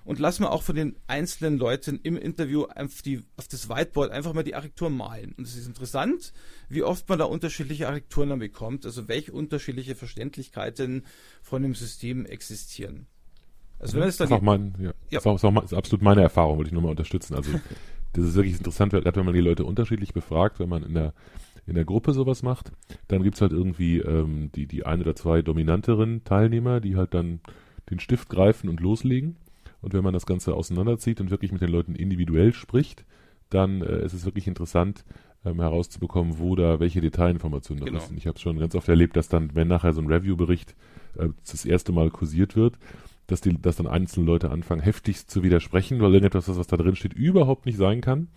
Und 0.04 0.20
lass 0.20 0.40
mal 0.40 0.50
auch 0.50 0.64
von 0.64 0.76
den 0.76 0.96
einzelnen 1.08 1.58
Leuten 1.58 2.00
im 2.04 2.18
Interview 2.18 2.64
auf, 2.64 3.02
die, 3.02 3.24
auf 3.38 3.48
das 3.48 3.70
Whiteboard 3.70 4.12
einfach 4.12 4.34
mal 4.34 4.44
die 4.44 4.56
Architektur 4.56 4.90
malen. 4.90 5.34
Und 5.38 5.46
es 5.46 5.56
ist 5.56 5.68
interessant, 5.68 6.34
wie 6.70 6.84
oft 6.84 7.08
man 7.08 7.20
da 7.20 7.26
unterschiedliche 7.26 7.88
Architekturen 7.88 8.30
dann 8.30 8.40
bekommt, 8.40 8.86
also 8.86 9.08
welche 9.08 9.32
unterschiedliche 9.32 9.96
Verständlichkeiten 9.96 11.06
von 11.42 11.62
dem 11.62 11.76
System 11.76 12.26
existieren. 12.26 13.08
Also 13.80 14.00
wenn 14.00 14.08
es 14.08 14.18
dann. 14.18 14.30
Das 14.30 14.38
ist, 14.38 14.42
auch 14.42 14.46
mein, 14.46 14.74
ja, 14.80 14.92
ja. 15.10 15.20
Ist, 15.20 15.28
auch, 15.28 15.36
ist, 15.36 15.46
auch, 15.46 15.64
ist 15.64 15.74
absolut 15.74 16.04
meine 16.04 16.22
Erfahrung, 16.22 16.58
wollte 16.58 16.70
ich 16.70 16.74
nur 16.74 16.84
mal 16.84 16.90
unterstützen. 16.90 17.36
Also 17.36 17.52
das 18.14 18.26
ist 18.26 18.36
wirklich 18.36 18.58
interessant, 18.58 18.92
gerade 18.92 19.16
wenn 19.16 19.26
man 19.26 19.34
die 19.34 19.42
Leute 19.42 19.66
unterschiedlich 19.66 20.14
befragt, 20.14 20.60
wenn 20.60 20.70
man 20.70 20.84
in 20.84 20.94
der 20.94 21.14
in 21.68 21.76
der 21.76 21.86
Gruppe 21.86 22.14
sowas 22.14 22.42
macht, 22.44 22.72
dann 23.08 23.24
gibt 23.24 23.36
es 23.36 23.42
halt 23.42 23.52
irgendwie 23.52 24.00
ähm, 24.00 24.52
die, 24.56 24.66
die 24.66 24.86
ein 24.86 25.00
oder 25.00 25.16
zwei 25.16 25.42
dominanteren 25.42 26.24
Teilnehmer, 26.24 26.80
die 26.80 26.96
halt 26.96 27.14
dann 27.14 27.40
den 27.90 28.00
Stift 28.00 28.30
greifen 28.30 28.68
und 28.68 28.80
loslegen. 28.80 29.38
Und 29.82 29.94
wenn 29.94 30.04
man 30.04 30.14
das 30.14 30.26
Ganze 30.26 30.54
auseinanderzieht 30.54 31.22
und 31.22 31.32
wirklich 31.32 31.52
mit 31.52 31.62
den 31.62 31.70
Leuten 31.70 31.96
individuell 31.96 32.54
spricht, 32.54 33.06
dann 33.50 33.82
äh, 33.82 34.06
ist 34.06 34.14
es 34.14 34.26
wirklich 34.26 34.48
interessant 34.48 35.04
ähm, 35.44 35.60
herauszubekommen, 35.60 36.40
wo 36.40 36.56
da 36.56 36.80
welche 36.80 37.02
Detailinformationen 37.02 37.84
genau. 37.84 38.00
sind. 38.00 38.18
Ich 38.18 38.28
habe 38.28 38.40
schon 38.40 38.60
ganz 38.60 38.76
oft 38.76 38.88
erlebt, 38.88 39.18
dass 39.18 39.28
dann, 39.28 39.56
wenn 39.56 39.68
nachher 39.68 39.94
so 39.94 40.02
ein 40.02 40.08
Review-Bericht 40.08 40.76
äh, 41.18 41.30
das 41.50 41.66
erste 41.66 41.92
Mal 41.92 42.12
kursiert 42.12 42.56
wird, 42.56 42.78
dass, 43.28 43.42
die, 43.42 43.60
dass 43.60 43.78
dann 43.78 43.88
einzelne 43.88 44.26
Leute 44.26 44.52
anfangen, 44.52 44.82
heftigst 44.82 45.30
zu 45.30 45.44
widersprechen, 45.44 46.00
weil 46.02 46.14
irgendetwas, 46.14 46.56
was 46.56 46.68
da 46.68 46.78
drin 46.78 46.96
steht, 46.96 47.14
überhaupt 47.14 47.66
nicht 47.66 47.78
sein 47.78 48.02
kann 48.02 48.28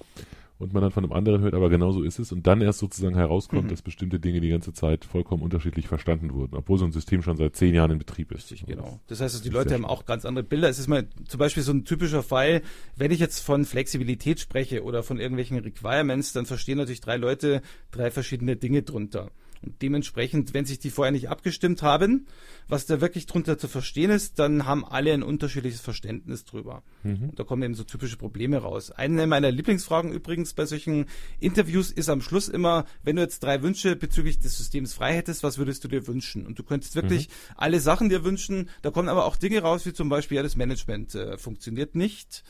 und 0.64 0.72
man 0.72 0.82
dann 0.82 0.90
von 0.90 1.04
einem 1.04 1.12
anderen 1.12 1.42
hört, 1.42 1.54
aber 1.54 1.68
genau 1.68 1.92
so 1.92 2.02
ist 2.02 2.18
es 2.18 2.32
und 2.32 2.46
dann 2.46 2.62
erst 2.62 2.78
sozusagen 2.78 3.14
herauskommt, 3.14 3.64
mhm. 3.64 3.68
dass 3.68 3.82
bestimmte 3.82 4.18
Dinge 4.18 4.40
die 4.40 4.48
ganze 4.48 4.72
Zeit 4.72 5.04
vollkommen 5.04 5.42
unterschiedlich 5.42 5.86
verstanden 5.88 6.32
wurden, 6.32 6.56
obwohl 6.56 6.78
so 6.78 6.86
ein 6.86 6.92
System 6.92 7.22
schon 7.22 7.36
seit 7.36 7.54
zehn 7.54 7.74
Jahren 7.74 7.90
in 7.90 7.98
Betrieb 7.98 8.32
ist. 8.32 8.50
Richtig, 8.50 8.66
genau. 8.66 8.98
Das 9.06 9.20
heißt, 9.20 9.34
also 9.34 9.44
die 9.44 9.50
Leute 9.50 9.74
haben 9.74 9.84
auch 9.84 10.06
ganz 10.06 10.24
andere 10.24 10.42
Bilder. 10.42 10.68
Es 10.70 10.78
ist 10.78 10.88
mal 10.88 11.06
zum 11.28 11.38
Beispiel 11.38 11.62
so 11.62 11.72
ein 11.72 11.84
typischer 11.84 12.22
Fall, 12.22 12.62
wenn 12.96 13.10
ich 13.10 13.20
jetzt 13.20 13.40
von 13.40 13.64
Flexibilität 13.64 14.40
spreche 14.40 14.82
oder 14.82 15.02
von 15.02 15.20
irgendwelchen 15.20 15.58
Requirements, 15.58 16.32
dann 16.32 16.46
verstehen 16.46 16.78
natürlich 16.78 17.02
drei 17.02 17.18
Leute 17.18 17.60
drei 17.90 18.10
verschiedene 18.10 18.56
Dinge 18.56 18.82
drunter. 18.82 19.30
Und 19.64 19.80
dementsprechend, 19.80 20.52
wenn 20.52 20.64
sich 20.64 20.78
die 20.78 20.90
vorher 20.90 21.12
nicht 21.12 21.30
abgestimmt 21.30 21.82
haben, 21.82 22.26
was 22.68 22.86
da 22.86 23.00
wirklich 23.00 23.26
drunter 23.26 23.58
zu 23.58 23.68
verstehen 23.68 24.10
ist, 24.10 24.38
dann 24.38 24.66
haben 24.66 24.84
alle 24.84 25.12
ein 25.12 25.22
unterschiedliches 25.22 25.80
Verständnis 25.80 26.44
drüber. 26.44 26.82
Mhm. 27.02 27.30
da 27.34 27.44
kommen 27.44 27.62
eben 27.62 27.74
so 27.74 27.84
typische 27.84 28.16
Probleme 28.16 28.58
raus. 28.58 28.90
Eine 28.90 29.26
meiner 29.26 29.50
Lieblingsfragen 29.50 30.12
übrigens 30.12 30.54
bei 30.54 30.66
solchen 30.66 31.06
Interviews 31.40 31.90
ist 31.90 32.08
am 32.08 32.20
Schluss 32.20 32.48
immer, 32.48 32.84
wenn 33.02 33.16
du 33.16 33.22
jetzt 33.22 33.42
drei 33.42 33.62
Wünsche 33.62 33.96
bezüglich 33.96 34.38
des 34.38 34.56
Systems 34.56 34.94
frei 34.94 35.14
hättest, 35.14 35.42
was 35.42 35.58
würdest 35.58 35.84
du 35.84 35.88
dir 35.88 36.06
wünschen? 36.06 36.46
Und 36.46 36.58
du 36.58 36.62
könntest 36.62 36.94
wirklich 36.94 37.28
mhm. 37.28 37.32
alle 37.56 37.80
Sachen 37.80 38.08
dir 38.08 38.24
wünschen. 38.24 38.68
Da 38.82 38.90
kommen 38.90 39.08
aber 39.08 39.24
auch 39.24 39.36
Dinge 39.36 39.60
raus, 39.60 39.86
wie 39.86 39.92
zum 39.92 40.08
Beispiel, 40.08 40.36
ja, 40.36 40.42
das 40.42 40.56
Management 40.56 41.14
äh, 41.14 41.38
funktioniert 41.38 41.94
nicht 41.94 42.44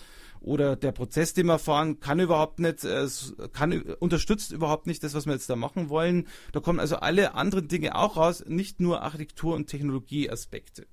oder 0.44 0.76
der 0.76 0.92
Prozess, 0.92 1.32
den 1.32 1.46
wir 1.46 1.58
fahren, 1.58 2.00
kann 2.00 2.20
überhaupt 2.20 2.58
nicht, 2.58 2.84
äh, 2.84 3.06
kann, 3.52 3.80
unterstützt 3.98 4.52
überhaupt 4.52 4.86
nicht 4.86 5.02
das, 5.02 5.14
was 5.14 5.26
wir 5.26 5.32
jetzt 5.32 5.48
da 5.48 5.56
machen 5.56 5.88
wollen. 5.88 6.28
Da 6.52 6.60
kommen 6.60 6.80
also 6.80 6.96
alle 6.96 7.34
anderen 7.34 7.66
Dinge 7.66 7.96
auch 7.96 8.16
raus, 8.16 8.44
nicht 8.46 8.80
nur 8.80 9.02
Architektur- 9.02 9.54
und 9.54 9.66
Technologieaspekte. 9.66 10.86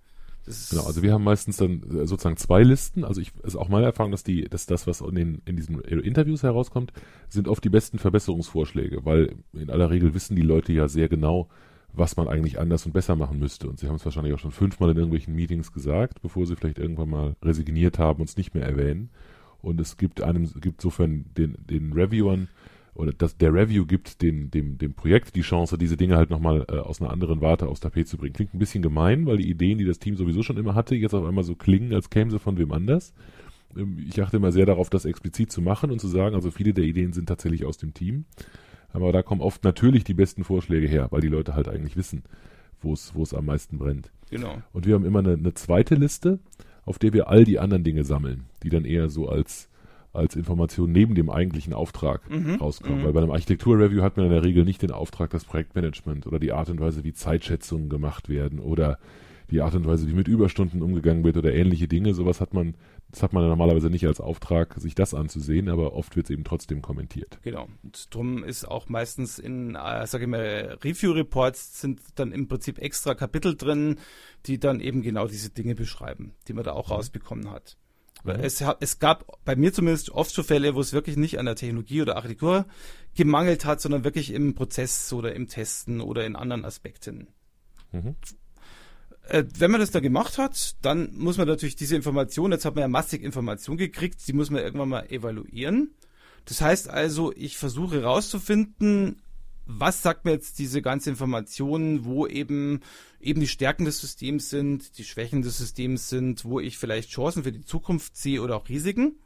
genau, 0.69 0.83
also 0.83 1.03
wir 1.03 1.13
haben 1.13 1.23
meistens 1.23 1.57
dann 1.57 1.83
äh, 1.83 2.07
sozusagen 2.07 2.37
zwei 2.37 2.63
Listen. 2.63 3.03
Also 3.03 3.19
ich 3.19 3.33
ist 3.43 3.57
auch 3.57 3.67
meine 3.67 3.85
Erfahrung, 3.85 4.11
dass 4.11 4.23
die, 4.23 4.45
dass 4.45 4.65
das, 4.65 4.87
was 4.87 5.01
in, 5.01 5.15
den, 5.15 5.41
in 5.45 5.57
diesen 5.57 5.79
Interviews 5.81 6.43
herauskommt, 6.43 6.93
sind 7.27 7.49
oft 7.49 7.63
die 7.63 7.69
besten 7.69 7.99
Verbesserungsvorschläge, 7.99 9.03
weil 9.03 9.35
in 9.53 9.69
aller 9.69 9.89
Regel 9.89 10.13
wissen 10.13 10.35
die 10.35 10.41
Leute 10.41 10.71
ja 10.71 10.87
sehr 10.87 11.09
genau, 11.09 11.49
was 11.93 12.15
man 12.15 12.29
eigentlich 12.29 12.57
anders 12.57 12.85
und 12.85 12.93
besser 12.93 13.17
machen 13.17 13.37
müsste. 13.37 13.67
Und 13.67 13.79
sie 13.79 13.87
haben 13.87 13.95
es 13.95 14.05
wahrscheinlich 14.05 14.33
auch 14.33 14.39
schon 14.39 14.51
fünfmal 14.51 14.91
in 14.91 14.95
irgendwelchen 14.95 15.35
Meetings 15.35 15.73
gesagt, 15.73 16.21
bevor 16.21 16.45
sie 16.45 16.55
vielleicht 16.55 16.79
irgendwann 16.79 17.09
mal 17.09 17.35
resigniert 17.43 17.99
haben 17.99 18.21
und 18.21 18.29
es 18.29 18.37
nicht 18.37 18.53
mehr 18.53 18.65
erwähnen. 18.65 19.09
Und 19.61 19.79
es 19.79 19.97
gibt 19.97 20.21
einem, 20.21 20.49
gibt 20.59 20.81
sofern 20.81 21.25
den, 21.37 21.57
den 21.69 21.93
Reviewern 21.93 22.47
oder 22.93 23.13
das, 23.13 23.37
der 23.37 23.53
Review 23.53 23.85
gibt 23.85 24.21
den, 24.21 24.51
dem, 24.51 24.77
dem 24.77 24.93
Projekt 24.93 25.35
die 25.35 25.41
Chance, 25.41 25.77
diese 25.77 25.95
Dinge 25.95 26.17
halt 26.17 26.29
nochmal 26.29 26.65
äh, 26.69 26.77
aus 26.77 27.01
einer 27.01 27.09
anderen 27.09 27.41
Warte 27.41 27.67
aufs 27.67 27.79
Tapet 27.79 28.07
zu 28.07 28.17
bringen. 28.17 28.33
Klingt 28.33 28.53
ein 28.53 28.59
bisschen 28.59 28.83
gemein, 28.83 29.25
weil 29.25 29.37
die 29.37 29.49
Ideen, 29.49 29.77
die 29.77 29.85
das 29.85 29.99
Team 29.99 30.17
sowieso 30.17 30.43
schon 30.43 30.57
immer 30.57 30.75
hatte, 30.75 30.95
jetzt 30.95 31.13
auf 31.13 31.25
einmal 31.25 31.43
so 31.43 31.55
klingen, 31.55 31.93
als 31.93 32.09
kämen 32.09 32.31
sie 32.31 32.39
von 32.39 32.57
wem 32.57 32.71
anders. 32.71 33.13
Ähm, 33.77 33.97
ich 34.07 34.21
achte 34.21 34.37
immer 34.37 34.51
sehr 34.51 34.65
darauf, 34.65 34.89
das 34.89 35.05
explizit 35.05 35.51
zu 35.51 35.61
machen 35.61 35.89
und 35.89 35.99
zu 35.99 36.07
sagen, 36.07 36.35
also 36.35 36.51
viele 36.51 36.73
der 36.73 36.83
Ideen 36.83 37.13
sind 37.13 37.27
tatsächlich 37.27 37.65
aus 37.65 37.77
dem 37.77 37.93
Team. 37.93 38.25
Aber 38.93 39.13
da 39.13 39.23
kommen 39.23 39.41
oft 39.41 39.63
natürlich 39.63 40.03
die 40.03 40.13
besten 40.13 40.43
Vorschläge 40.43 40.87
her, 40.87 41.07
weil 41.11 41.21
die 41.21 41.29
Leute 41.29 41.55
halt 41.55 41.69
eigentlich 41.69 41.95
wissen, 41.95 42.23
wo 42.81 42.93
es, 42.93 43.33
am 43.33 43.45
meisten 43.45 43.77
brennt. 43.77 44.11
Genau. 44.29 44.61
Und 44.73 44.85
wir 44.85 44.95
haben 44.95 45.05
immer 45.05 45.19
eine, 45.19 45.33
eine 45.33 45.53
zweite 45.53 45.95
Liste, 45.95 46.39
auf 46.85 46.99
der 46.99 47.13
wir 47.13 47.29
all 47.29 47.43
die 47.43 47.59
anderen 47.59 47.83
Dinge 47.83 48.03
sammeln, 48.03 48.45
die 48.63 48.69
dann 48.69 48.85
eher 48.85 49.09
so 49.09 49.27
als, 49.29 49.69
als 50.13 50.35
Information 50.35 50.91
neben 50.91 51.15
dem 51.15 51.29
eigentlichen 51.29 51.73
Auftrag 51.73 52.29
mhm. 52.29 52.55
rauskommen. 52.55 53.01
Mhm. 53.01 53.05
Weil 53.05 53.13
bei 53.13 53.21
einem 53.21 53.31
Architekturreview 53.31 54.01
hat 54.01 54.17
man 54.17 54.25
in 54.25 54.31
der 54.31 54.43
Regel 54.43 54.65
nicht 54.65 54.81
den 54.81 54.91
Auftrag, 54.91 55.29
das 55.29 55.45
Projektmanagement 55.45 56.27
oder 56.27 56.39
die 56.39 56.51
Art 56.51 56.69
und 56.69 56.79
Weise, 56.79 57.03
wie 57.03 57.13
Zeitschätzungen 57.13 57.89
gemacht 57.89 58.29
werden 58.29 58.59
oder 58.59 58.97
die 59.51 59.61
Art 59.61 59.75
und 59.75 59.85
Weise, 59.85 60.07
wie 60.07 60.13
mit 60.13 60.27
Überstunden 60.27 60.81
umgegangen 60.81 61.23
wird 61.23 61.37
oder 61.37 61.53
ähnliche 61.53 61.87
Dinge. 61.87 62.13
Sowas 62.13 62.41
hat 62.41 62.53
man, 62.53 62.75
das 63.11 63.23
hat 63.23 63.33
man 63.33 63.47
normalerweise 63.47 63.89
nicht 63.89 64.05
als 64.07 64.21
Auftrag, 64.21 64.75
sich 64.77 64.95
das 64.95 65.13
anzusehen, 65.13 65.69
aber 65.69 65.93
oft 65.93 66.15
wird 66.15 66.27
es 66.27 66.29
eben 66.29 66.43
trotzdem 66.43 66.81
kommentiert. 66.81 67.39
Genau. 67.41 67.67
Und 67.83 68.13
drum 68.13 68.43
ist 68.43 68.65
auch 68.65 68.87
meistens 68.89 69.37
in, 69.37 69.75
äh, 69.75 70.07
sage 70.07 70.23
ich 70.23 70.29
mal, 70.29 70.77
Review-Reports 70.83 71.81
sind 71.81 72.01
dann 72.15 72.31
im 72.31 72.47
Prinzip 72.47 72.79
extra 72.79 73.13
Kapitel 73.13 73.55
drin, 73.55 73.99
die 74.45 74.59
dann 74.59 74.79
eben 74.79 75.01
genau 75.01 75.27
diese 75.27 75.49
Dinge 75.49 75.75
beschreiben, 75.75 76.33
die 76.47 76.53
man 76.53 76.63
da 76.63 76.71
auch 76.71 76.87
mhm. 76.87 76.95
rausbekommen 76.95 77.51
hat. 77.51 77.77
Mhm. 78.23 78.31
Es, 78.31 78.63
es 78.79 78.99
gab 78.99 79.43
bei 79.43 79.55
mir 79.55 79.73
zumindest 79.73 80.11
oft 80.11 80.31
so 80.31 80.43
Fälle, 80.43 80.75
wo 80.75 80.79
es 80.79 80.93
wirklich 80.93 81.17
nicht 81.17 81.39
an 81.39 81.45
der 81.45 81.55
Technologie 81.55 82.01
oder 82.01 82.15
Architektur 82.15 82.65
gemangelt 83.15 83.65
hat, 83.65 83.81
sondern 83.81 84.03
wirklich 84.03 84.31
im 84.31 84.55
Prozess 84.55 85.11
oder 85.11 85.35
im 85.35 85.47
Testen 85.47 86.01
oder 86.01 86.25
in 86.25 86.35
anderen 86.35 86.63
Aspekten. 86.63 87.27
Mhm. 87.91 88.15
Äh, 89.27 89.43
wenn 89.57 89.71
man 89.71 89.79
das 89.79 89.91
da 89.91 89.99
gemacht 89.99 90.37
hat, 90.37 90.75
dann 90.81 91.13
muss 91.13 91.37
man 91.37 91.47
natürlich 91.47 91.75
diese 91.75 91.95
Information, 91.95 92.51
jetzt 92.51 92.65
hat 92.65 92.75
man 92.75 92.83
ja 92.83 92.87
massig 92.87 93.23
Information 93.23 93.77
gekriegt, 93.77 94.27
die 94.27 94.33
muss 94.33 94.49
man 94.49 94.63
irgendwann 94.63 94.89
mal 94.89 95.11
evaluieren. 95.11 95.95
Das 96.45 96.61
heißt 96.61 96.89
also, 96.89 97.31
ich 97.35 97.57
versuche 97.57 98.01
herauszufinden, 98.01 99.21
was 99.65 100.01
sagt 100.01 100.25
mir 100.25 100.31
jetzt 100.31 100.59
diese 100.59 100.81
ganze 100.81 101.09
Information, 101.09 102.03
wo 102.03 102.27
eben 102.27 102.81
eben 103.19 103.39
die 103.39 103.47
Stärken 103.47 103.85
des 103.85 103.99
Systems 103.99 104.49
sind, 104.49 104.97
die 104.97 105.03
Schwächen 105.03 105.43
des 105.43 105.57
Systems 105.57 106.09
sind, 106.09 106.43
wo 106.43 106.59
ich 106.59 106.77
vielleicht 106.77 107.11
Chancen 107.11 107.43
für 107.43 107.51
die 107.51 107.63
Zukunft 107.63 108.17
sehe 108.17 108.41
oder 108.41 108.57
auch 108.57 108.67
Risiken. 108.67 109.19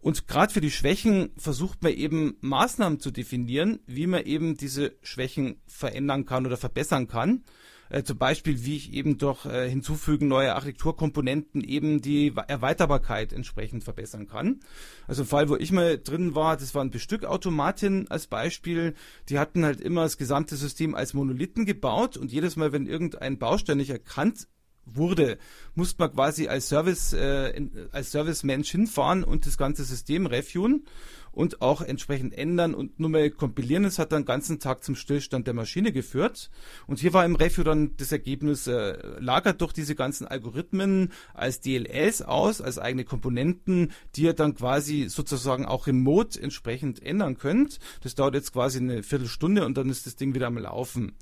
Und 0.00 0.28
gerade 0.28 0.52
für 0.52 0.60
die 0.60 0.70
Schwächen 0.70 1.30
versucht 1.36 1.82
man 1.82 1.92
eben 1.92 2.36
Maßnahmen 2.40 3.00
zu 3.00 3.10
definieren, 3.10 3.80
wie 3.86 4.06
man 4.06 4.24
eben 4.24 4.56
diese 4.56 4.94
Schwächen 5.02 5.56
verändern 5.66 6.26
kann 6.26 6.46
oder 6.46 6.56
verbessern 6.56 7.08
kann. 7.08 7.42
Äh, 7.90 8.02
zum 8.02 8.18
Beispiel, 8.18 8.64
wie 8.64 8.76
ich 8.76 8.92
eben 8.92 9.18
durch 9.18 9.46
äh, 9.46 9.68
Hinzufügen 9.68 10.28
neuer 10.28 10.54
Architekturkomponenten 10.54 11.62
eben 11.62 12.00
die 12.00 12.32
Erweiterbarkeit 12.48 13.32
entsprechend 13.32 13.84
verbessern 13.84 14.26
kann. 14.26 14.60
Also 15.06 15.22
ein 15.22 15.28
Fall, 15.28 15.48
wo 15.48 15.56
ich 15.56 15.72
mal 15.72 15.98
drin 15.98 16.34
war, 16.34 16.56
das 16.56 16.74
waren 16.74 16.90
Bestückautomaten 16.90 18.10
als 18.10 18.26
Beispiel. 18.26 18.94
Die 19.28 19.38
hatten 19.38 19.64
halt 19.64 19.80
immer 19.80 20.02
das 20.02 20.18
gesamte 20.18 20.56
System 20.56 20.94
als 20.94 21.14
Monolithen 21.14 21.66
gebaut 21.66 22.16
und 22.16 22.32
jedes 22.32 22.56
Mal, 22.56 22.72
wenn 22.72 22.86
irgendein 22.86 23.38
Baustein 23.38 23.78
nicht 23.78 23.90
erkannt 23.90 24.48
wurde, 24.86 25.38
musste 25.74 26.02
man 26.02 26.12
quasi 26.12 26.48
als 26.48 26.68
Service, 26.68 27.12
äh, 27.12 27.88
als 27.92 28.10
Service-Mensch 28.10 28.70
hinfahren 28.70 29.24
und 29.24 29.46
das 29.46 29.56
ganze 29.56 29.84
System 29.84 30.26
reviewen 30.26 30.86
und 31.34 31.60
auch 31.60 31.82
entsprechend 31.82 32.36
ändern 32.36 32.74
und 32.74 32.98
nur 33.00 33.10
mal 33.10 33.30
kompilieren. 33.30 33.84
Es 33.84 33.98
hat 33.98 34.12
dann 34.12 34.22
den 34.22 34.26
ganzen 34.26 34.60
Tag 34.60 34.84
zum 34.84 34.94
Stillstand 34.94 35.46
der 35.46 35.54
Maschine 35.54 35.92
geführt. 35.92 36.50
Und 36.86 37.00
hier 37.00 37.12
war 37.12 37.24
im 37.24 37.36
Review 37.36 37.64
dann 37.64 37.96
das 37.96 38.12
Ergebnis, 38.12 38.66
äh, 38.66 38.96
lagert 39.18 39.60
durch 39.60 39.72
diese 39.72 39.94
ganzen 39.94 40.26
Algorithmen 40.26 41.12
als 41.34 41.60
DLLs 41.60 42.22
aus, 42.22 42.60
als 42.60 42.78
eigene 42.78 43.04
Komponenten, 43.04 43.92
die 44.14 44.22
ihr 44.22 44.32
dann 44.32 44.54
quasi 44.54 45.08
sozusagen 45.08 45.66
auch 45.66 45.86
remote 45.86 46.40
entsprechend 46.40 47.02
ändern 47.02 47.36
könnt. 47.36 47.78
Das 48.02 48.14
dauert 48.14 48.34
jetzt 48.34 48.52
quasi 48.52 48.78
eine 48.78 49.02
Viertelstunde 49.02 49.64
und 49.66 49.76
dann 49.76 49.90
ist 49.90 50.06
das 50.06 50.16
Ding 50.16 50.34
wieder 50.34 50.46
am 50.46 50.58
Laufen. 50.58 51.12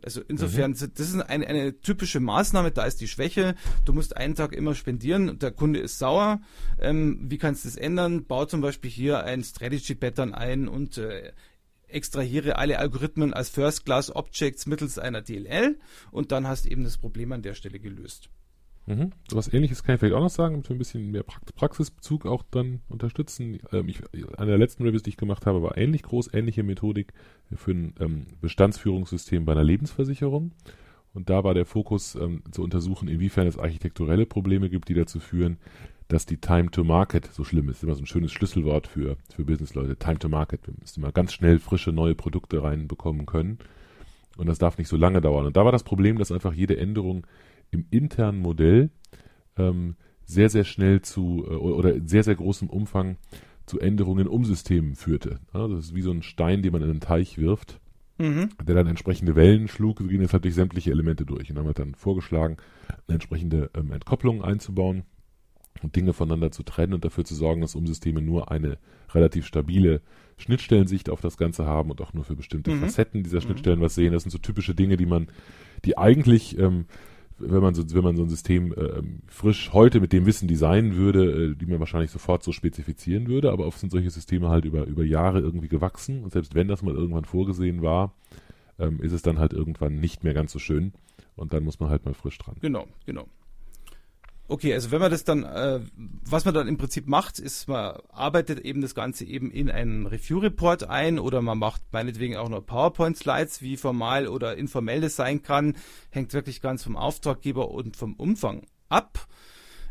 Also 0.00 0.20
insofern, 0.26 0.72
mhm. 0.72 0.90
das 0.94 1.08
ist 1.08 1.20
eine, 1.20 1.46
eine 1.46 1.80
typische 1.80 2.20
Maßnahme, 2.20 2.70
da 2.70 2.84
ist 2.84 3.00
die 3.00 3.08
Schwäche. 3.08 3.54
Du 3.84 3.92
musst 3.92 4.16
einen 4.16 4.34
Tag 4.34 4.52
immer 4.52 4.74
spendieren, 4.74 5.38
der 5.38 5.52
Kunde 5.52 5.80
ist 5.80 5.98
sauer. 5.98 6.40
Ähm, 6.80 7.18
wie 7.28 7.38
kannst 7.38 7.64
du 7.64 7.68
das 7.68 7.76
ändern? 7.76 8.24
Bau 8.24 8.44
zum 8.46 8.60
Beispiel 8.60 8.90
hier 8.90 9.24
ein 9.24 9.44
Strategy 9.44 9.94
Pattern 9.94 10.34
ein 10.34 10.68
und 10.68 10.98
äh, 10.98 11.32
extrahiere 11.88 12.56
alle 12.56 12.78
Algorithmen 12.78 13.32
als 13.32 13.50
First 13.50 13.84
Class 13.84 14.14
Objects 14.14 14.66
mittels 14.66 14.98
einer 14.98 15.22
DLL 15.22 15.78
und 16.10 16.32
dann 16.32 16.46
hast 16.46 16.64
du 16.64 16.70
eben 16.70 16.84
das 16.84 16.96
Problem 16.96 17.32
an 17.32 17.42
der 17.42 17.54
Stelle 17.54 17.78
gelöst. 17.78 18.28
Mhm. 18.86 19.12
So 19.28 19.36
was 19.36 19.52
ähnliches 19.52 19.84
kann 19.84 19.94
ich 19.94 20.00
vielleicht 20.00 20.14
auch 20.14 20.22
noch 20.22 20.30
sagen, 20.30 20.54
damit 20.54 20.68
wir 20.68 20.76
ein 20.76 20.78
bisschen 20.78 21.10
mehr 21.10 21.22
Praxisbezug 21.22 22.26
auch 22.26 22.42
dann 22.50 22.80
unterstützen. 22.88 23.60
Ähm, 23.72 23.88
ich, 23.88 24.00
eine 24.36 24.50
der 24.50 24.58
letzten 24.58 24.84
Reviews, 24.84 25.02
die 25.02 25.10
ich 25.10 25.16
gemacht 25.16 25.46
habe, 25.46 25.62
war 25.62 25.76
ähnlich 25.76 26.02
groß, 26.02 26.34
ähnliche 26.34 26.62
Methodik 26.62 27.12
für 27.54 27.72
ein 27.72 27.94
ähm, 28.00 28.26
Bestandsführungssystem 28.40 29.44
bei 29.44 29.52
einer 29.52 29.64
Lebensversicherung. 29.64 30.52
Und 31.14 31.30
da 31.30 31.44
war 31.44 31.54
der 31.54 31.66
Fokus 31.66 32.14
ähm, 32.14 32.42
zu 32.50 32.62
untersuchen, 32.62 33.06
inwiefern 33.06 33.46
es 33.46 33.58
architekturelle 33.58 34.26
Probleme 34.26 34.70
gibt, 34.70 34.88
die 34.88 34.94
dazu 34.94 35.20
führen, 35.20 35.58
dass 36.08 36.26
die 36.26 36.38
Time 36.38 36.70
to 36.70 36.84
Market 36.84 37.26
so 37.32 37.44
schlimm 37.44 37.68
ist. 37.68 37.82
Immer 37.82 37.94
so 37.94 38.02
ein 38.02 38.06
schönes 38.06 38.32
Schlüsselwort 38.32 38.86
für, 38.86 39.16
für 39.34 39.44
Businessleute. 39.44 39.96
Time 39.96 40.18
to 40.18 40.28
Market. 40.28 40.66
Wir 40.66 40.74
müssen 40.78 41.00
immer 41.00 41.12
ganz 41.12 41.32
schnell 41.32 41.58
frische 41.58 41.92
neue 41.92 42.14
Produkte 42.14 42.62
reinbekommen 42.62 43.26
können. 43.26 43.58
Und 44.36 44.46
das 44.46 44.58
darf 44.58 44.78
nicht 44.78 44.88
so 44.88 44.96
lange 44.96 45.20
dauern. 45.20 45.46
Und 45.46 45.56
da 45.56 45.64
war 45.64 45.72
das 45.72 45.84
Problem, 45.84 46.18
dass 46.18 46.32
einfach 46.32 46.54
jede 46.54 46.76
Änderung 46.76 47.26
im 47.72 47.86
internen 47.90 48.38
Modell 48.38 48.90
ähm, 49.56 49.96
sehr, 50.24 50.48
sehr 50.48 50.64
schnell 50.64 51.02
zu 51.02 51.44
äh, 51.48 51.54
oder 51.54 51.94
in 51.94 52.06
sehr, 52.06 52.22
sehr 52.22 52.36
großem 52.36 52.70
Umfang 52.70 53.16
zu 53.66 53.80
Änderungen 53.80 54.26
in 54.26 54.32
Umsystemen 54.32 54.94
führte. 54.94 55.40
Ja, 55.52 55.66
das 55.66 55.86
ist 55.86 55.94
wie 55.94 56.02
so 56.02 56.12
ein 56.12 56.22
Stein, 56.22 56.62
den 56.62 56.72
man 56.72 56.82
in 56.82 56.90
einen 56.90 57.00
Teich 57.00 57.38
wirft, 57.38 57.80
mhm. 58.18 58.50
der 58.64 58.74
dann 58.74 58.86
entsprechende 58.86 59.34
Wellen 59.36 59.68
schlug. 59.68 60.00
So 60.00 60.06
ging 60.06 60.20
das 60.20 60.32
halt 60.32 60.44
durch 60.44 60.54
sämtliche 60.54 60.90
Elemente 60.90 61.24
durch. 61.24 61.50
Und 61.50 61.56
dann 61.56 61.66
wird 61.66 61.78
dann 61.78 61.94
vorgeschlagen, 61.94 62.56
eine 63.06 63.14
entsprechende 63.14 63.70
ähm, 63.74 63.92
Entkopplung 63.92 64.42
einzubauen 64.42 65.04
und 65.82 65.96
Dinge 65.96 66.12
voneinander 66.12 66.50
zu 66.50 66.62
trennen 66.62 66.94
und 66.94 67.04
dafür 67.04 67.24
zu 67.24 67.34
sorgen, 67.34 67.60
dass 67.60 67.74
Umsysteme 67.74 68.20
nur 68.20 68.50
eine 68.50 68.78
relativ 69.14 69.46
stabile 69.46 70.02
Schnittstellensicht 70.36 71.08
auf 71.08 71.20
das 71.20 71.36
Ganze 71.36 71.66
haben 71.66 71.90
und 71.90 72.00
auch 72.00 72.12
nur 72.12 72.24
für 72.24 72.36
bestimmte 72.36 72.72
mhm. 72.72 72.80
Facetten 72.80 73.22
dieser 73.22 73.40
Schnittstellen 73.40 73.78
mhm. 73.78 73.84
was 73.84 73.94
sehen. 73.94 74.12
Das 74.12 74.22
sind 74.22 74.30
so 74.30 74.38
typische 74.38 74.74
Dinge, 74.74 74.96
die 74.96 75.06
man, 75.06 75.28
die 75.84 75.96
eigentlich 75.96 76.58
ähm, 76.58 76.86
wenn 77.42 77.62
man 77.62 77.74
so, 77.74 77.82
wenn 77.94 78.04
man 78.04 78.16
so 78.16 78.22
ein 78.22 78.28
System 78.28 78.72
äh, 78.72 79.02
frisch 79.26 79.72
heute 79.72 80.00
mit 80.00 80.12
dem 80.12 80.26
Wissen 80.26 80.48
designen 80.48 80.96
würde, 80.96 81.52
äh, 81.52 81.54
die 81.54 81.66
man 81.66 81.80
wahrscheinlich 81.80 82.10
sofort 82.10 82.42
so 82.42 82.52
spezifizieren 82.52 83.26
würde, 83.26 83.52
aber 83.52 83.66
oft 83.66 83.78
sind 83.78 83.90
solche 83.90 84.10
Systeme 84.10 84.48
halt 84.48 84.64
über, 84.64 84.86
über 84.86 85.04
Jahre 85.04 85.40
irgendwie 85.40 85.68
gewachsen 85.68 86.22
und 86.22 86.32
selbst 86.32 86.54
wenn 86.54 86.68
das 86.68 86.82
mal 86.82 86.94
irgendwann 86.94 87.24
vorgesehen 87.24 87.82
war, 87.82 88.14
ähm, 88.78 89.00
ist 89.00 89.12
es 89.12 89.22
dann 89.22 89.38
halt 89.38 89.52
irgendwann 89.52 89.96
nicht 89.96 90.24
mehr 90.24 90.34
ganz 90.34 90.52
so 90.52 90.58
schön 90.58 90.92
und 91.36 91.52
dann 91.52 91.64
muss 91.64 91.80
man 91.80 91.90
halt 91.90 92.04
mal 92.04 92.14
frisch 92.14 92.38
dran. 92.38 92.56
Genau, 92.60 92.86
genau. 93.06 93.26
Okay, 94.48 94.74
also 94.74 94.90
wenn 94.90 95.00
man 95.00 95.10
das 95.10 95.24
dann, 95.24 95.44
äh, 95.44 95.80
was 95.96 96.44
man 96.44 96.52
dann 96.52 96.68
im 96.68 96.76
Prinzip 96.76 97.06
macht, 97.06 97.38
ist, 97.38 97.68
man 97.68 97.96
arbeitet 98.10 98.60
eben 98.60 98.82
das 98.82 98.94
Ganze 98.94 99.24
eben 99.24 99.50
in 99.50 99.70
einen 99.70 100.06
Review-Report 100.06 100.90
ein 100.90 101.18
oder 101.18 101.40
man 101.40 101.58
macht 101.58 101.82
meinetwegen 101.92 102.36
auch 102.36 102.48
noch 102.48 102.66
PowerPoint-Slides, 102.66 103.62
wie 103.62 103.76
formal 103.76 104.26
oder 104.26 104.56
informell 104.56 105.00
das 105.00 105.16
sein 105.16 105.42
kann, 105.42 105.76
hängt 106.10 106.34
wirklich 106.34 106.60
ganz 106.60 106.82
vom 106.82 106.96
Auftraggeber 106.96 107.70
und 107.70 107.96
vom 107.96 108.14
Umfang 108.14 108.66
ab. 108.88 109.26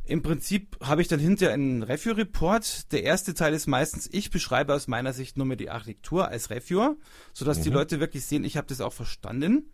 Im 0.03 0.21
Prinzip 0.21 0.77
habe 0.81 1.01
ich 1.01 1.07
dann 1.07 1.19
hinterher 1.19 1.53
einen 1.53 1.83
Review-Report. 1.83 2.91
Der 2.91 3.03
erste 3.03 3.33
Teil 3.33 3.53
ist 3.53 3.67
meistens, 3.67 4.09
ich 4.11 4.29
beschreibe 4.29 4.73
aus 4.73 4.87
meiner 4.87 5.13
Sicht 5.13 5.37
nur 5.37 5.45
mehr 5.45 5.57
die 5.57 5.69
Architektur 5.69 6.27
als 6.27 6.49
Reviewer, 6.49 6.97
sodass 7.33 7.59
mhm. 7.59 7.63
die 7.63 7.69
Leute 7.69 7.99
wirklich 7.99 8.25
sehen, 8.25 8.43
ich 8.43 8.57
habe 8.57 8.67
das 8.67 8.81
auch 8.81 8.93
verstanden. 8.93 9.71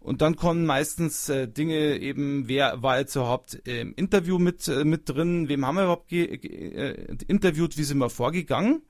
Und 0.00 0.22
dann 0.22 0.34
kommen 0.34 0.64
meistens 0.64 1.28
äh, 1.28 1.46
Dinge 1.46 1.98
eben, 1.98 2.48
wer 2.48 2.82
war 2.82 2.98
jetzt 2.98 3.14
überhaupt 3.16 3.54
im 3.66 3.94
Interview 3.94 4.38
mit, 4.38 4.66
äh, 4.66 4.84
mit 4.84 5.08
drin, 5.08 5.48
wem 5.48 5.66
haben 5.66 5.76
wir 5.76 5.82
überhaupt 5.82 6.10
äh, 6.10 6.92
interviewt, 7.28 7.76
wie 7.76 7.84
sind 7.84 7.98
wir 7.98 8.08
vorgegangen. 8.08 8.82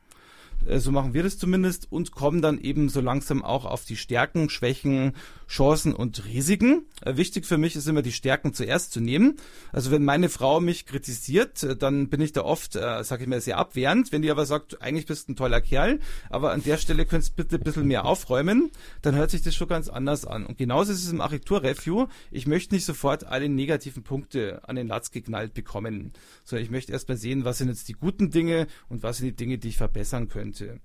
Äh, 0.67 0.79
so 0.79 0.93
machen 0.93 1.15
wir 1.15 1.23
das 1.23 1.39
zumindest 1.39 1.91
und 1.91 2.13
kommen 2.13 2.43
dann 2.43 2.59
eben 2.61 2.89
so 2.89 3.01
langsam 3.01 3.43
auch 3.45 3.65
auf 3.65 3.85
die 3.85 3.97
Stärken, 3.97 4.51
Schwächen, 4.51 5.13
Chancen 5.49 5.95
und 5.95 6.25
Risiken. 6.27 6.87
Äh, 7.03 7.17
wichtig 7.17 7.47
für 7.47 7.59
mich 7.59 7.77
ist 7.77 7.89
immer 7.89 8.03
die 8.03 8.13
Stärken 8.13 8.55
zuerst 8.55 8.93
zu 8.93 9.01
nehmen. 9.01 9.37
Also 9.73 9.91
wenn 9.91 10.05
meine 10.05 10.29
Frau 10.29 10.61
mich 10.61 10.87
kritisiert, 10.87 11.63
äh, 11.63 11.77
dann 11.77 12.09
bin 12.09 12.21
ich 12.21 12.33
da 12.33 12.43
oft, 12.43 12.77
äh, 12.77 13.03
sage 13.03 13.25
ich 13.25 13.29
mal, 13.29 13.41
sehr 13.41 13.59
abwehrend. 13.59 14.13
Wenn 14.13 14.23
die 14.23 14.31
aber 14.31 14.47
sagt, 14.47 14.81
eigentlich 14.83 15.07
bist 15.07 15.29
du 15.29 15.33
ein 15.33 15.37
toller 15.37 15.61
Kerl, 15.61 16.01
aber 16.29 16.53
an 16.53 16.63
der 16.63 16.77
Stelle 16.77 17.07
könntest 17.07 17.33
du 17.33 17.43
bitte 17.43 17.57
ein 17.57 17.63
bisschen 17.63 17.87
mehr 17.87 18.05
aufräumen, 18.05 18.71
dann 19.03 19.15
hört 19.15 19.31
sich 19.31 19.43
das 19.43 19.55
schon 19.55 19.69
ganz 19.69 19.89
anders 19.89 20.25
an. 20.25 20.47
Und 20.47 20.59
genauso 20.59 20.93
ist 20.93 21.05
es 21.05 21.13
im 21.13 21.21
Architekturreview. 21.21 22.07
Ich 22.31 22.47
möchte 22.47 22.75
nicht 22.75 22.85
sofort 22.85 23.25
alle 23.25 23.49
negativen 23.49 24.03
Punkte 24.03 24.61
an 24.69 24.77
den 24.77 24.89
Latz 24.89 25.11
geknallt 25.11 25.55
bekommen, 25.55 26.13
sondern 26.45 26.65
ich 26.65 26.71
möchte 26.71 26.93
erst 26.93 27.09
mal 27.09 27.17
sehen, 27.17 27.45
was 27.45 27.59
sind 27.59 27.69
jetzt 27.69 27.89
die 27.89 27.95
guten 27.95 28.31
Dinge 28.31 28.67
und 28.89 29.03
was 29.03 29.19
sind 29.19 29.27
die 29.27 29.37
Dinge, 29.37 29.59
die 29.59 29.69
ich 29.69 29.77
verbessern 29.77 30.29
könnte 30.29 30.50
könnte. 30.53 30.81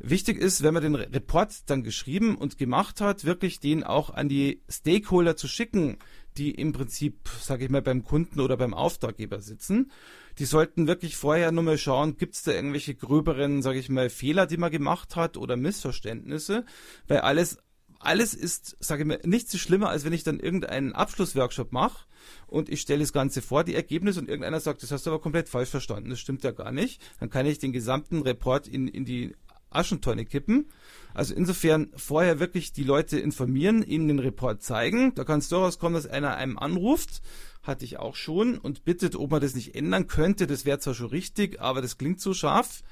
Wichtig 0.00 0.38
ist, 0.38 0.62
wenn 0.62 0.74
man 0.74 0.82
den 0.84 0.94
Report 0.94 1.52
dann 1.66 1.82
geschrieben 1.82 2.36
und 2.36 2.56
gemacht 2.56 3.00
hat, 3.00 3.24
wirklich 3.24 3.58
den 3.58 3.82
auch 3.82 4.10
an 4.10 4.28
die 4.28 4.62
Stakeholder 4.70 5.34
zu 5.36 5.48
schicken, 5.48 5.98
die 6.36 6.52
im 6.52 6.72
Prinzip, 6.72 7.28
sage 7.40 7.64
ich 7.64 7.70
mal, 7.70 7.82
beim 7.82 8.04
Kunden 8.04 8.38
oder 8.38 8.56
beim 8.56 8.74
Auftraggeber 8.74 9.40
sitzen. 9.40 9.90
Die 10.38 10.44
sollten 10.44 10.86
wirklich 10.86 11.16
vorher 11.16 11.50
nur 11.50 11.64
mal 11.64 11.78
schauen, 11.78 12.16
gibt 12.16 12.36
es 12.36 12.44
da 12.44 12.52
irgendwelche 12.52 12.94
gröberen, 12.94 13.60
sage 13.60 13.80
ich 13.80 13.88
mal, 13.88 14.08
Fehler, 14.08 14.46
die 14.46 14.56
man 14.56 14.70
gemacht 14.70 15.16
hat 15.16 15.36
oder 15.36 15.56
Missverständnisse, 15.56 16.64
weil 17.08 17.18
alles 17.18 17.58
alles 18.00 18.32
ist, 18.32 18.76
sage 18.78 19.02
ich 19.02 19.08
mal, 19.08 19.20
nicht 19.24 19.50
so 19.50 19.58
schlimmer, 19.58 19.88
als 19.88 20.04
wenn 20.04 20.12
ich 20.12 20.22
dann 20.22 20.38
irgendeinen 20.38 20.92
Abschlussworkshop 20.92 21.72
mache 21.72 22.04
und 22.46 22.68
ich 22.68 22.80
stelle 22.80 23.00
das 23.00 23.12
Ganze 23.12 23.42
vor, 23.42 23.64
die 23.64 23.74
Ergebnisse, 23.74 24.20
und 24.20 24.28
irgendeiner 24.28 24.60
sagt, 24.60 24.82
das 24.82 24.90
hast 24.90 25.06
du 25.06 25.10
aber 25.10 25.20
komplett 25.20 25.48
falsch 25.48 25.70
verstanden, 25.70 26.10
das 26.10 26.20
stimmt 26.20 26.44
ja 26.44 26.50
gar 26.50 26.72
nicht. 26.72 27.00
Dann 27.20 27.30
kann 27.30 27.46
ich 27.46 27.58
den 27.58 27.72
gesamten 27.72 28.22
Report 28.22 28.68
in, 28.68 28.88
in 28.88 29.04
die 29.04 29.34
Aschentonne 29.70 30.24
kippen. 30.24 30.70
Also 31.14 31.34
insofern 31.34 31.90
vorher 31.96 32.40
wirklich 32.40 32.72
die 32.72 32.84
Leute 32.84 33.18
informieren, 33.18 33.82
ihnen 33.82 34.08
den 34.08 34.18
Report 34.18 34.62
zeigen. 34.62 35.14
Da 35.14 35.24
kann 35.24 35.40
es 35.40 35.48
durchaus 35.48 35.78
kommen, 35.78 35.94
dass 35.94 36.06
einer 36.06 36.36
einem 36.36 36.58
anruft, 36.58 37.22
hatte 37.68 37.84
ich 37.84 37.98
auch 37.98 38.16
schon, 38.16 38.58
und 38.58 38.84
bittet, 38.84 39.14
ob 39.14 39.30
man 39.30 39.40
das 39.40 39.54
nicht 39.54 39.76
ändern 39.76 40.08
könnte. 40.08 40.48
Das 40.48 40.64
wäre 40.64 40.80
zwar 40.80 40.94
schon 40.94 41.08
richtig, 41.08 41.60
aber 41.60 41.80
das 41.82 41.98
klingt 41.98 42.20
so 42.20 42.34
scharf. 42.34 42.82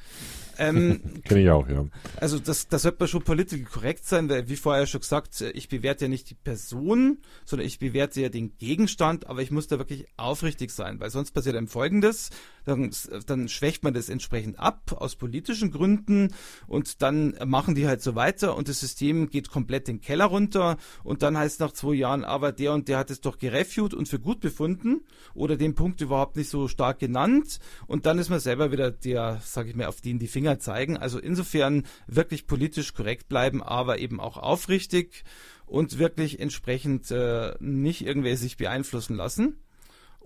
Ähm, 0.58 1.00
Kenne 1.24 1.42
ich 1.42 1.50
auch, 1.50 1.68
ja. 1.68 1.86
Also 2.16 2.38
das, 2.38 2.68
das 2.68 2.82
sollte 2.82 2.98
man 3.00 3.08
schon 3.08 3.22
politisch 3.22 3.64
korrekt 3.64 4.04
sein, 4.06 4.28
weil 4.28 4.48
wie 4.48 4.56
vorher 4.56 4.86
schon 4.86 5.00
gesagt, 5.00 5.40
ich 5.40 5.68
bewerte 5.68 6.04
ja 6.04 6.08
nicht 6.08 6.30
die 6.30 6.34
Person, 6.34 7.18
sondern 7.44 7.66
ich 7.66 7.78
bewerte 7.78 8.20
ja 8.20 8.28
den 8.28 8.56
Gegenstand, 8.58 9.26
aber 9.26 9.42
ich 9.42 9.50
muss 9.50 9.66
da 9.66 9.78
wirklich 9.78 10.06
aufrichtig 10.16 10.70
sein, 10.70 11.00
weil 11.00 11.10
sonst 11.10 11.32
passiert 11.32 11.56
einem 11.56 11.68
Folgendes, 11.68 12.30
dann, 12.66 12.90
dann 13.26 13.48
schwächt 13.48 13.84
man 13.84 13.94
das 13.94 14.08
entsprechend 14.08 14.58
ab 14.58 14.96
aus 14.98 15.16
politischen 15.16 15.70
Gründen 15.70 16.32
und 16.66 17.02
dann 17.02 17.36
machen 17.44 17.74
die 17.74 17.86
halt 17.86 18.02
so 18.02 18.14
weiter 18.14 18.56
und 18.56 18.68
das 18.68 18.80
System 18.80 19.28
geht 19.28 19.50
komplett 19.50 19.88
den 19.88 20.00
Keller 20.00 20.26
runter 20.26 20.78
und 21.04 21.22
dann 21.22 21.36
heißt 21.36 21.60
nach 21.60 21.72
zwei 21.72 21.94
Jahren, 21.94 22.24
aber 22.24 22.52
der 22.52 22.72
und 22.72 22.88
der 22.88 22.98
hat 22.98 23.10
es 23.10 23.20
doch 23.20 23.38
gereviewt 23.38 23.94
und 23.94 24.08
für 24.08 24.18
gut 24.18 24.40
befunden 24.40 25.02
oder 25.34 25.56
den 25.56 25.74
Punkt 25.74 26.00
überhaupt 26.00 26.36
nicht 26.36 26.48
so 26.48 26.66
stark 26.66 26.98
genannt 26.98 27.58
und 27.86 28.06
dann 28.06 28.18
ist 28.18 28.30
man 28.30 28.40
selber 28.40 28.72
wieder 28.72 28.90
der, 28.90 29.40
sag 29.44 29.66
ich 29.66 29.76
mal, 29.76 29.86
auf 29.86 30.00
den 30.00 30.18
die 30.18 30.26
Finger 30.28 30.46
Finger 30.46 30.58
zeigen. 30.60 30.96
Also 30.96 31.18
insofern 31.18 31.84
wirklich 32.06 32.46
politisch 32.46 32.94
korrekt 32.94 33.28
bleiben, 33.28 33.62
aber 33.62 33.98
eben 33.98 34.20
auch 34.20 34.36
aufrichtig 34.36 35.24
und 35.66 35.98
wirklich 35.98 36.38
entsprechend 36.38 37.10
äh, 37.10 37.54
nicht 37.58 38.06
irgendwer 38.06 38.36
sich 38.36 38.56
beeinflussen 38.56 39.16
lassen. 39.16 39.56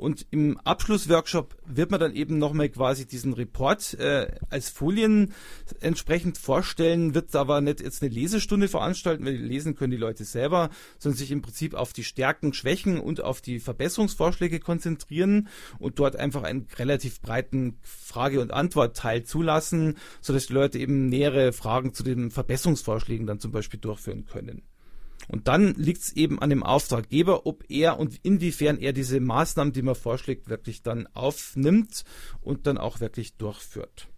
Und 0.01 0.26
im 0.30 0.57
Abschlussworkshop 0.57 1.59
wird 1.66 1.90
man 1.90 2.01
dann 2.01 2.14
eben 2.14 2.38
nochmal 2.38 2.70
quasi 2.70 3.07
diesen 3.07 3.34
Report 3.34 3.92
äh, 4.01 4.28
als 4.48 4.70
Folien 4.70 5.34
entsprechend 5.80 6.38
vorstellen, 6.38 7.14
wird 7.14 7.36
aber 7.36 7.61
nicht 7.61 7.82
jetzt 7.82 8.03
eine 8.03 8.11
Lesestunde 8.11 8.68
veranstalten, 8.68 9.26
weil 9.26 9.34
lesen 9.34 9.74
können 9.74 9.90
die 9.90 9.98
Leute 9.98 10.24
selber, 10.24 10.70
sondern 10.98 11.18
sich 11.18 11.30
im 11.30 11.42
Prinzip 11.42 11.74
auf 11.74 11.92
die 11.92 12.05
Stärken, 12.05 12.55
Schwächen 12.55 12.98
und 12.98 13.22
auf 13.22 13.42
die 13.42 13.61
Verbesserungsvorschläge 13.61 14.59
konzentrieren 14.59 15.48
und 15.78 15.98
dort 15.98 16.16
einfach 16.16 16.44
einen 16.44 16.66
relativ 16.78 17.20
breiten 17.20 17.76
Frage- 17.82 18.40
und 18.40 18.55
Antwortteil 18.55 19.24
zulassen, 19.24 19.98
sodass 20.22 20.46
die 20.46 20.55
Leute 20.55 20.78
eben 20.78 21.11
nähere 21.11 21.53
Fragen 21.53 21.92
zu 21.92 22.03
den 22.03 22.30
Verbesserungsvorschlägen 22.30 23.26
dann 23.26 23.38
zum 23.38 23.53
Beispiel 23.53 23.78
durchführen 23.78 24.24
können. 24.24 24.62
Und 25.31 25.47
dann 25.47 25.74
liegt 25.74 26.03
es 26.03 26.12
eben 26.12 26.41
an 26.41 26.51
dem 26.51 26.64
Auftraggeber, 26.64 27.47
ob 27.47 27.64
er 27.68 28.01
und 28.01 28.18
inwiefern 28.22 28.78
er 28.78 28.93
diese 28.93 29.20
Maßnahmen, 29.20 29.72
die 29.72 29.83
man 29.83 29.95
vorschlägt, 29.95 30.49
wirklich 30.49 30.83
dann 30.83 31.07
aufnimmt 31.14 32.05
und 32.41 32.66
dann 32.66 32.78
auch 32.78 33.01
wirklich 33.01 33.37
durchführt. 33.37 34.09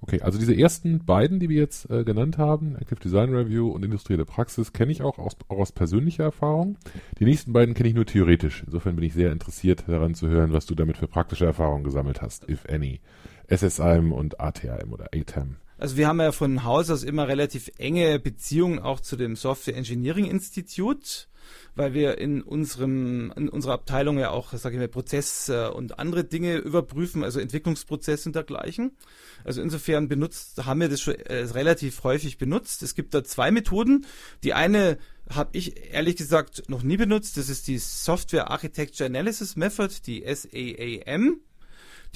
Okay, 0.00 0.20
also 0.20 0.38
diese 0.38 0.54
ersten 0.54 1.04
beiden, 1.04 1.40
die 1.40 1.48
wir 1.48 1.56
jetzt 1.56 1.88
äh, 1.88 2.04
genannt 2.04 2.36
haben, 2.36 2.76
Active 2.76 3.00
Design 3.00 3.32
Review 3.34 3.70
und 3.70 3.84
industrielle 3.84 4.24
Praxis, 4.24 4.72
kenne 4.72 4.92
ich 4.92 5.02
auch 5.02 5.18
aus, 5.18 5.36
auch 5.48 5.58
aus 5.58 5.72
persönlicher 5.72 6.24
Erfahrung. 6.24 6.76
Die 7.18 7.24
nächsten 7.24 7.52
beiden 7.52 7.74
kenne 7.74 7.88
ich 7.88 7.94
nur 7.94 8.04
theoretisch. 8.04 8.62
Insofern 8.66 8.96
bin 8.96 9.04
ich 9.04 9.14
sehr 9.14 9.32
interessiert 9.32 9.84
daran 9.86 10.14
zu 10.14 10.28
hören, 10.28 10.52
was 10.52 10.66
du 10.66 10.74
damit 10.74 10.98
für 10.98 11.08
praktische 11.08 11.46
Erfahrungen 11.46 11.84
gesammelt 11.84 12.22
hast, 12.22 12.48
if 12.48 12.66
any. 12.68 13.00
SSIM 13.48 14.12
und 14.12 14.40
ATM 14.40 14.92
oder 14.92 15.06
ATEM. 15.14 15.56
Also 15.78 15.96
wir 15.96 16.08
haben 16.08 16.20
ja 16.20 16.32
von 16.32 16.64
Haus 16.64 16.90
aus 16.90 17.02
immer 17.02 17.28
relativ 17.28 17.70
enge 17.78 18.18
Beziehungen 18.18 18.78
auch 18.78 19.00
zu 19.00 19.16
dem 19.16 19.36
Software 19.36 19.76
Engineering 19.76 20.24
Institute, 20.24 21.26
weil 21.74 21.92
wir 21.92 22.16
in 22.18 22.42
unserem 22.42 23.30
in 23.36 23.48
unserer 23.50 23.74
Abteilung 23.74 24.18
ja 24.18 24.30
auch, 24.30 24.52
sage 24.54 24.76
ich 24.76 24.80
mal, 24.80 24.88
Prozess 24.88 25.50
äh, 25.50 25.68
und 25.68 25.98
andere 25.98 26.24
Dinge 26.24 26.56
überprüfen, 26.56 27.22
also 27.22 27.40
Entwicklungsprozesse 27.40 28.30
und 28.30 28.36
dergleichen. 28.36 28.96
Also 29.44 29.60
insofern 29.60 30.08
benutzt 30.08 30.64
haben 30.64 30.80
wir 30.80 30.88
das 30.88 31.02
schon 31.02 31.14
äh, 31.14 31.42
relativ 31.44 32.02
häufig 32.04 32.38
benutzt. 32.38 32.82
Es 32.82 32.94
gibt 32.94 33.12
da 33.12 33.22
zwei 33.22 33.50
Methoden. 33.50 34.06
Die 34.44 34.54
eine 34.54 34.96
habe 35.28 35.50
ich 35.52 35.92
ehrlich 35.92 36.16
gesagt 36.16 36.68
noch 36.68 36.82
nie 36.82 36.96
benutzt. 36.96 37.36
Das 37.36 37.50
ist 37.50 37.68
die 37.68 37.78
Software 37.78 38.50
Architecture 38.50 39.06
Analysis 39.06 39.56
Method, 39.56 39.92
die 40.06 40.24
SAAM. 40.24 41.40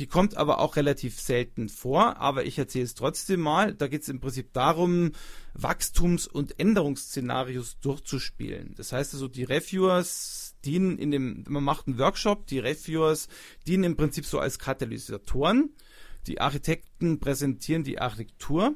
Die 0.01 0.07
kommt 0.07 0.35
aber 0.35 0.61
auch 0.61 0.77
relativ 0.77 1.21
selten 1.21 1.69
vor, 1.69 2.17
aber 2.17 2.47
ich 2.47 2.57
erzähle 2.57 2.87
es 2.87 2.95
trotzdem 2.95 3.41
mal. 3.41 3.75
Da 3.75 3.87
geht 3.87 4.01
es 4.01 4.09
im 4.09 4.19
Prinzip 4.19 4.51
darum, 4.55 5.13
Wachstums- 5.53 6.27
und 6.27 6.59
Änderungsszenarios 6.59 7.81
durchzuspielen. 7.81 8.75
Das 8.79 8.93
heißt 8.93 9.13
also, 9.13 9.29
die 9.29 9.45
Reviewers 9.45 10.57
dienen 10.65 10.97
in 10.97 11.11
dem, 11.11 11.45
man 11.49 11.63
macht 11.63 11.87
einen 11.87 11.99
Workshop, 11.99 12.47
die 12.47 12.61
Reviewers 12.61 13.29
dienen 13.67 13.85
im 13.85 13.97
Prinzip 13.99 14.25
so 14.25 14.39
als 14.39 14.59
Katalysatoren. 14.59 15.75
Die 16.27 16.41
Architekten 16.41 17.21
präsentieren 17.21 17.85
die 17.85 17.99
Architektur 17.99 18.75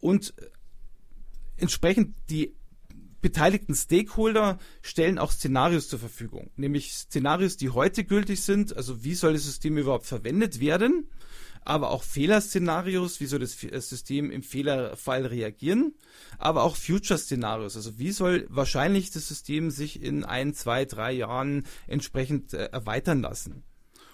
und 0.00 0.34
entsprechend 1.56 2.16
die 2.30 2.56
beteiligten 3.22 3.74
Stakeholder 3.74 4.58
stellen 4.82 5.18
auch 5.18 5.30
Szenarios 5.30 5.88
zur 5.88 5.98
Verfügung, 5.98 6.50
nämlich 6.56 6.92
Szenarios, 6.92 7.56
die 7.56 7.70
heute 7.70 8.04
gültig 8.04 8.42
sind, 8.42 8.76
also 8.76 9.02
wie 9.02 9.14
soll 9.14 9.32
das 9.32 9.44
System 9.44 9.78
überhaupt 9.78 10.06
verwendet 10.06 10.60
werden, 10.60 11.08
aber 11.64 11.90
auch 11.90 12.02
Fehlerszenarios, 12.02 13.20
wie 13.20 13.26
soll 13.26 13.38
das 13.38 13.88
System 13.88 14.30
im 14.30 14.42
Fehlerfall 14.42 15.24
reagieren, 15.26 15.94
aber 16.38 16.64
auch 16.64 16.76
Future-Szenarios, 16.76 17.76
also 17.76 17.98
wie 17.98 18.10
soll 18.10 18.46
wahrscheinlich 18.50 19.10
das 19.12 19.28
System 19.28 19.70
sich 19.70 20.02
in 20.02 20.24
ein, 20.24 20.54
zwei, 20.54 20.84
drei 20.84 21.12
Jahren 21.12 21.64
entsprechend 21.86 22.52
äh, 22.52 22.66
erweitern 22.66 23.22
lassen. 23.22 23.62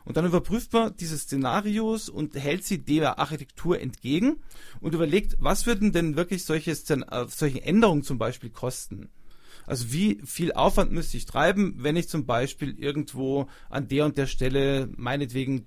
Und 0.09 0.17
dann 0.17 0.25
überprüft 0.25 0.73
man 0.73 0.97
diese 0.97 1.19
Szenarios 1.19 2.09
und 2.09 2.35
hält 2.35 2.65
sie 2.65 2.79
der 2.79 3.19
Architektur 3.19 3.79
entgegen 3.79 4.41
und 4.81 4.95
überlegt, 4.95 5.37
was 5.39 5.67
würden 5.67 5.93
denn 5.93 6.17
wirklich 6.17 6.47
solche, 6.47 6.75
Szen 6.75 7.03
äh, 7.03 7.27
solche 7.29 7.63
Änderungen 7.63 8.03
zum 8.03 8.17
Beispiel 8.17 8.49
kosten? 8.49 9.11
Also 9.67 9.93
wie 9.93 10.19
viel 10.25 10.53
Aufwand 10.53 10.93
müsste 10.93 11.19
ich 11.19 11.27
treiben, 11.27 11.75
wenn 11.77 11.97
ich 11.97 12.09
zum 12.09 12.25
Beispiel 12.25 12.75
irgendwo 12.79 13.49
an 13.69 13.87
der 13.89 14.07
und 14.07 14.17
der 14.17 14.27
Stelle 14.27 14.89
meinetwegen 14.97 15.67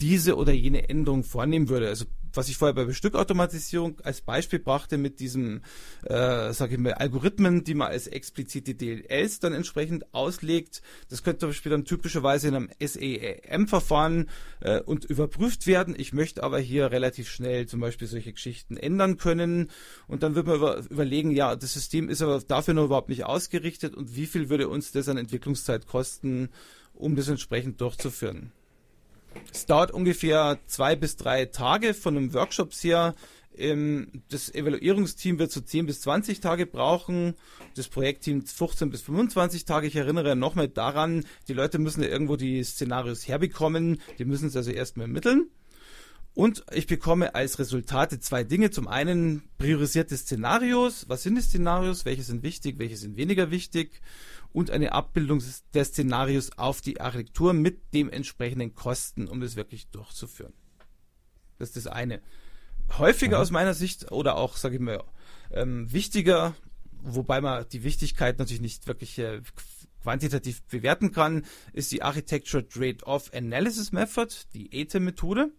diese 0.00 0.34
oder 0.34 0.52
jene 0.52 0.88
Änderung 0.88 1.22
vornehmen 1.22 1.68
würde. 1.68 1.86
Also 1.86 2.06
was 2.36 2.48
ich 2.48 2.56
vorher 2.56 2.74
bei 2.74 2.84
Bestückautomatisierung 2.84 4.00
als 4.02 4.20
Beispiel 4.20 4.58
brachte 4.58 4.98
mit 4.98 5.20
diesem, 5.20 5.62
äh, 6.04 6.52
sage 6.52 6.74
ich 6.74 6.80
mal, 6.80 6.94
Algorithmen, 6.94 7.64
die 7.64 7.74
man 7.74 7.88
als 7.88 8.06
explizite 8.06 8.74
DLLs 8.74 9.40
dann 9.40 9.54
entsprechend 9.54 10.14
auslegt. 10.14 10.82
Das 11.08 11.22
könnte 11.22 11.40
zum 11.40 11.50
Beispiel 11.50 11.70
dann 11.70 11.84
typischerweise 11.84 12.48
in 12.48 12.54
einem 12.54 12.70
SEM-Verfahren 12.80 14.28
äh, 14.60 14.80
und 14.80 15.04
überprüft 15.04 15.66
werden. 15.66 15.94
Ich 15.96 16.12
möchte 16.12 16.42
aber 16.42 16.58
hier 16.58 16.90
relativ 16.90 17.28
schnell 17.28 17.66
zum 17.66 17.80
Beispiel 17.80 18.08
solche 18.08 18.32
Geschichten 18.32 18.76
ändern 18.76 19.16
können. 19.16 19.70
Und 20.06 20.22
dann 20.22 20.34
wird 20.34 20.46
man 20.46 20.56
über, 20.56 20.78
überlegen, 20.90 21.30
ja, 21.30 21.56
das 21.56 21.72
System 21.72 22.08
ist 22.08 22.22
aber 22.22 22.40
dafür 22.40 22.74
noch 22.74 22.84
überhaupt 22.84 23.08
nicht 23.08 23.24
ausgerichtet 23.24 23.94
und 23.94 24.16
wie 24.16 24.26
viel 24.26 24.48
würde 24.48 24.68
uns 24.68 24.92
das 24.92 25.08
an 25.08 25.16
Entwicklungszeit 25.16 25.86
kosten, 25.86 26.50
um 26.94 27.16
das 27.16 27.28
entsprechend 27.28 27.80
durchzuführen. 27.80 28.52
Es 29.52 29.66
dauert 29.66 29.90
ungefähr 29.90 30.58
zwei 30.66 30.96
bis 30.96 31.16
drei 31.16 31.46
Tage 31.46 31.94
von 31.94 32.16
einem 32.16 32.34
Workshop 32.34 32.72
her. 32.72 33.14
Ähm, 33.56 34.22
das 34.28 34.54
Evaluierungsteam 34.54 35.38
wird 35.38 35.50
so 35.50 35.60
10 35.60 35.86
bis 35.86 36.02
20 36.02 36.40
Tage 36.40 36.66
brauchen, 36.66 37.34
das 37.74 37.88
Projektteam 37.88 38.44
15 38.44 38.90
bis 38.90 39.02
25 39.02 39.64
Tage. 39.64 39.86
Ich 39.86 39.96
erinnere 39.96 40.36
nochmal 40.36 40.68
daran, 40.68 41.24
die 41.48 41.54
Leute 41.54 41.78
müssen 41.78 42.02
ja 42.02 42.08
irgendwo 42.08 42.36
die 42.36 42.62
Szenarios 42.62 43.26
herbekommen, 43.26 44.00
die 44.18 44.24
müssen 44.24 44.48
es 44.48 44.56
also 44.56 44.70
erstmal 44.70 45.06
ermitteln. 45.06 45.48
Und 46.34 46.64
ich 46.70 46.86
bekomme 46.86 47.34
als 47.34 47.58
Resultate 47.58 48.20
zwei 48.20 48.44
Dinge. 48.44 48.70
Zum 48.70 48.88
einen 48.88 49.44
priorisierte 49.56 50.14
Szenarios. 50.14 51.08
Was 51.08 51.22
sind 51.22 51.36
die 51.36 51.40
Szenarios? 51.40 52.04
Welche 52.04 52.24
sind 52.24 52.42
wichtig? 52.42 52.78
Welche 52.78 52.98
sind 52.98 53.16
weniger 53.16 53.50
wichtig? 53.50 54.02
Und 54.52 54.70
eine 54.70 54.92
Abbildung 54.92 55.40
des 55.74 55.88
Szenarios 55.88 56.56
auf 56.56 56.80
die 56.80 57.00
Architektur 57.00 57.52
mit 57.52 57.94
dem 57.94 58.10
entsprechenden 58.10 58.74
Kosten, 58.74 59.28
um 59.28 59.40
das 59.40 59.56
wirklich 59.56 59.88
durchzuführen. 59.88 60.52
Das 61.58 61.70
ist 61.70 61.76
das 61.76 61.86
eine. 61.86 62.20
Häufiger 62.98 63.38
mhm. 63.38 63.42
aus 63.42 63.50
meiner 63.50 63.74
Sicht 63.74 64.12
oder 64.12 64.36
auch, 64.36 64.56
sage 64.56 64.76
ich 64.76 64.80
mal, 64.80 65.02
ähm, 65.50 65.92
wichtiger, 65.92 66.54
wobei 67.02 67.40
man 67.40 67.66
die 67.68 67.84
Wichtigkeit 67.84 68.38
natürlich 68.38 68.60
nicht 68.60 68.86
wirklich 68.86 69.18
äh, 69.18 69.42
quantitativ 70.02 70.62
bewerten 70.64 71.10
kann, 71.10 71.44
ist 71.72 71.90
die 71.90 72.02
Architecture 72.02 72.66
Trade-off 72.66 73.32
Analysis 73.34 73.90
Method, 73.92 74.28
die 74.54 74.70
ATEM-Methode. 74.72 75.50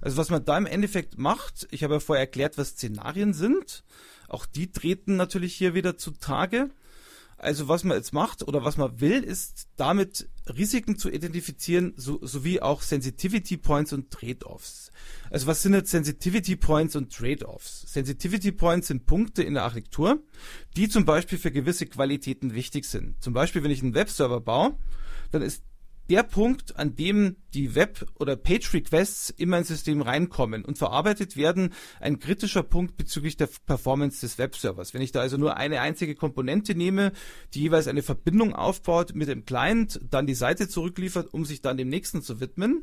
Also 0.00 0.16
was 0.16 0.30
man 0.30 0.44
da 0.44 0.56
im 0.56 0.66
Endeffekt 0.66 1.18
macht, 1.18 1.66
ich 1.70 1.84
habe 1.84 1.94
ja 1.94 2.00
vorher 2.00 2.24
erklärt, 2.24 2.58
was 2.58 2.70
Szenarien 2.70 3.34
sind. 3.34 3.84
Auch 4.28 4.46
die 4.46 4.70
treten 4.70 5.16
natürlich 5.16 5.54
hier 5.54 5.74
wieder 5.74 5.96
zutage. 5.96 6.70
Also 7.44 7.68
was 7.68 7.84
man 7.84 7.98
jetzt 7.98 8.14
macht 8.14 8.42
oder 8.48 8.64
was 8.64 8.78
man 8.78 9.02
will, 9.02 9.22
ist 9.22 9.68
damit 9.76 10.30
Risiken 10.48 10.96
zu 10.96 11.10
identifizieren, 11.10 11.92
so, 11.94 12.18
sowie 12.24 12.60
auch 12.60 12.80
Sensitivity 12.80 13.58
Points 13.58 13.92
und 13.92 14.10
Trade-offs. 14.10 14.90
Also 15.30 15.46
was 15.46 15.62
sind 15.62 15.74
jetzt 15.74 15.90
Sensitivity 15.90 16.56
Points 16.56 16.96
und 16.96 17.14
Trade-offs? 17.14 17.84
Sensitivity 17.86 18.50
Points 18.50 18.86
sind 18.86 19.04
Punkte 19.04 19.42
in 19.42 19.52
der 19.54 19.64
Architektur, 19.64 20.22
die 20.78 20.88
zum 20.88 21.04
Beispiel 21.04 21.36
für 21.36 21.52
gewisse 21.52 21.84
Qualitäten 21.84 22.54
wichtig 22.54 22.86
sind. 22.86 23.22
Zum 23.22 23.34
Beispiel, 23.34 23.62
wenn 23.62 23.70
ich 23.70 23.82
einen 23.82 23.94
Webserver 23.94 24.40
baue, 24.40 24.78
dann 25.30 25.42
ist 25.42 25.64
der 26.10 26.22
Punkt, 26.22 26.76
an 26.76 26.96
dem 26.96 27.36
die 27.54 27.74
Web- 27.74 28.06
oder 28.16 28.36
Page-Requests 28.36 29.30
in 29.30 29.48
mein 29.48 29.64
System 29.64 30.02
reinkommen 30.02 30.64
und 30.64 30.76
verarbeitet 30.76 31.36
werden, 31.36 31.72
ein 32.00 32.18
kritischer 32.18 32.62
Punkt 32.64 32.96
bezüglich 32.96 33.36
der 33.36 33.48
Performance 33.64 34.20
des 34.20 34.38
Webservers. 34.38 34.92
Wenn 34.92 35.02
ich 35.02 35.12
da 35.12 35.20
also 35.20 35.36
nur 35.36 35.56
eine 35.56 35.80
einzige 35.80 36.14
Komponente 36.16 36.74
nehme, 36.74 37.12
die 37.54 37.60
jeweils 37.62 37.86
eine 37.86 38.02
Verbindung 38.02 38.54
aufbaut 38.54 39.14
mit 39.14 39.28
dem 39.28 39.44
Client, 39.44 40.00
dann 40.10 40.26
die 40.26 40.34
Seite 40.34 40.68
zurückliefert, 40.68 41.32
um 41.32 41.44
sich 41.44 41.60
dann 41.60 41.76
dem 41.76 41.88
nächsten 41.88 42.22
zu 42.22 42.40
widmen, 42.40 42.82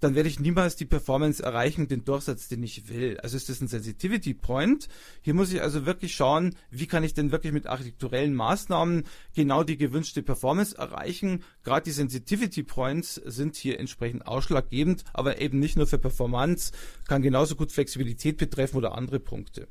dann 0.00 0.14
werde 0.14 0.28
ich 0.28 0.40
niemals 0.40 0.76
die 0.76 0.84
Performance 0.84 1.42
erreichen, 1.42 1.88
den 1.88 2.04
Durchsatz, 2.04 2.48
den 2.48 2.62
ich 2.62 2.88
will. 2.88 3.18
Also 3.20 3.36
ist 3.36 3.48
das 3.48 3.60
ein 3.60 3.68
Sensitivity 3.68 4.34
Point. 4.34 4.88
Hier 5.22 5.34
muss 5.34 5.52
ich 5.52 5.62
also 5.62 5.86
wirklich 5.86 6.14
schauen, 6.14 6.56
wie 6.70 6.86
kann 6.86 7.04
ich 7.04 7.14
denn 7.14 7.30
wirklich 7.30 7.52
mit 7.52 7.66
architekturellen 7.66 8.34
Maßnahmen 8.34 9.04
genau 9.34 9.62
die 9.62 9.76
gewünschte 9.76 10.22
Performance 10.22 10.76
erreichen. 10.76 11.44
Gerade 11.62 11.84
die 11.84 11.92
Sensitivity 11.92 12.57
Points 12.62 13.14
sind 13.14 13.56
hier 13.56 13.78
entsprechend 13.78 14.26
ausschlaggebend, 14.26 15.04
aber 15.12 15.40
eben 15.40 15.58
nicht 15.58 15.76
nur 15.76 15.86
für 15.86 15.98
Performance, 15.98 16.72
kann 17.06 17.22
genauso 17.22 17.56
gut 17.56 17.72
Flexibilität 17.72 18.36
betreffen 18.36 18.76
oder 18.76 18.94
andere 18.94 19.20
Punkte. 19.20 19.68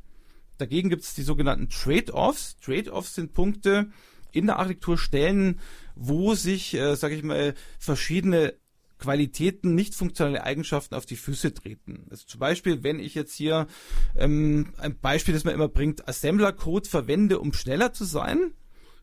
Dagegen 0.57 0.89
gibt 0.89 1.03
es 1.03 1.13
die 1.13 1.23
sogenannten 1.23 1.69
Trade-offs. 1.69 2.57
Trade-offs 2.57 3.15
sind 3.15 3.33
Punkte 3.33 3.89
in 4.31 4.47
der 4.47 4.59
Architekturstellen, 4.59 5.59
wo 5.95 6.33
sich, 6.33 6.73
äh, 6.73 6.95
sage 6.95 7.15
ich 7.15 7.23
mal, 7.23 7.53
verschiedene 7.79 8.53
Qualitäten, 8.99 9.75
nicht 9.75 9.93
funktionale 9.93 10.43
Eigenschaften 10.43 10.95
auf 10.95 11.05
die 11.05 11.15
Füße 11.15 11.53
treten. 11.53 12.07
Also 12.09 12.25
zum 12.25 12.39
Beispiel, 12.39 12.83
wenn 12.83 12.99
ich 12.99 13.13
jetzt 13.13 13.35
hier 13.35 13.67
ähm, 14.15 14.73
ein 14.77 14.97
Beispiel, 14.99 15.33
das 15.33 15.43
man 15.43 15.53
immer 15.53 15.67
bringt, 15.67 16.07
Assembler-Code 16.07 16.89
verwende, 16.89 17.39
um 17.39 17.53
schneller 17.53 17.93
zu 17.93 18.05
sein, 18.05 18.53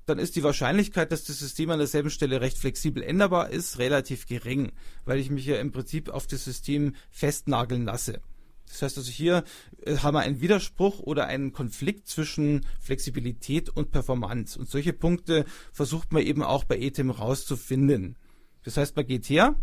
dann 0.07 0.18
ist 0.18 0.36
die 0.36 0.42
Wahrscheinlichkeit, 0.42 1.12
dass 1.12 1.24
das 1.24 1.38
System 1.38 1.70
an 1.70 1.78
derselben 1.78 2.11
Stelle 2.11 2.40
recht 2.40 2.59
flexibel 2.59 3.02
änderbar 3.02 3.50
ist, 3.50 3.78
relativ 3.78 4.26
gering, 4.26 4.72
weil 5.05 5.18
ich 5.18 5.30
mich 5.30 5.46
ja 5.46 5.57
im 5.57 5.72
Prinzip 5.72 6.11
auf 6.11 6.26
das 6.26 6.44
System 6.44 6.94
festnageln 7.11 7.84
lasse. 7.84 8.20
Das 8.66 8.82
heißt 8.82 8.98
also 8.98 9.11
hier 9.11 9.44
äh, 9.84 9.98
haben 9.98 10.14
wir 10.14 10.20
einen 10.20 10.40
Widerspruch 10.40 11.00
oder 11.00 11.26
einen 11.26 11.52
Konflikt 11.52 12.09
zwischen 12.09 12.66
Flexibilität 12.80 13.70
und 13.70 13.90
Performance. 13.90 14.59
Und 14.59 14.68
solche 14.68 14.92
Punkte 14.92 15.44
versucht 15.72 16.12
man 16.12 16.22
eben 16.22 16.42
auch 16.42 16.64
bei 16.64 16.78
ETIM 16.78 17.11
rauszufinden. 17.11 18.16
Das 18.64 18.76
heißt, 18.76 18.96
man 18.96 19.07
geht 19.07 19.28
her, 19.28 19.55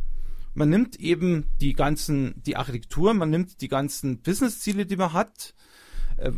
man 0.54 0.70
nimmt 0.70 1.00
eben 1.00 1.46
die 1.60 1.74
ganzen, 1.74 2.42
die 2.44 2.56
Architektur, 2.56 3.14
man 3.14 3.30
nimmt 3.30 3.62
die 3.62 3.68
ganzen 3.68 4.22
Business-Ziele, 4.22 4.86
die 4.86 4.98
man 4.98 5.14
hat, 5.14 5.56
äh, 6.22 6.32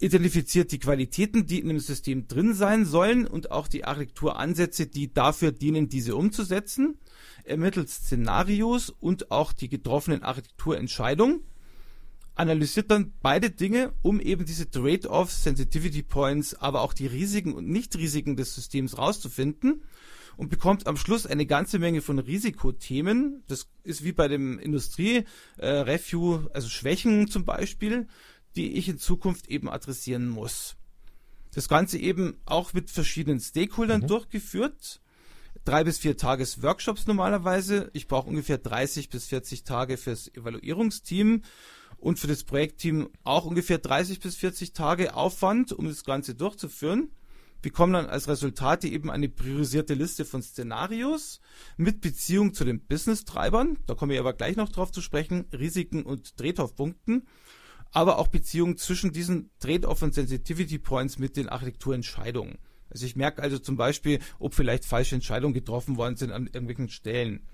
identifiziert 0.00 0.72
die 0.72 0.78
Qualitäten, 0.78 1.46
die 1.46 1.60
in 1.60 1.68
dem 1.68 1.78
System 1.78 2.26
drin 2.26 2.54
sein 2.54 2.84
sollen 2.84 3.26
und 3.26 3.50
auch 3.50 3.68
die 3.68 3.84
Architekturansätze, 3.84 4.86
die 4.86 5.12
dafür 5.12 5.52
dienen, 5.52 5.88
diese 5.88 6.16
umzusetzen, 6.16 6.98
ermittelt 7.44 7.90
Szenarios 7.90 8.90
und 8.90 9.30
auch 9.30 9.52
die 9.52 9.68
getroffenen 9.68 10.22
Architekturentscheidungen, 10.22 11.42
analysiert 12.34 12.90
dann 12.90 13.12
beide 13.20 13.50
Dinge, 13.50 13.92
um 14.00 14.20
eben 14.20 14.46
diese 14.46 14.70
Trade-offs, 14.70 15.44
Sensitivity 15.44 16.02
Points, 16.02 16.54
aber 16.54 16.80
auch 16.80 16.94
die 16.94 17.06
Risiken 17.06 17.52
und 17.52 17.68
Nicht-Risiken 17.68 18.36
des 18.36 18.54
Systems 18.54 18.96
rauszufinden 18.96 19.82
und 20.38 20.48
bekommt 20.48 20.86
am 20.86 20.96
Schluss 20.96 21.26
eine 21.26 21.44
ganze 21.44 21.78
Menge 21.78 22.00
von 22.00 22.18
Risikothemen. 22.18 23.42
Das 23.46 23.68
ist 23.82 24.04
wie 24.04 24.12
bei 24.12 24.26
dem 24.26 24.58
Industrie-Review, 24.58 26.36
äh, 26.36 26.48
also 26.54 26.70
Schwächen 26.70 27.28
zum 27.28 27.44
Beispiel, 27.44 28.06
die 28.56 28.72
ich 28.72 28.88
in 28.88 28.98
Zukunft 28.98 29.48
eben 29.48 29.68
adressieren 29.68 30.28
muss. 30.28 30.76
Das 31.54 31.68
Ganze 31.68 31.98
eben 31.98 32.38
auch 32.46 32.72
mit 32.72 32.90
verschiedenen 32.90 33.40
Stakeholdern 33.40 34.02
mhm. 34.02 34.06
durchgeführt. 34.06 35.00
Drei 35.64 35.84
bis 35.84 35.98
vier 35.98 36.16
Tages 36.16 36.62
Workshops 36.62 37.06
normalerweise. 37.06 37.90
Ich 37.92 38.06
brauche 38.06 38.28
ungefähr 38.28 38.58
30 38.58 39.08
bis 39.10 39.26
40 39.26 39.64
Tage 39.64 39.96
fürs 39.96 40.28
Evaluierungsteam 40.28 41.42
und 41.98 42.18
für 42.18 42.28
das 42.28 42.44
Projektteam 42.44 43.10
auch 43.24 43.44
ungefähr 43.44 43.78
30 43.78 44.20
bis 44.20 44.36
40 44.36 44.72
Tage 44.72 45.14
Aufwand, 45.14 45.72
um 45.72 45.86
das 45.86 46.04
Ganze 46.04 46.34
durchzuführen. 46.34 47.10
Wir 47.62 47.72
kommen 47.72 47.92
dann 47.92 48.06
als 48.06 48.26
Resultate 48.26 48.88
eben 48.88 49.10
eine 49.10 49.28
priorisierte 49.28 49.92
Liste 49.92 50.24
von 50.24 50.42
Szenarios 50.42 51.40
mit 51.76 52.00
Beziehung 52.00 52.54
zu 52.54 52.64
den 52.64 52.80
Business-Treibern. 52.80 53.76
Da 53.86 53.94
kommen 53.94 54.12
wir 54.12 54.20
aber 54.20 54.32
gleich 54.32 54.56
noch 54.56 54.70
drauf 54.70 54.92
zu 54.92 55.02
sprechen. 55.02 55.44
Risiken 55.52 56.04
und 56.04 56.40
Drehtorfpunkten 56.40 57.26
aber 57.92 58.18
auch 58.18 58.28
Beziehungen 58.28 58.76
zwischen 58.76 59.12
diesen 59.12 59.50
Trade-off 59.58 60.02
und 60.02 60.14
Sensitivity 60.14 60.78
Points 60.78 61.18
mit 61.18 61.36
den 61.36 61.48
Architekturentscheidungen. 61.48 62.58
Also 62.88 63.06
ich 63.06 63.16
merke 63.16 63.42
also 63.42 63.58
zum 63.58 63.76
Beispiel, 63.76 64.18
ob 64.38 64.54
vielleicht 64.54 64.84
falsche 64.84 65.14
Entscheidungen 65.14 65.54
getroffen 65.54 65.96
worden 65.96 66.16
sind 66.16 66.32
an 66.32 66.46
irgendwelchen 66.46 66.88
Stellen. 66.88 67.46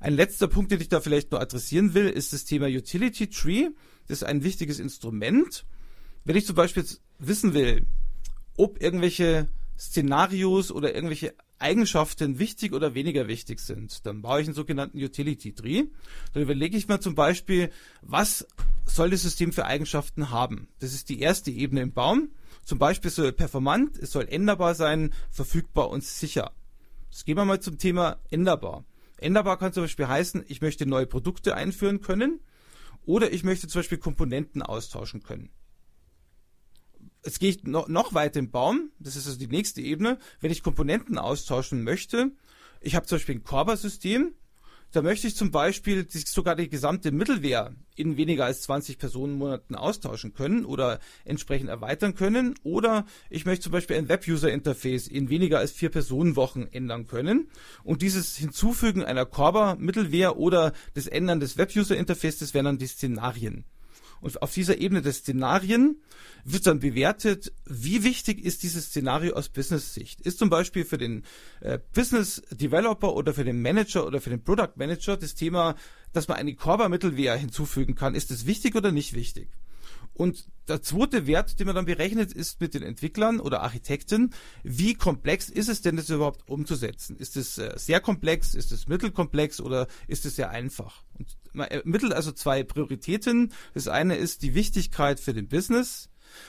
Ein 0.00 0.14
letzter 0.14 0.48
Punkt, 0.48 0.70
den 0.70 0.80
ich 0.80 0.88
da 0.88 1.00
vielleicht 1.00 1.32
noch 1.32 1.40
adressieren 1.40 1.94
will, 1.94 2.08
ist 2.08 2.32
das 2.32 2.44
Thema 2.44 2.66
Utility 2.66 3.28
Tree. 3.28 3.70
Das 4.06 4.18
ist 4.18 4.24
ein 4.24 4.44
wichtiges 4.44 4.78
Instrument. 4.78 5.64
Wenn 6.24 6.36
ich 6.36 6.46
zum 6.46 6.56
Beispiel 6.56 6.84
wissen 7.18 7.54
will, 7.54 7.86
ob 8.56 8.82
irgendwelche 8.82 9.48
Szenarios 9.78 10.70
oder 10.70 10.94
irgendwelche 10.94 11.34
Eigenschaften 11.58 12.38
wichtig 12.38 12.72
oder 12.72 12.94
weniger 12.94 13.28
wichtig 13.28 13.60
sind. 13.60 14.04
Dann 14.06 14.22
baue 14.22 14.40
ich 14.40 14.46
einen 14.46 14.54
sogenannten 14.54 14.98
Utility 14.98 15.52
Tree. 15.52 15.84
Dann 16.32 16.42
überlege 16.42 16.76
ich 16.76 16.88
mir 16.88 17.00
zum 17.00 17.14
Beispiel, 17.14 17.70
was 18.02 18.46
soll 18.84 19.10
das 19.10 19.22
System 19.22 19.52
für 19.52 19.66
Eigenschaften 19.66 20.30
haben? 20.30 20.68
Das 20.80 20.92
ist 20.92 21.08
die 21.08 21.20
erste 21.20 21.50
Ebene 21.50 21.82
im 21.82 21.92
Baum. 21.92 22.30
Zum 22.64 22.78
Beispiel 22.78 23.10
soll 23.10 23.32
performant, 23.32 23.96
es 23.98 24.12
soll 24.12 24.28
änderbar 24.28 24.74
sein, 24.74 25.12
verfügbar 25.30 25.88
und 25.88 26.04
sicher. 26.04 26.52
Jetzt 27.10 27.24
gehen 27.24 27.36
wir 27.36 27.44
mal 27.44 27.60
zum 27.60 27.78
Thema 27.78 28.18
änderbar. 28.30 28.84
Änderbar 29.18 29.58
kann 29.58 29.72
zum 29.72 29.84
Beispiel 29.84 30.08
heißen, 30.08 30.44
ich 30.48 30.60
möchte 30.60 30.84
neue 30.84 31.06
Produkte 31.06 31.54
einführen 31.54 32.00
können 32.00 32.40
oder 33.06 33.32
ich 33.32 33.44
möchte 33.44 33.68
zum 33.68 33.78
Beispiel 33.78 33.98
Komponenten 33.98 34.62
austauschen 34.62 35.22
können 35.22 35.50
jetzt 37.26 37.40
gehe 37.40 37.50
ich 37.50 37.64
noch, 37.64 37.88
noch 37.88 38.14
weiter 38.14 38.38
im 38.38 38.50
Baum, 38.50 38.90
das 38.98 39.16
ist 39.16 39.26
also 39.26 39.38
die 39.38 39.48
nächste 39.48 39.80
Ebene, 39.80 40.18
wenn 40.40 40.50
ich 40.50 40.62
Komponenten 40.62 41.18
austauschen 41.18 41.82
möchte. 41.82 42.32
Ich 42.80 42.94
habe 42.94 43.06
zum 43.06 43.16
Beispiel 43.16 43.36
ein 43.36 43.44
Korba-System, 43.44 44.34
da 44.92 45.02
möchte 45.02 45.26
ich 45.26 45.36
zum 45.36 45.50
Beispiel 45.50 46.06
sogar 46.08 46.56
die 46.56 46.68
gesamte 46.68 47.10
Mittelwehr 47.12 47.74
in 47.96 48.16
weniger 48.16 48.44
als 48.44 48.62
20 48.62 48.98
Personenmonaten 48.98 49.74
austauschen 49.74 50.32
können 50.32 50.64
oder 50.64 51.00
entsprechend 51.24 51.68
erweitern 51.68 52.14
können. 52.14 52.54
Oder 52.62 53.04
ich 53.28 53.44
möchte 53.44 53.64
zum 53.64 53.72
Beispiel 53.72 53.96
ein 53.96 54.08
Web-User-Interface 54.08 55.08
in 55.08 55.28
weniger 55.28 55.58
als 55.58 55.72
vier 55.72 55.90
Personenwochen 55.90 56.72
ändern 56.72 57.06
können. 57.06 57.50
Und 57.84 58.00
dieses 58.00 58.36
Hinzufügen 58.36 59.02
einer 59.02 59.26
Korba-Mittelwehr 59.26 60.38
oder 60.38 60.72
das 60.94 61.08
Ändern 61.08 61.40
des 61.40 61.58
Web-User-Interfaces 61.58 62.54
wären 62.54 62.66
dann 62.66 62.78
die 62.78 62.86
Szenarien. 62.86 63.64
Und 64.20 64.42
auf 64.42 64.52
dieser 64.52 64.78
Ebene 64.78 65.02
der 65.02 65.12
Szenarien 65.12 66.00
wird 66.44 66.66
dann 66.66 66.80
bewertet, 66.80 67.52
wie 67.64 68.04
wichtig 68.04 68.44
ist 68.44 68.62
dieses 68.62 68.86
Szenario 68.86 69.34
aus 69.34 69.48
Business-Sicht. 69.48 70.20
Ist 70.20 70.38
zum 70.38 70.50
Beispiel 70.50 70.84
für 70.84 70.98
den 70.98 71.24
äh, 71.60 71.78
Business 71.94 72.42
Developer 72.50 73.14
oder 73.14 73.34
für 73.34 73.44
den 73.44 73.60
Manager 73.62 74.06
oder 74.06 74.20
für 74.20 74.30
den 74.30 74.42
Product 74.42 74.72
Manager 74.76 75.16
das 75.16 75.34
Thema, 75.34 75.74
dass 76.12 76.28
man 76.28 76.36
eine 76.36 76.54
Korba-Mittelwehr 76.54 77.36
hinzufügen 77.36 77.94
kann, 77.94 78.14
ist 78.14 78.30
es 78.30 78.46
wichtig 78.46 78.74
oder 78.74 78.92
nicht 78.92 79.14
wichtig? 79.14 79.48
Und 80.16 80.48
der 80.66 80.82
zweite 80.82 81.26
Wert, 81.26 81.60
den 81.60 81.66
man 81.66 81.76
dann 81.76 81.84
berechnet, 81.84 82.32
ist 82.32 82.60
mit 82.60 82.72
den 82.74 82.82
Entwicklern 82.82 83.38
oder 83.38 83.62
Architekten, 83.62 84.32
wie 84.62 84.94
komplex 84.94 85.50
ist 85.50 85.68
es 85.68 85.82
denn, 85.82 85.96
das 85.96 86.08
überhaupt 86.08 86.48
umzusetzen? 86.48 87.16
Ist 87.16 87.36
es 87.36 87.58
äh, 87.58 87.74
sehr 87.76 88.00
komplex, 88.00 88.54
ist 88.54 88.72
es 88.72 88.88
mittelkomplex 88.88 89.60
oder 89.60 89.86
ist 90.08 90.24
es 90.24 90.36
sehr 90.36 90.50
einfach? 90.50 91.04
Und 91.18 91.36
man 91.52 91.68
ermittelt 91.68 92.14
also 92.14 92.32
zwei 92.32 92.64
Prioritäten. 92.64 93.52
Das 93.74 93.88
eine 93.88 94.16
ist 94.16 94.42
die 94.42 94.54
Wichtigkeit 94.54 95.20
für 95.20 95.34
den 95.34 95.48
Business 95.48 96.08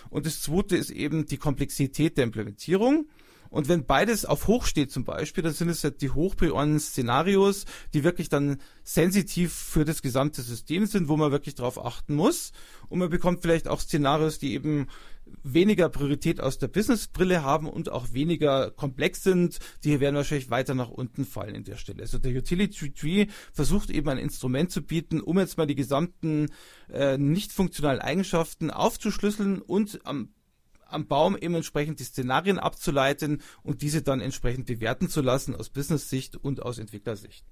und 0.09 0.25
das 0.25 0.41
zweite 0.41 0.77
ist 0.77 0.89
eben 0.89 1.25
die 1.25 1.37
Komplexität 1.37 2.17
der 2.17 2.23
Implementierung. 2.23 3.09
Und 3.49 3.67
wenn 3.69 3.85
beides 3.85 4.25
auf 4.25 4.47
hoch 4.47 4.65
steht 4.65 4.91
zum 4.91 5.03
Beispiel, 5.03 5.43
dann 5.43 5.53
sind 5.53 5.69
es 5.69 5.81
ja 5.83 5.89
die 5.89 6.09
hochprioren 6.09 6.79
Szenarios, 6.79 7.65
die 7.93 8.03
wirklich 8.03 8.29
dann 8.29 8.57
sensitiv 8.83 9.53
für 9.53 9.85
das 9.85 10.01
gesamte 10.01 10.41
System 10.41 10.85
sind, 10.85 11.07
wo 11.07 11.17
man 11.17 11.31
wirklich 11.31 11.55
darauf 11.55 11.83
achten 11.83 12.15
muss. 12.15 12.51
Und 12.89 12.99
man 12.99 13.09
bekommt 13.09 13.41
vielleicht 13.41 13.67
auch 13.67 13.79
Szenarios, 13.79 14.39
die 14.39 14.53
eben 14.53 14.87
weniger 15.43 15.89
Priorität 15.89 16.39
aus 16.39 16.57
der 16.57 16.67
Businessbrille 16.67 17.43
haben 17.43 17.69
und 17.69 17.89
auch 17.89 18.13
weniger 18.13 18.71
komplex 18.71 19.23
sind, 19.23 19.59
die 19.83 19.99
werden 19.99 20.15
wahrscheinlich 20.15 20.49
weiter 20.49 20.75
nach 20.75 20.89
unten 20.89 21.25
fallen 21.25 21.55
in 21.55 21.63
der 21.63 21.77
Stelle. 21.77 22.01
Also 22.01 22.17
der 22.17 22.35
Utility 22.35 22.91
Tree 22.91 23.27
versucht 23.51 23.89
eben 23.89 24.09
ein 24.09 24.17
Instrument 24.17 24.71
zu 24.71 24.81
bieten, 24.81 25.21
um 25.21 25.39
jetzt 25.39 25.57
mal 25.57 25.67
die 25.67 25.75
gesamten 25.75 26.47
äh, 26.91 27.17
nicht 27.17 27.51
funktionalen 27.51 27.99
Eigenschaften 27.99 28.71
aufzuschlüsseln 28.71 29.61
und 29.61 30.05
am 30.05 30.29
am 30.89 31.07
Baum 31.07 31.37
eben 31.37 31.55
entsprechend 31.55 31.99
die 31.99 32.03
Szenarien 32.03 32.59
abzuleiten 32.59 33.41
und 33.63 33.81
diese 33.81 34.01
dann 34.01 34.21
entsprechend 34.21 34.65
bewerten 34.67 35.09
zu 35.09 35.21
lassen 35.21 35.55
aus 35.55 35.69
Business-Sicht 35.69 36.35
und 36.35 36.61
aus 36.61 36.77
Entwicklersicht. 36.77 37.45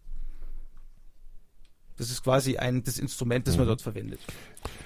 Das 1.97 2.11
ist 2.11 2.23
quasi 2.23 2.57
ein 2.57 2.83
das 2.83 2.99
Instrument, 2.99 3.47
das 3.47 3.55
mhm. 3.55 3.61
man 3.61 3.67
dort 3.67 3.81
verwendet. 3.81 4.19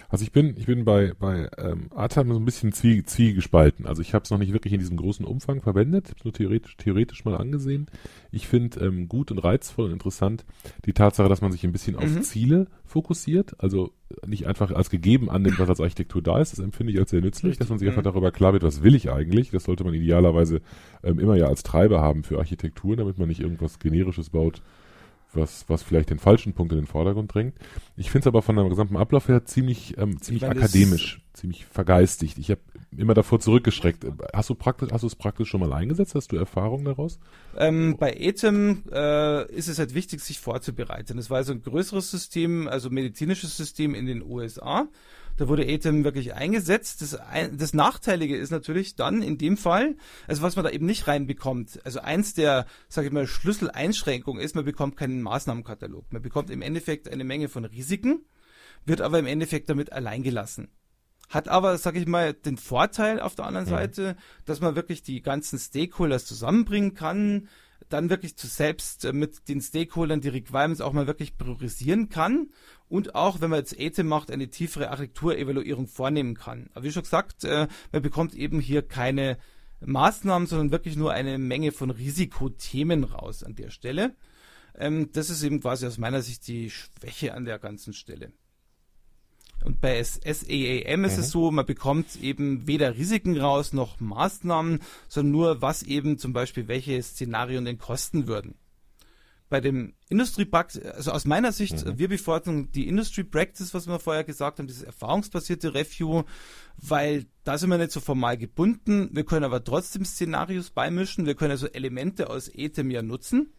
Also 0.09 0.23
ich 0.23 0.31
bin, 0.31 0.55
ich 0.57 0.65
bin 0.65 0.85
bei, 0.85 1.13
bei 1.19 1.49
ähm, 1.57 1.91
Atam 1.95 2.31
so 2.31 2.39
ein 2.39 2.45
bisschen 2.45 2.71
zwie, 2.71 3.03
zwiegespalten. 3.03 3.85
Also 3.85 4.01
ich 4.01 4.15
habe 4.15 4.23
es 4.23 4.31
noch 4.31 4.39
nicht 4.39 4.53
wirklich 4.53 4.73
in 4.73 4.79
diesem 4.79 4.97
großen 4.97 5.23
Umfang 5.23 5.61
verwendet, 5.61 6.05
ich 6.05 6.11
habe 6.11 6.19
es 6.19 6.25
nur 6.25 6.33
theoretisch, 6.33 6.77
theoretisch 6.77 7.25
mal 7.25 7.35
angesehen. 7.35 7.87
Ich 8.31 8.47
finde 8.47 8.79
ähm, 8.83 9.07
gut 9.07 9.29
und 9.31 9.37
reizvoll 9.37 9.85
und 9.85 9.91
interessant 9.91 10.45
die 10.85 10.93
Tatsache, 10.93 11.29
dass 11.29 11.41
man 11.41 11.51
sich 11.51 11.63
ein 11.63 11.71
bisschen 11.71 11.95
mhm. 11.95 12.01
auf 12.01 12.21
Ziele 12.21 12.67
fokussiert, 12.85 13.55
also 13.59 13.91
nicht 14.25 14.47
einfach 14.47 14.71
als 14.71 14.89
gegeben 14.89 15.29
annimmt, 15.29 15.59
was 15.59 15.69
als 15.69 15.79
Architektur 15.79 16.23
da 16.23 16.39
ist. 16.39 16.53
Das 16.53 16.59
empfinde 16.59 16.91
ich 16.91 16.99
als 16.99 17.11
sehr 17.11 17.21
nützlich, 17.21 17.51
Richtig. 17.51 17.59
dass 17.59 17.69
man 17.69 17.77
sich 17.77 17.87
einfach 17.87 18.01
mhm. 18.01 18.05
darüber 18.05 18.31
klar 18.31 18.53
wird, 18.53 18.63
was 18.63 18.81
will 18.81 18.95
ich 18.95 19.11
eigentlich. 19.11 19.51
Das 19.51 19.63
sollte 19.63 19.83
man 19.83 19.93
idealerweise 19.93 20.61
ähm, 21.03 21.19
immer 21.19 21.35
ja 21.35 21.45
als 21.45 21.61
Treiber 21.61 22.01
haben 22.01 22.23
für 22.23 22.39
Architektur, 22.39 22.95
damit 22.95 23.19
man 23.19 23.27
nicht 23.27 23.41
irgendwas 23.41 23.77
Generisches 23.77 24.31
baut, 24.31 24.63
was, 25.33 25.65
was 25.67 25.83
vielleicht 25.83 26.09
den 26.09 26.19
falschen 26.19 26.53
Punkt 26.53 26.73
in 26.73 26.79
den 26.79 26.87
Vordergrund 26.87 27.33
drängt. 27.33 27.55
Ich 27.95 28.09
finde 28.09 28.23
es 28.23 28.27
aber 28.27 28.41
von 28.41 28.55
dem 28.55 28.69
gesamten 28.69 28.97
Ablauf 28.97 29.27
her 29.27 29.45
ziemlich, 29.45 29.97
ähm, 29.97 30.21
ziemlich 30.21 30.41
meine, 30.41 30.59
akademisch, 30.59 31.21
ziemlich 31.33 31.65
vergeistigt. 31.65 32.37
Ich 32.37 32.49
habe 32.49 32.61
immer 32.95 33.13
davor 33.13 33.39
zurückgeschreckt. 33.39 34.05
Hast 34.33 34.49
du 34.49 34.55
praktisch, 34.55 34.89
hast 34.91 35.01
du 35.01 35.07
es 35.07 35.15
praktisch 35.15 35.49
schon 35.49 35.59
mal 35.59 35.73
eingesetzt? 35.73 36.15
Hast 36.15 36.31
du 36.31 36.37
Erfahrung 36.37 36.83
daraus? 36.85 37.19
Ähm, 37.57 37.97
bei 37.99 38.13
ETEM 38.13 38.83
äh, 38.91 39.51
ist 39.53 39.67
es 39.67 39.79
halt 39.79 39.93
wichtig, 39.93 40.21
sich 40.21 40.39
vorzubereiten. 40.39 41.17
Es 41.17 41.29
war 41.29 41.37
also 41.37 41.53
ein 41.53 41.61
größeres 41.61 42.09
System, 42.09 42.67
also 42.67 42.89
medizinisches 42.89 43.55
System 43.55 43.93
in 43.93 44.05
den 44.05 44.23
USA. 44.23 44.87
Da 45.39 45.47
wurde 45.47 45.65
ATEM 45.65 46.03
wirklich 46.03 46.33
eingesetzt. 46.33 47.01
Das, 47.01 47.17
das 47.53 47.73
Nachteilige 47.73 48.35
ist 48.35 48.49
natürlich 48.49 48.97
dann 48.97 49.21
in 49.21 49.37
dem 49.37 49.55
Fall, 49.55 49.95
also 50.27 50.41
was 50.41 50.57
man 50.57 50.65
da 50.65 50.71
eben 50.71 50.85
nicht 50.85 51.07
reinbekommt. 51.07 51.79
Also 51.85 52.01
eins 52.01 52.33
der, 52.33 52.65
sage 52.89 53.07
ich 53.07 53.13
mal, 53.13 53.25
Schlüsseleinschränkungen 53.25 54.43
ist, 54.43 54.53
man 54.53 54.65
bekommt 54.65 54.97
keinen 54.97 55.21
Maßnahmenkatalog. 55.21 56.11
Man 56.11 56.21
bekommt 56.21 56.49
im 56.49 56.61
Endeffekt 56.61 57.07
eine 57.07 57.23
Menge 57.23 57.47
von 57.47 57.63
Risiken, 57.63 58.25
wird 58.85 58.99
aber 58.99 59.17
im 59.17 59.27
Endeffekt 59.27 59.69
damit 59.69 59.93
allein 59.93 60.23
gelassen. 60.23 60.73
Hat 61.29 61.47
aber, 61.47 61.77
sag 61.77 61.95
ich 61.95 62.05
mal, 62.05 62.33
den 62.33 62.57
Vorteil 62.57 63.21
auf 63.21 63.35
der 63.35 63.45
anderen 63.45 63.67
mhm. 63.67 63.71
Seite, 63.71 64.17
dass 64.43 64.59
man 64.59 64.75
wirklich 64.75 65.03
die 65.03 65.21
ganzen 65.21 65.57
Stakeholders 65.57 66.25
zusammenbringen 66.25 66.95
kann, 66.95 67.47
dann 67.87 68.09
wirklich 68.09 68.35
zu 68.35 68.47
selbst 68.47 69.05
äh, 69.05 69.13
mit 69.13 69.47
den 69.47 69.61
Stakeholdern 69.61 70.19
die 70.19 70.29
Requirements 70.29 70.81
auch 70.81 70.91
mal 70.91 71.07
wirklich 71.07 71.37
priorisieren 71.37 72.09
kann 72.09 72.49
und 72.89 73.15
auch, 73.15 73.39
wenn 73.39 73.51
man 73.51 73.59
jetzt 73.59 73.79
ETE 73.79 74.03
macht, 74.03 74.31
eine 74.31 74.49
tiefere 74.49 74.89
Architekturevaluierung 74.89 75.87
vornehmen 75.87 76.33
kann. 76.33 76.69
Aber 76.73 76.83
wie 76.83 76.91
schon 76.91 77.03
gesagt, 77.03 77.43
äh, 77.43 77.67
man 77.91 78.01
bekommt 78.01 78.33
eben 78.33 78.59
hier 78.59 78.81
keine 78.81 79.37
Maßnahmen, 79.85 80.47
sondern 80.47 80.71
wirklich 80.71 80.95
nur 80.95 81.13
eine 81.13 81.37
Menge 81.37 81.71
von 81.71 81.91
Risikothemen 81.91 83.03
raus 83.03 83.43
an 83.43 83.55
der 83.55 83.69
Stelle. 83.69 84.15
Ähm, 84.77 85.11
das 85.13 85.29
ist 85.29 85.43
eben 85.43 85.61
quasi 85.61 85.85
aus 85.85 85.97
meiner 85.97 86.21
Sicht 86.21 86.47
die 86.47 86.69
Schwäche 86.69 87.33
an 87.33 87.45
der 87.45 87.59
ganzen 87.59 87.93
Stelle. 87.93 88.33
Und 89.63 89.81
bei 89.81 90.01
SAAM 90.01 91.03
ist 91.03 91.17
mhm. 91.17 91.19
es 91.19 91.31
so, 91.31 91.51
man 91.51 91.65
bekommt 91.65 92.15
eben 92.21 92.65
weder 92.65 92.95
Risiken 92.95 93.37
raus 93.37 93.73
noch 93.73 93.99
Maßnahmen, 93.99 94.79
sondern 95.09 95.31
nur, 95.31 95.61
was 95.61 95.83
eben 95.83 96.17
zum 96.17 96.33
Beispiel 96.33 96.67
welche 96.67 97.01
Szenarien 97.03 97.65
denn 97.65 97.77
kosten 97.77 98.27
würden. 98.27 98.55
Bei 99.49 99.61
dem 99.61 99.93
Industry 100.09 100.45
Practice, 100.45 100.83
also 100.83 101.11
aus 101.11 101.25
meiner 101.25 101.51
Sicht, 101.51 101.85
mhm. 101.85 101.97
wir 101.97 102.07
bevorzugen 102.07 102.71
die 102.71 102.87
Industry 102.87 103.23
Practice, 103.23 103.73
was 103.73 103.87
wir 103.87 103.99
vorher 103.99 104.23
gesagt 104.23 104.59
haben, 104.59 104.67
dieses 104.67 104.83
erfahrungsbasierte 104.83 105.73
Review, 105.73 106.23
weil 106.77 107.25
da 107.43 107.57
sind 107.57 107.69
wir 107.69 107.79
nicht 107.79 107.91
so 107.91 107.99
formal 107.99 108.37
gebunden. 108.37 109.09
Wir 109.11 109.23
können 109.23 109.43
aber 109.43 109.63
trotzdem 109.63 110.05
Szenarios 110.05 110.69
beimischen. 110.69 111.25
Wir 111.25 111.35
können 111.35 111.51
also 111.51 111.67
Elemente 111.67 112.29
aus 112.29 112.47
ETEM 112.47 112.91
ja 112.91 113.01
nutzen 113.01 113.53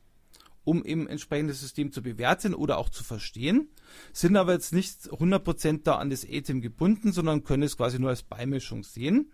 um 0.62 0.84
eben 0.84 1.08
entsprechendes 1.08 1.60
System 1.60 1.90
zu 1.90 2.02
bewerten 2.02 2.54
oder 2.54 2.78
auch 2.78 2.90
zu 2.90 3.02
verstehen, 3.02 3.70
sind 4.12 4.36
aber 4.36 4.52
jetzt 4.52 4.72
nicht 4.72 5.10
100% 5.10 5.80
da 5.84 5.96
an 5.96 6.10
das 6.10 6.24
ATEM 6.24 6.60
gebunden, 6.60 7.12
sondern 7.12 7.44
können 7.44 7.62
es 7.62 7.76
quasi 7.76 7.98
nur 7.98 8.10
als 8.10 8.22
Beimischung 8.22 8.84
sehen 8.84 9.32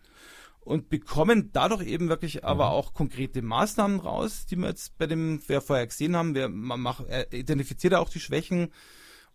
und 0.66 0.88
bekommen 0.88 1.50
dadurch 1.52 1.86
eben 1.86 2.08
wirklich 2.08 2.36
mhm. 2.36 2.44
aber 2.44 2.70
auch 2.70 2.92
konkrete 2.92 3.40
Maßnahmen 3.40 4.00
raus, 4.00 4.46
die 4.46 4.56
wir 4.56 4.68
jetzt 4.68 4.98
bei 4.98 5.06
dem, 5.06 5.40
wer 5.46 5.60
vorher 5.60 5.86
gesehen 5.86 6.16
haben, 6.16 6.34
wer, 6.34 6.48
man 6.48 6.80
macht, 6.80 7.06
er 7.06 7.32
identifiziert 7.32 7.94
auch 7.94 8.08
die 8.08 8.18
Schwächen 8.18 8.72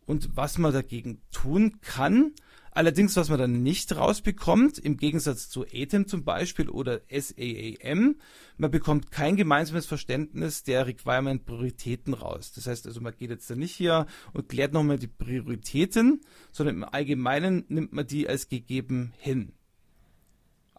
und 0.05 0.35
was 0.35 0.57
man 0.57 0.73
dagegen 0.73 1.21
tun 1.31 1.79
kann. 1.79 2.33
Allerdings, 2.73 3.15
was 3.15 3.29
man 3.29 3.39
dann 3.39 3.63
nicht 3.63 3.95
rausbekommt, 3.95 4.77
im 4.77 4.97
Gegensatz 4.97 5.49
zu 5.49 5.63
ATEM 5.63 6.07
zum 6.07 6.25
Beispiel 6.25 6.69
oder 6.69 6.99
SAAM, 7.09 8.15
man 8.57 8.71
bekommt 8.71 9.11
kein 9.11 9.37
gemeinsames 9.37 9.85
Verständnis 9.85 10.63
der 10.63 10.85
Requirement-Prioritäten 10.87 12.13
raus. 12.13 12.51
Das 12.53 12.67
heißt 12.67 12.87
also, 12.87 12.99
man 12.99 13.15
geht 13.17 13.29
jetzt 13.29 13.49
da 13.49 13.55
nicht 13.55 13.75
hier 13.75 14.05
und 14.33 14.49
klärt 14.49 14.73
nochmal 14.73 14.99
die 14.99 15.07
Prioritäten, 15.07 16.21
sondern 16.51 16.75
im 16.75 16.83
Allgemeinen 16.83 17.65
nimmt 17.69 17.93
man 17.93 18.07
die 18.07 18.27
als 18.27 18.49
gegeben 18.49 19.13
hin 19.17 19.53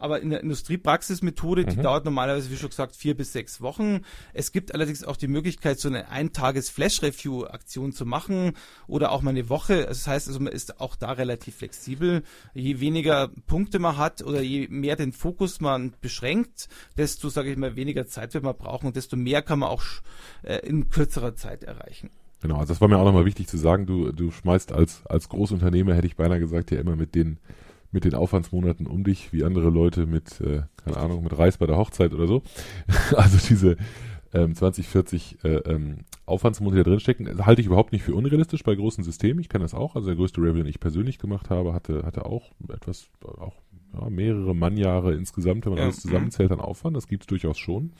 aber 0.03 0.19
in 0.21 0.31
der 0.31 0.41
Industriepraxismethode, 0.41 1.63
die 1.63 1.77
mhm. 1.77 1.83
dauert 1.83 2.03
normalerweise, 2.03 2.51
wie 2.51 2.57
schon 2.57 2.69
gesagt, 2.69 2.93
vier 2.93 3.15
bis 3.15 3.31
sechs 3.31 3.61
Wochen. 3.61 4.01
Es 4.33 4.51
gibt 4.51 4.73
allerdings 4.73 5.05
auch 5.05 5.15
die 5.15 5.29
Möglichkeit, 5.29 5.79
so 5.79 5.87
eine 5.87 6.09
Eintages-Flash-Review-Aktion 6.09 7.93
zu 7.93 8.05
machen 8.05 8.51
oder 8.85 9.13
auch 9.13 9.21
mal 9.21 9.29
eine 9.29 9.47
Woche. 9.47 9.85
Das 9.85 10.05
heißt 10.05 10.27
also, 10.27 10.41
man 10.41 10.51
ist 10.51 10.81
auch 10.81 10.97
da 10.97 11.13
relativ 11.13 11.55
flexibel. 11.55 12.23
Je 12.53 12.81
weniger 12.81 13.29
Punkte 13.47 13.79
man 13.79 13.95
hat 13.95 14.21
oder 14.21 14.41
je 14.41 14.67
mehr 14.69 14.97
den 14.97 15.13
Fokus 15.13 15.61
man 15.61 15.93
beschränkt, 16.01 16.67
desto, 16.97 17.29
sage 17.29 17.49
ich 17.49 17.57
mal, 17.57 17.77
weniger 17.77 18.05
Zeit 18.05 18.33
wird 18.33 18.43
man 18.43 18.57
brauchen 18.57 18.87
und 18.87 18.97
desto 18.97 19.15
mehr 19.15 19.41
kann 19.41 19.59
man 19.59 19.69
auch 19.69 19.83
äh, 20.41 20.57
in 20.67 20.89
kürzerer 20.89 21.35
Zeit 21.35 21.63
erreichen. 21.63 22.09
Genau, 22.41 22.57
also 22.57 22.73
das 22.73 22.81
war 22.81 22.89
mir 22.89 22.97
auch 22.97 23.05
nochmal 23.05 23.23
wichtig 23.23 23.47
zu 23.47 23.57
sagen. 23.57 23.85
Du, 23.85 24.11
du 24.11 24.31
schmeißt 24.31 24.73
als, 24.73 25.05
als 25.05 25.29
Großunternehmer, 25.29 25.93
hätte 25.95 26.07
ich 26.07 26.17
beinahe 26.17 26.41
gesagt, 26.41 26.71
ja 26.71 26.79
immer 26.81 26.97
mit 26.97 27.15
den 27.15 27.39
mit 27.93 28.03
den 28.03 28.15
Aufwandsmonaten 28.15 28.87
um 28.87 29.03
dich, 29.03 29.31
wie 29.31 29.43
andere 29.43 29.69
Leute 29.69 30.05
mit, 30.05 30.41
äh, 30.41 30.63
keine 30.83 30.97
Ahnung, 30.97 31.23
mit 31.23 31.37
Reis 31.37 31.57
bei 31.57 31.67
der 31.67 31.77
Hochzeit 31.77 32.13
oder 32.13 32.27
so. 32.27 32.41
also 33.15 33.37
diese 33.47 33.77
ähm, 34.33 34.55
20, 34.55 34.87
40 34.87 35.43
äh, 35.43 35.47
ähm, 35.49 35.99
Aufwandsmonate, 36.25 36.77
die 36.77 36.83
da 36.83 36.89
drin 36.89 36.99
stecken, 36.99 37.45
halte 37.45 37.61
ich 37.61 37.67
überhaupt 37.67 37.93
nicht 37.93 38.03
für 38.03 38.15
unrealistisch 38.15 38.63
bei 38.63 38.75
großen 38.75 39.03
Systemen. 39.03 39.39
Ich 39.39 39.49
kenne 39.49 39.63
das 39.63 39.73
auch. 39.73 39.95
Also 39.95 40.07
der 40.07 40.15
größte 40.15 40.41
Review, 40.41 40.63
den 40.63 40.65
ich 40.65 40.79
persönlich 40.79 41.19
gemacht 41.19 41.49
habe, 41.49 41.73
hatte, 41.73 42.03
hatte 42.03 42.25
auch 42.25 42.51
etwas, 42.69 43.09
auch 43.23 43.53
ja, 43.93 44.09
mehrere 44.09 44.55
Mannjahre 44.55 45.13
insgesamt, 45.13 45.65
wenn 45.65 45.73
man 45.73 45.79
ja. 45.79 45.85
alles 45.85 46.01
zusammenzählt, 46.01 46.51
an 46.51 46.59
Aufwand. 46.59 46.97
Das 46.97 47.07
gibt 47.07 47.23
es 47.23 47.27
durchaus 47.27 47.59
schon. 47.59 47.91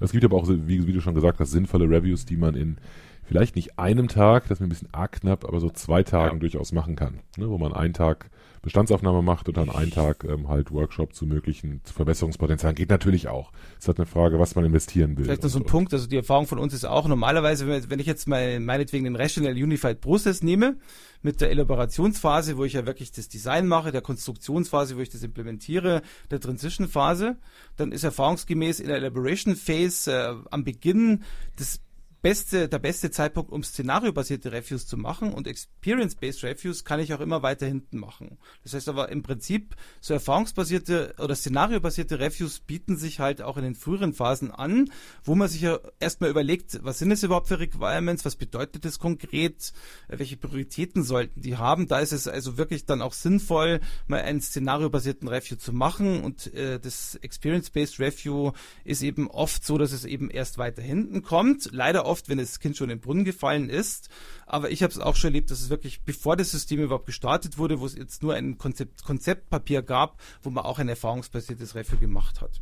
Es 0.00 0.12
gibt 0.12 0.24
aber 0.24 0.36
auch, 0.36 0.48
wie, 0.48 0.86
wie 0.86 0.92
du 0.92 1.00
schon 1.00 1.14
gesagt 1.14 1.40
hast, 1.40 1.50
sinnvolle 1.50 1.88
Reviews, 1.88 2.24
die 2.24 2.36
man 2.36 2.54
in 2.54 2.78
vielleicht 3.24 3.56
nicht 3.56 3.78
einem 3.78 4.08
Tag, 4.08 4.44
das 4.44 4.52
ist 4.52 4.60
mir 4.60 4.66
ein 4.66 4.70
bisschen 4.70 4.92
arg 4.92 5.12
knapp, 5.20 5.44
aber 5.44 5.60
so 5.60 5.70
zwei 5.70 6.02
Tagen 6.02 6.36
ja. 6.36 6.40
durchaus 6.40 6.72
machen 6.72 6.96
kann. 6.96 7.20
Ne, 7.36 7.48
wo 7.48 7.58
man 7.58 7.72
einen 7.72 7.94
Tag 7.94 8.30
Bestandsaufnahme 8.62 9.22
macht 9.22 9.48
und 9.48 9.56
dann 9.56 9.68
einen 9.68 9.90
Tag 9.90 10.24
ähm, 10.24 10.48
halt 10.48 10.70
Workshop 10.70 11.14
zu 11.14 11.26
möglichen 11.26 11.80
Verbesserungspotenzialen. 11.84 12.76
Geht 12.76 12.90
natürlich 12.90 13.28
auch. 13.28 13.52
Es 13.72 13.84
ist 13.84 13.88
halt 13.88 13.98
eine 13.98 14.06
Frage, 14.06 14.38
was 14.38 14.54
man 14.54 14.64
investieren 14.64 15.16
will. 15.16 15.24
Vielleicht 15.24 15.42
noch 15.42 15.50
so 15.50 15.58
ein 15.58 15.66
Punkt, 15.66 15.92
also 15.92 16.06
die 16.06 16.16
Erfahrung 16.16 16.46
von 16.46 16.58
uns 16.58 16.72
ist 16.72 16.84
auch 16.84 17.08
normalerweise, 17.08 17.66
wenn 17.66 17.98
ich 17.98 18.06
jetzt 18.06 18.28
mal 18.28 18.60
meinetwegen 18.60 19.04
den 19.04 19.16
Rational 19.16 19.52
Unified 19.52 20.00
Process 20.00 20.42
nehme, 20.42 20.76
mit 21.22 21.40
der 21.40 21.50
Elaborationsphase, 21.50 22.56
wo 22.56 22.64
ich 22.64 22.74
ja 22.74 22.86
wirklich 22.86 23.12
das 23.12 23.28
Design 23.28 23.66
mache, 23.66 23.92
der 23.92 24.00
Konstruktionsphase, 24.00 24.96
wo 24.96 25.00
ich 25.00 25.10
das 25.10 25.22
implementiere, 25.22 26.02
der 26.30 26.40
Transition 26.40 26.88
Phase, 26.88 27.36
dann 27.76 27.92
ist 27.92 28.04
erfahrungsgemäß 28.04 28.80
in 28.80 28.88
der 28.88 28.96
Elaboration 28.96 29.56
Phase 29.56 30.12
äh, 30.12 30.48
am 30.50 30.64
Beginn 30.64 31.22
das 31.56 31.80
beste, 32.22 32.68
der 32.68 32.78
beste 32.78 33.10
Zeitpunkt, 33.10 33.50
um 33.50 33.64
szenariobasierte 33.64 34.52
Reviews 34.52 34.86
zu 34.86 34.96
machen 34.96 35.34
und 35.34 35.48
Experience-Based 35.48 36.44
Reviews 36.44 36.84
kann 36.84 37.00
ich 37.00 37.12
auch 37.12 37.20
immer 37.20 37.42
weiter 37.42 37.66
hinten 37.66 37.98
machen. 37.98 38.38
Das 38.62 38.74
heißt 38.74 38.88
aber 38.88 39.08
im 39.10 39.22
Prinzip 39.22 39.74
so 40.00 40.14
erfahrungsbasierte 40.14 41.16
oder 41.18 41.34
szenariobasierte 41.34 42.20
Reviews 42.20 42.60
bieten 42.60 42.96
sich 42.96 43.18
halt 43.18 43.42
auch 43.42 43.56
in 43.56 43.64
den 43.64 43.74
früheren 43.74 44.14
Phasen 44.14 44.52
an, 44.52 44.90
wo 45.24 45.34
man 45.34 45.48
sich 45.48 45.62
ja 45.62 45.80
erstmal 45.98 46.30
überlegt, 46.30 46.78
was 46.84 47.00
sind 47.00 47.10
es 47.10 47.24
überhaupt 47.24 47.48
für 47.48 47.58
Requirements, 47.58 48.24
was 48.24 48.36
bedeutet 48.36 48.84
das 48.84 49.00
konkret, 49.00 49.72
welche 50.06 50.36
Prioritäten 50.36 51.02
sollten 51.02 51.42
die 51.42 51.56
haben. 51.56 51.88
Da 51.88 51.98
ist 51.98 52.12
es 52.12 52.28
also 52.28 52.56
wirklich 52.56 52.86
dann 52.86 53.02
auch 53.02 53.14
sinnvoll, 53.14 53.80
mal 54.06 54.22
einen 54.22 54.40
szenariobasierten 54.40 55.26
Review 55.26 55.56
zu 55.56 55.72
machen 55.72 56.22
und 56.22 56.54
äh, 56.54 56.78
das 56.78 57.16
Experience-Based 57.16 57.98
Review 57.98 58.52
ist 58.84 59.02
eben 59.02 59.28
oft 59.28 59.66
so, 59.66 59.76
dass 59.76 59.90
es 59.90 60.04
eben 60.04 60.30
erst 60.30 60.58
weiter 60.58 60.82
hinten 60.82 61.22
kommt. 61.22 61.68
Leider 61.72 62.11
wenn 62.28 62.38
das 62.38 62.60
Kind 62.60 62.76
schon 62.76 62.90
in 62.90 62.98
den 62.98 63.00
Brunnen 63.00 63.24
gefallen 63.24 63.68
ist. 63.68 64.08
Aber 64.46 64.70
ich 64.70 64.82
habe 64.82 64.92
es 64.92 64.98
auch 64.98 65.16
schon 65.16 65.28
erlebt, 65.28 65.50
dass 65.50 65.60
es 65.60 65.70
wirklich, 65.70 66.02
bevor 66.02 66.36
das 66.36 66.50
System 66.50 66.80
überhaupt 66.80 67.06
gestartet 67.06 67.58
wurde, 67.58 67.80
wo 67.80 67.86
es 67.86 67.96
jetzt 67.96 68.22
nur 68.22 68.34
ein 68.34 68.58
Konzept, 68.58 69.04
Konzeptpapier 69.04 69.82
gab, 69.82 70.20
wo 70.42 70.50
man 70.50 70.64
auch 70.64 70.78
ein 70.78 70.88
erfahrungsbasiertes 70.88 71.74
Review 71.74 71.98
gemacht 71.98 72.40
hat. 72.40 72.60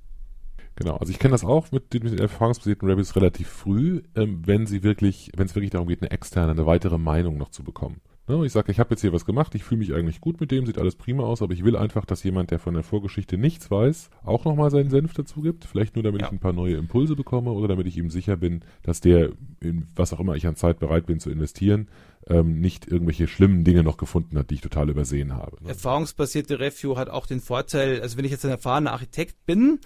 Genau, 0.76 0.96
also 0.96 1.12
ich 1.12 1.18
kenne 1.18 1.32
das 1.32 1.44
auch 1.44 1.72
mit, 1.72 1.92
mit 1.92 2.12
den 2.12 2.18
erfahrungsbasierten 2.18 2.88
Reviews 2.88 3.14
relativ 3.16 3.48
früh, 3.48 4.02
ähm, 4.14 4.42
wenn 4.46 4.66
sie 4.66 4.82
wirklich, 4.82 5.30
wenn 5.36 5.46
es 5.46 5.54
wirklich 5.54 5.70
darum 5.70 5.88
geht, 5.88 6.00
eine 6.00 6.10
externe, 6.10 6.52
eine 6.52 6.66
weitere 6.66 6.96
Meinung 6.96 7.36
noch 7.36 7.50
zu 7.50 7.62
bekommen. 7.62 8.00
Ne, 8.28 8.46
ich 8.46 8.52
sage, 8.52 8.70
ich 8.70 8.78
habe 8.78 8.90
jetzt 8.90 9.00
hier 9.00 9.12
was 9.12 9.24
gemacht, 9.24 9.54
ich 9.54 9.64
fühle 9.64 9.80
mich 9.80 9.92
eigentlich 9.92 10.20
gut 10.20 10.40
mit 10.40 10.52
dem, 10.52 10.64
sieht 10.64 10.78
alles 10.78 10.94
prima 10.94 11.24
aus, 11.24 11.42
aber 11.42 11.52
ich 11.52 11.64
will 11.64 11.76
einfach, 11.76 12.04
dass 12.04 12.22
jemand, 12.22 12.52
der 12.52 12.60
von 12.60 12.74
der 12.74 12.84
Vorgeschichte 12.84 13.36
nichts 13.38 13.70
weiß, 13.70 14.10
auch 14.24 14.44
nochmal 14.44 14.70
seinen 14.70 14.90
Senf 14.90 15.14
dazu 15.14 15.40
gibt. 15.40 15.64
Vielleicht 15.64 15.96
nur, 15.96 16.04
damit 16.04 16.20
ja. 16.20 16.28
ich 16.28 16.32
ein 16.32 16.38
paar 16.38 16.52
neue 16.52 16.76
Impulse 16.76 17.16
bekomme 17.16 17.50
oder 17.50 17.66
damit 17.66 17.86
ich 17.86 17.96
ihm 17.96 18.08
sicher 18.08 18.36
bin, 18.36 18.60
dass 18.82 19.00
der, 19.00 19.30
in 19.60 19.88
was 19.96 20.12
auch 20.12 20.20
immer 20.20 20.36
ich 20.36 20.46
an 20.46 20.54
Zeit 20.54 20.78
bereit 20.78 21.06
bin 21.06 21.18
zu 21.18 21.30
investieren, 21.30 21.88
ähm, 22.28 22.60
nicht 22.60 22.86
irgendwelche 22.86 23.26
schlimmen 23.26 23.64
Dinge 23.64 23.82
noch 23.82 23.96
gefunden 23.96 24.38
hat, 24.38 24.50
die 24.50 24.54
ich 24.54 24.60
total 24.60 24.90
übersehen 24.90 25.34
habe. 25.34 25.56
Ne? 25.62 25.70
Erfahrungsbasierte 25.70 26.60
Review 26.60 26.96
hat 26.96 27.10
auch 27.10 27.26
den 27.26 27.40
Vorteil, 27.40 28.00
also 28.00 28.16
wenn 28.16 28.24
ich 28.24 28.30
jetzt 28.30 28.44
ein 28.44 28.50
erfahrener 28.50 28.92
Architekt 28.92 29.44
bin, 29.46 29.80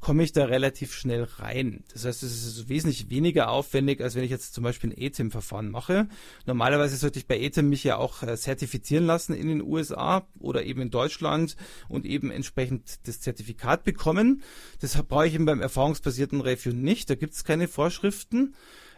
komme 0.00 0.22
ich 0.22 0.32
da 0.32 0.44
relativ 0.44 0.94
schnell 0.94 1.24
rein. 1.24 1.84
Das 1.92 2.04
heißt, 2.04 2.22
es 2.22 2.46
ist 2.46 2.68
wesentlich 2.68 3.10
weniger 3.10 3.50
aufwendig, 3.50 4.00
als 4.00 4.14
wenn 4.14 4.24
ich 4.24 4.30
jetzt 4.30 4.54
zum 4.54 4.64
Beispiel 4.64 4.90
ein 4.90 4.98
ETIM-Verfahren 4.98 5.70
mache. 5.70 6.08
Normalerweise 6.46 6.96
sollte 6.96 7.18
ich 7.18 7.26
bei 7.26 7.38
ETIM 7.38 7.68
mich 7.68 7.84
ja 7.84 7.96
auch 7.96 8.22
äh, 8.22 8.36
zertifizieren 8.36 9.06
lassen 9.06 9.34
in 9.34 9.48
den 9.48 9.62
USA 9.62 10.26
oder 10.38 10.64
eben 10.64 10.82
in 10.82 10.90
Deutschland 10.90 11.56
und 11.88 12.06
eben 12.06 12.30
entsprechend 12.30 13.06
das 13.08 13.20
Zertifikat 13.20 13.84
bekommen. 13.84 14.42
Deshalb 14.80 15.08
brauche 15.08 15.26
ich 15.26 15.34
eben 15.34 15.46
beim 15.46 15.60
erfahrungsbasierten 15.60 16.40
Review 16.40 16.72
nicht. 16.72 17.10
Da 17.10 17.14
gibt 17.16 17.34
es 17.34 17.44
keine 17.44 17.66
Vorschriften. 17.66 18.54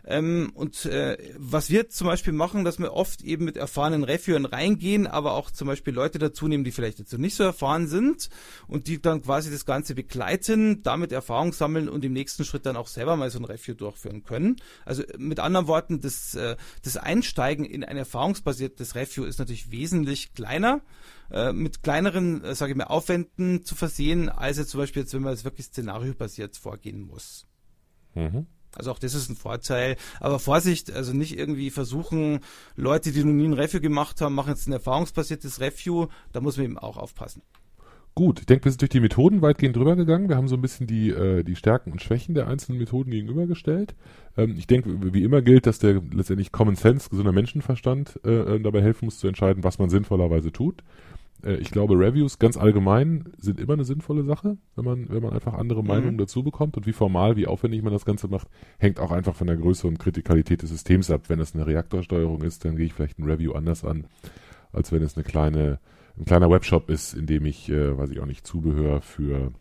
Ähm, 0.06 0.50
und 0.54 0.86
äh, 0.86 1.16
was 1.36 1.70
wir 1.70 1.88
zum 1.88 2.06
Beispiel 2.06 2.32
machen, 2.32 2.64
dass 2.64 2.78
wir 2.78 2.92
oft 2.92 3.22
eben 3.22 3.44
mit 3.44 3.56
erfahrenen 3.56 4.04
Reviewern 4.04 4.44
reingehen, 4.44 5.06
aber 5.06 5.34
auch 5.34 5.50
zum 5.50 5.68
Beispiel 5.68 5.94
Leute 5.94 6.18
dazu 6.18 6.48
nehmen, 6.48 6.64
die 6.64 6.72
vielleicht 6.72 6.98
jetzt 6.98 7.16
nicht 7.16 7.34
so 7.34 7.44
erfahren 7.44 7.86
sind 7.88 8.30
und 8.66 8.86
die 8.86 9.00
dann 9.00 9.22
quasi 9.22 9.50
das 9.50 9.66
Ganze 9.66 9.94
begleiten, 9.94 10.82
damit 10.82 11.12
Erfahrung 11.12 11.52
sammeln 11.52 11.88
und 11.88 12.04
im 12.04 12.12
nächsten 12.12 12.44
Schritt 12.44 12.66
dann 12.66 12.76
auch 12.76 12.86
selber 12.86 13.16
mal 13.16 13.30
so 13.30 13.38
ein 13.38 13.44
Review 13.44 13.74
durchführen 13.74 14.22
können. 14.22 14.56
Also 14.84 15.02
mit 15.18 15.40
anderen 15.40 15.66
Worten, 15.66 16.00
das, 16.00 16.34
äh, 16.34 16.56
das 16.82 16.96
Einsteigen 16.96 17.64
in 17.64 17.84
ein 17.84 17.96
erfahrungsbasiertes 17.96 18.94
Review 18.94 19.24
ist 19.24 19.38
natürlich 19.38 19.70
wesentlich 19.70 20.34
kleiner 20.34 20.80
äh, 21.30 21.52
mit 21.52 21.82
kleineren, 21.82 22.42
äh, 22.44 22.54
sage 22.54 22.72
ich 22.72 22.76
mal, 22.76 22.84
Aufwänden 22.84 23.64
zu 23.64 23.74
versehen, 23.74 24.28
als 24.28 24.58
jetzt 24.58 24.70
zum 24.70 24.80
Beispiel 24.80 25.02
jetzt, 25.02 25.14
wenn 25.14 25.22
man 25.22 25.32
jetzt 25.32 25.44
wirklich 25.44 25.66
szenariobasiert 25.66 26.56
vorgehen 26.56 27.02
muss. 27.02 27.46
Mhm. 28.14 28.46
Also 28.76 28.90
auch 28.92 28.98
das 28.98 29.14
ist 29.14 29.28
ein 29.28 29.36
Vorteil. 29.36 29.96
Aber 30.20 30.38
Vorsicht, 30.38 30.92
also 30.92 31.12
nicht 31.12 31.38
irgendwie 31.38 31.70
versuchen, 31.70 32.40
Leute, 32.76 33.12
die 33.12 33.24
noch 33.24 33.32
nie 33.32 33.48
ein 33.48 33.54
Review 33.54 33.80
gemacht 33.80 34.20
haben, 34.20 34.34
machen 34.34 34.50
jetzt 34.50 34.68
ein 34.68 34.72
erfahrungsbasiertes 34.72 35.60
Review. 35.60 36.06
Da 36.32 36.40
muss 36.40 36.56
man 36.56 36.66
eben 36.66 36.78
auch 36.78 36.96
aufpassen. 36.96 37.42
Gut, 38.16 38.40
ich 38.40 38.46
denke, 38.46 38.64
wir 38.64 38.72
sind 38.72 38.82
durch 38.82 38.90
die 38.90 39.00
Methoden 39.00 39.40
weitgehend 39.40 39.76
drüber 39.76 39.94
gegangen. 39.94 40.28
Wir 40.28 40.36
haben 40.36 40.48
so 40.48 40.56
ein 40.56 40.60
bisschen 40.60 40.86
die, 40.86 41.10
äh, 41.10 41.44
die 41.44 41.54
Stärken 41.54 41.92
und 41.92 42.02
Schwächen 42.02 42.34
der 42.34 42.48
einzelnen 42.48 42.78
Methoden 42.78 43.10
gegenübergestellt. 43.10 43.94
Ähm, 44.36 44.56
ich 44.58 44.66
denke, 44.66 45.14
wie 45.14 45.22
immer 45.22 45.42
gilt, 45.42 45.66
dass 45.66 45.78
der 45.78 46.02
letztendlich 46.12 46.50
Common 46.50 46.74
Sense, 46.74 47.08
gesunder 47.08 47.32
Menschenverstand 47.32 48.18
äh, 48.24 48.56
äh 48.56 48.60
dabei 48.60 48.82
helfen 48.82 49.04
muss 49.04 49.18
zu 49.20 49.28
entscheiden, 49.28 49.62
was 49.62 49.78
man 49.78 49.90
sinnvollerweise 49.90 50.50
tut. 50.50 50.82
Äh, 51.44 51.56
ich 51.56 51.70
glaube, 51.70 51.94
Reviews 51.94 52.38
ganz 52.38 52.56
allgemein 52.56 53.32
sind 53.38 53.60
immer 53.60 53.74
eine 53.74 53.84
sinnvolle 53.84 54.24
Sache, 54.24 54.56
wenn 54.76 54.84
man, 54.84 55.08
wenn 55.08 55.22
man 55.22 55.32
einfach 55.32 55.54
andere 55.54 55.82
mhm. 55.82 55.88
Meinungen 55.88 56.18
dazu 56.18 56.42
bekommt. 56.42 56.76
Und 56.76 56.86
wie 56.86 56.92
formal, 56.92 57.36
wie 57.36 57.46
aufwendig 57.46 57.82
man 57.82 57.92
das 57.92 58.04
Ganze 58.04 58.28
macht, 58.28 58.48
hängt 58.78 59.00
auch 59.00 59.10
einfach 59.10 59.34
von 59.34 59.46
der 59.46 59.56
Größe 59.56 59.86
und 59.86 59.98
Kritikalität 59.98 60.62
des 60.62 60.70
Systems 60.70 61.10
ab. 61.10 61.22
Wenn 61.28 61.40
es 61.40 61.54
eine 61.54 61.66
Reaktorsteuerung 61.66 62.42
ist, 62.42 62.64
dann 62.64 62.76
gehe 62.76 62.86
ich 62.86 62.94
vielleicht 62.94 63.18
ein 63.18 63.24
Review 63.24 63.52
anders 63.52 63.84
an, 63.84 64.06
als 64.72 64.92
wenn 64.92 65.02
es 65.02 65.16
eine 65.16 65.24
kleine, 65.24 65.80
ein 66.18 66.24
kleiner 66.24 66.50
Webshop 66.50 66.90
ist, 66.90 67.14
in 67.14 67.26
dem 67.26 67.44
ich, 67.46 67.68
äh, 67.68 67.96
weiß 67.96 68.10
ich 68.10 68.20
auch 68.20 68.26
nicht, 68.26 68.46
Zubehör 68.46 69.00
für 69.00 69.52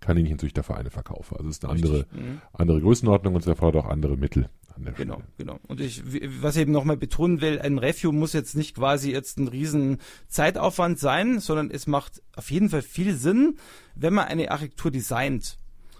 Kaninchenzüchtervereine 0.00 0.90
verkaufe. 0.90 1.36
Also 1.36 1.48
es 1.48 1.56
ist 1.56 1.64
eine 1.64 1.74
andere, 1.74 2.06
mhm. 2.12 2.40
andere 2.52 2.80
Größenordnung 2.80 3.34
und 3.34 3.40
es 3.40 3.46
erfordert 3.46 3.84
auch 3.84 3.88
andere 3.88 4.16
Mittel 4.16 4.48
an 4.80 4.84
der 4.84 4.94
genau, 4.94 5.14
Stelle. 5.14 5.28
Genau, 5.38 5.52
genau. 5.54 5.68
Und 5.68 5.80
ich, 5.80 6.02
was 6.42 6.56
ich 6.56 6.62
eben 6.62 6.72
nochmal 6.72 6.96
betonen 6.96 7.40
will, 7.40 7.60
ein 7.60 7.78
Review 7.78 8.12
muss 8.12 8.32
jetzt 8.32 8.56
nicht 8.56 8.74
quasi 8.74 9.12
jetzt 9.12 9.38
ein 9.38 9.48
riesen 9.48 9.98
Zeitaufwand 10.28 10.98
sein, 10.98 11.40
sondern 11.40 11.70
es 11.70 11.86
macht 11.86 12.22
auf 12.34 12.50
jeden 12.50 12.68
Fall 12.68 12.82
viel 12.82 13.14
Sinn, 13.14 13.56
wenn 13.94 14.14
man 14.14 14.26
eine 14.26 14.50
Architektur 14.50 14.90
designt. 14.90 15.58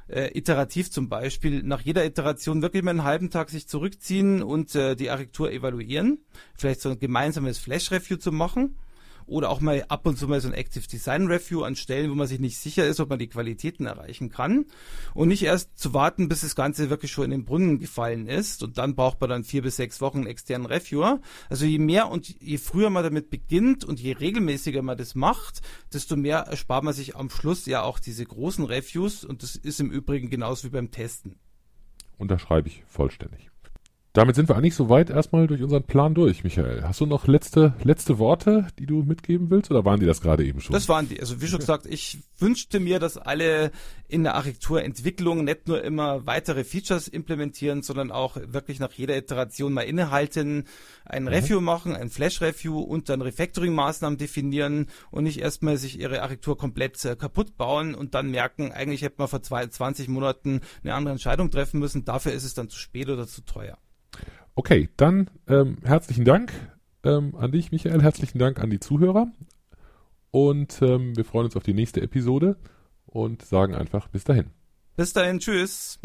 Äh, 0.09 0.37
iterativ 0.37 0.91
zum 0.91 1.09
Beispiel, 1.09 1.63
nach 1.63 1.83
jeder 1.83 2.05
Iteration 2.05 2.63
wirklich 2.63 2.83
mal 2.83 2.91
einen 2.91 3.05
halben 3.05 3.31
Tag 3.31 3.49
sich 3.49 3.69
zurückziehen 3.69 4.43
und 4.43 4.75
äh, 4.75 4.97
die 4.97 5.11
Architektur 5.11 5.53
evaluieren. 5.53 6.25
Vielleicht 6.57 6.81
so 6.81 6.91
ein 6.91 6.99
gemeinsames 6.99 7.59
Flash-Review 7.59 8.17
zu 8.17 8.33
machen 8.33 8.75
oder 9.31 9.49
auch 9.49 9.61
mal 9.61 9.85
ab 9.89 10.07
und 10.07 10.19
zu 10.19 10.29
mal 10.29 10.41
so 10.41 10.49
ein 10.49 10.55
Active 10.55 10.87
Design 10.87 11.27
Review 11.27 11.63
an 11.63 11.77
Stellen, 11.77 12.11
wo 12.11 12.15
man 12.15 12.27
sich 12.27 12.41
nicht 12.41 12.59
sicher 12.59 12.87
ist, 12.87 13.01
ob 13.01 13.09
man 13.09 13.19
die 13.19 13.29
Qualitäten 13.29 13.87
erreichen 13.87 14.29
kann 14.29 14.67
und 15.15 15.29
nicht 15.29 15.43
erst 15.43 15.79
zu 15.79 15.95
warten, 15.95 16.29
bis 16.29 16.41
das 16.41 16.57
Ganze 16.57 16.91
wirklich 16.91 17.13
schon 17.13 17.27
in 17.27 17.31
den 17.31 17.45
Brunnen 17.45 17.79
gefallen 17.79 18.27
ist 18.27 18.63
und 18.63 18.77
dann 18.79 18.95
braucht 18.95 19.21
man 19.21 19.31
dann 19.31 19.45
vier 19.45 19.63
bis 19.63 19.77
sechs 19.77 20.01
Wochen 20.01 20.27
externen 20.27 20.67
Reviewer. 20.67 21.21
Also 21.49 21.65
je 21.65 21.79
mehr 21.79 22.11
und 22.11 22.29
je 22.41 22.59
früher 22.59 22.91
man 22.91 23.05
damit 23.05 23.31
beginnt 23.31 23.85
und 23.85 24.01
je 24.01 24.13
regelmäßiger 24.13 24.83
man 24.83 24.99
das 24.99 25.15
macht, 25.15 25.61
desto 25.93 26.17
mehr 26.17 26.41
erspart 26.41 26.85
man 26.85 26.95
sich 26.95 27.17
am 27.17 27.31
Schluss 27.31 27.67
ja 27.67 27.83
auch 27.83 27.99
diese 27.99 28.25
großen 28.25 28.65
Reviews 28.65 29.25
und 29.25 29.43
das 29.43 29.57
ist 29.57 29.81
im 29.81 29.91
Übrigen 29.91 30.31
genauso 30.31 30.65
wie 30.65 30.73
beim 30.73 30.91
Testen. 30.91 31.39
Unterschreibe 32.19 32.69
ich 32.69 32.83
vollständig. 32.87 33.50
Damit 34.21 34.37
sind 34.37 34.51
wir 34.51 34.57
eigentlich 34.57 34.75
soweit 34.75 35.09
erstmal 35.09 35.47
durch 35.47 35.63
unseren 35.63 35.83
Plan 35.83 36.13
durch, 36.13 36.45
Michael. 36.45 36.83
Hast 36.83 37.01
du 37.01 37.07
noch 37.07 37.27
letzte, 37.27 37.73
letzte 37.83 38.19
Worte, 38.19 38.69
die 38.79 38.85
du 38.85 39.03
mitgeben 39.03 39.49
willst, 39.49 39.71
oder 39.71 39.87
waren 39.87 39.99
die 39.99 40.05
das 40.05 40.21
gerade 40.21 40.45
eben 40.45 40.61
schon? 40.61 40.75
Das 40.75 40.91
waren 40.91 41.09
die. 41.09 41.19
Also 41.21 41.41
wie 41.41 41.47
schon 41.47 41.59
gesagt, 41.59 41.87
ich 41.87 42.19
wünschte 42.39 42.81
mir, 42.81 42.99
dass 42.99 43.17
alle 43.17 43.71
in 44.09 44.23
der 44.23 44.35
Architekturentwicklung 44.35 45.45
nicht 45.45 45.69
nur 45.69 45.83
immer 45.83 46.27
weitere 46.27 46.65
Features 46.65 47.09
implementieren, 47.09 47.81
sondern 47.81 48.11
auch 48.11 48.37
wirklich 48.37 48.79
nach 48.79 48.93
jeder 48.93 49.17
Iteration 49.17 49.73
mal 49.73 49.85
innehalten, 49.85 50.65
ein 51.07 51.23
mhm. 51.23 51.29
Review 51.29 51.63
machen, 51.63 51.97
ein 51.97 52.11
Flash-Review 52.11 52.79
und 52.79 53.09
dann 53.09 53.23
Refactoring-Maßnahmen 53.23 54.19
definieren 54.19 54.89
und 55.11 55.25
nicht 55.25 55.41
erstmal 55.41 55.79
sich 55.79 55.99
ihre 55.99 56.21
Architektur 56.21 56.59
komplett 56.59 57.03
äh, 57.07 57.17
kaputt 57.17 57.57
bauen 57.57 57.95
und 57.95 58.15
dann 58.15 58.31
merken, 58.31 58.71
eigentlich 58.71 59.01
hätte 59.01 59.15
man 59.17 59.29
vor 59.29 59.43
zwei, 59.43 59.67
20 59.67 60.09
Monaten 60.09 60.61
eine 60.85 60.93
andere 60.93 61.13
Entscheidung 61.13 61.51
treffen 61.51 61.81
müssen. 61.81 62.05
Dafür 62.05 62.33
ist 62.33 62.45
es 62.45 62.53
dann 62.53 62.69
zu 62.69 62.79
spät 62.79 63.09
oder 63.09 63.27
zu 63.27 63.41
teuer. 63.47 63.79
Okay, 64.55 64.89
dann 64.97 65.31
ähm, 65.49 65.79
herzlichen 65.85 66.25
Dank 66.25 66.53
ähm, 67.05 67.35
an 67.37 67.53
dich, 67.53 67.73
Michael. 67.73 68.03
Herzlichen 68.03 68.39
Dank 68.39 68.61
an 68.61 68.71
die 68.71 68.81
Zuhörer. 68.81 69.29
Und 70.31 70.81
ähm, 70.83 71.17
wir 71.17 71.25
freuen 71.25 71.47
uns 71.47 71.57
auf 71.57 71.63
die 71.63 71.75
nächste 71.75 72.01
Episode 72.03 72.57
und 73.07 73.43
sagen 73.43 73.75
einfach 73.75 74.09
bis 74.09 74.25
dahin. 74.25 74.51
Bis 74.97 75.13
dahin, 75.13 75.39
tschüss. 75.39 75.99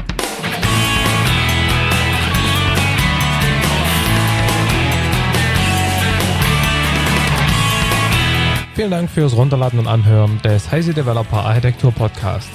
Vielen 8.76 8.92
Dank 8.92 9.10
fürs 9.10 9.36
Runterladen 9.38 9.80
und 9.80 9.88
Anhören 9.88 10.42
des 10.42 10.70
Heise 10.70 10.94
Developer 10.94 11.46
Architektur 11.46 11.94
Podcasts. 11.94 12.52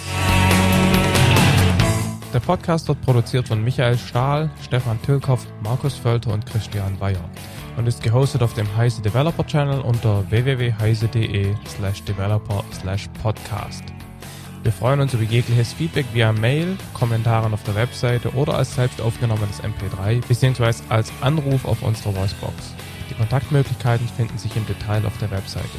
Der 2.33 2.39
Podcast 2.39 2.87
wird 2.87 3.01
produziert 3.01 3.49
von 3.49 3.65
Michael 3.65 3.99
Stahl, 3.99 4.51
Stefan 4.63 5.03
Tilkoff, 5.03 5.49
Markus 5.65 5.97
Völter 5.97 6.33
und 6.33 6.47
Christian 6.47 6.97
Bayer 6.97 7.29
und 7.77 7.89
ist 7.89 8.05
gehostet 8.05 8.41
auf 8.43 8.55
dem 8.55 8.69
Heise 8.77 9.03
Developer 9.03 9.45
Channel 9.45 9.81
unter 9.81 10.31
www.heise.de 10.31 11.57
slash 11.67 12.05
developer 12.05 12.63
slash 12.73 13.09
podcast. 13.21 13.83
Wir 14.63 14.71
freuen 14.71 15.01
uns 15.01 15.13
über 15.13 15.25
jegliches 15.25 15.73
Feedback 15.73 16.07
via 16.13 16.33
Mail, 16.33 16.77
Kommentaren 16.95 17.53
auf 17.53 17.65
der 17.65 17.75
Webseite 17.75 18.31
oder 18.35 18.55
als 18.55 18.77
selbst 18.77 19.01
aufgenommenes 19.01 19.61
MP3 19.63 20.25
bzw. 20.25 20.85
als 20.89 21.13
Anruf 21.23 21.65
auf 21.65 21.83
unserer 21.83 22.15
Voicebox. 22.15 22.75
Die 23.11 23.15
Kontaktmöglichkeiten 23.15 24.07
finden 24.07 24.39
sich 24.39 24.55
im 24.55 24.67
Detail 24.67 25.05
auf 25.05 25.19
der 25.19 25.33
Webseite. 25.33 25.79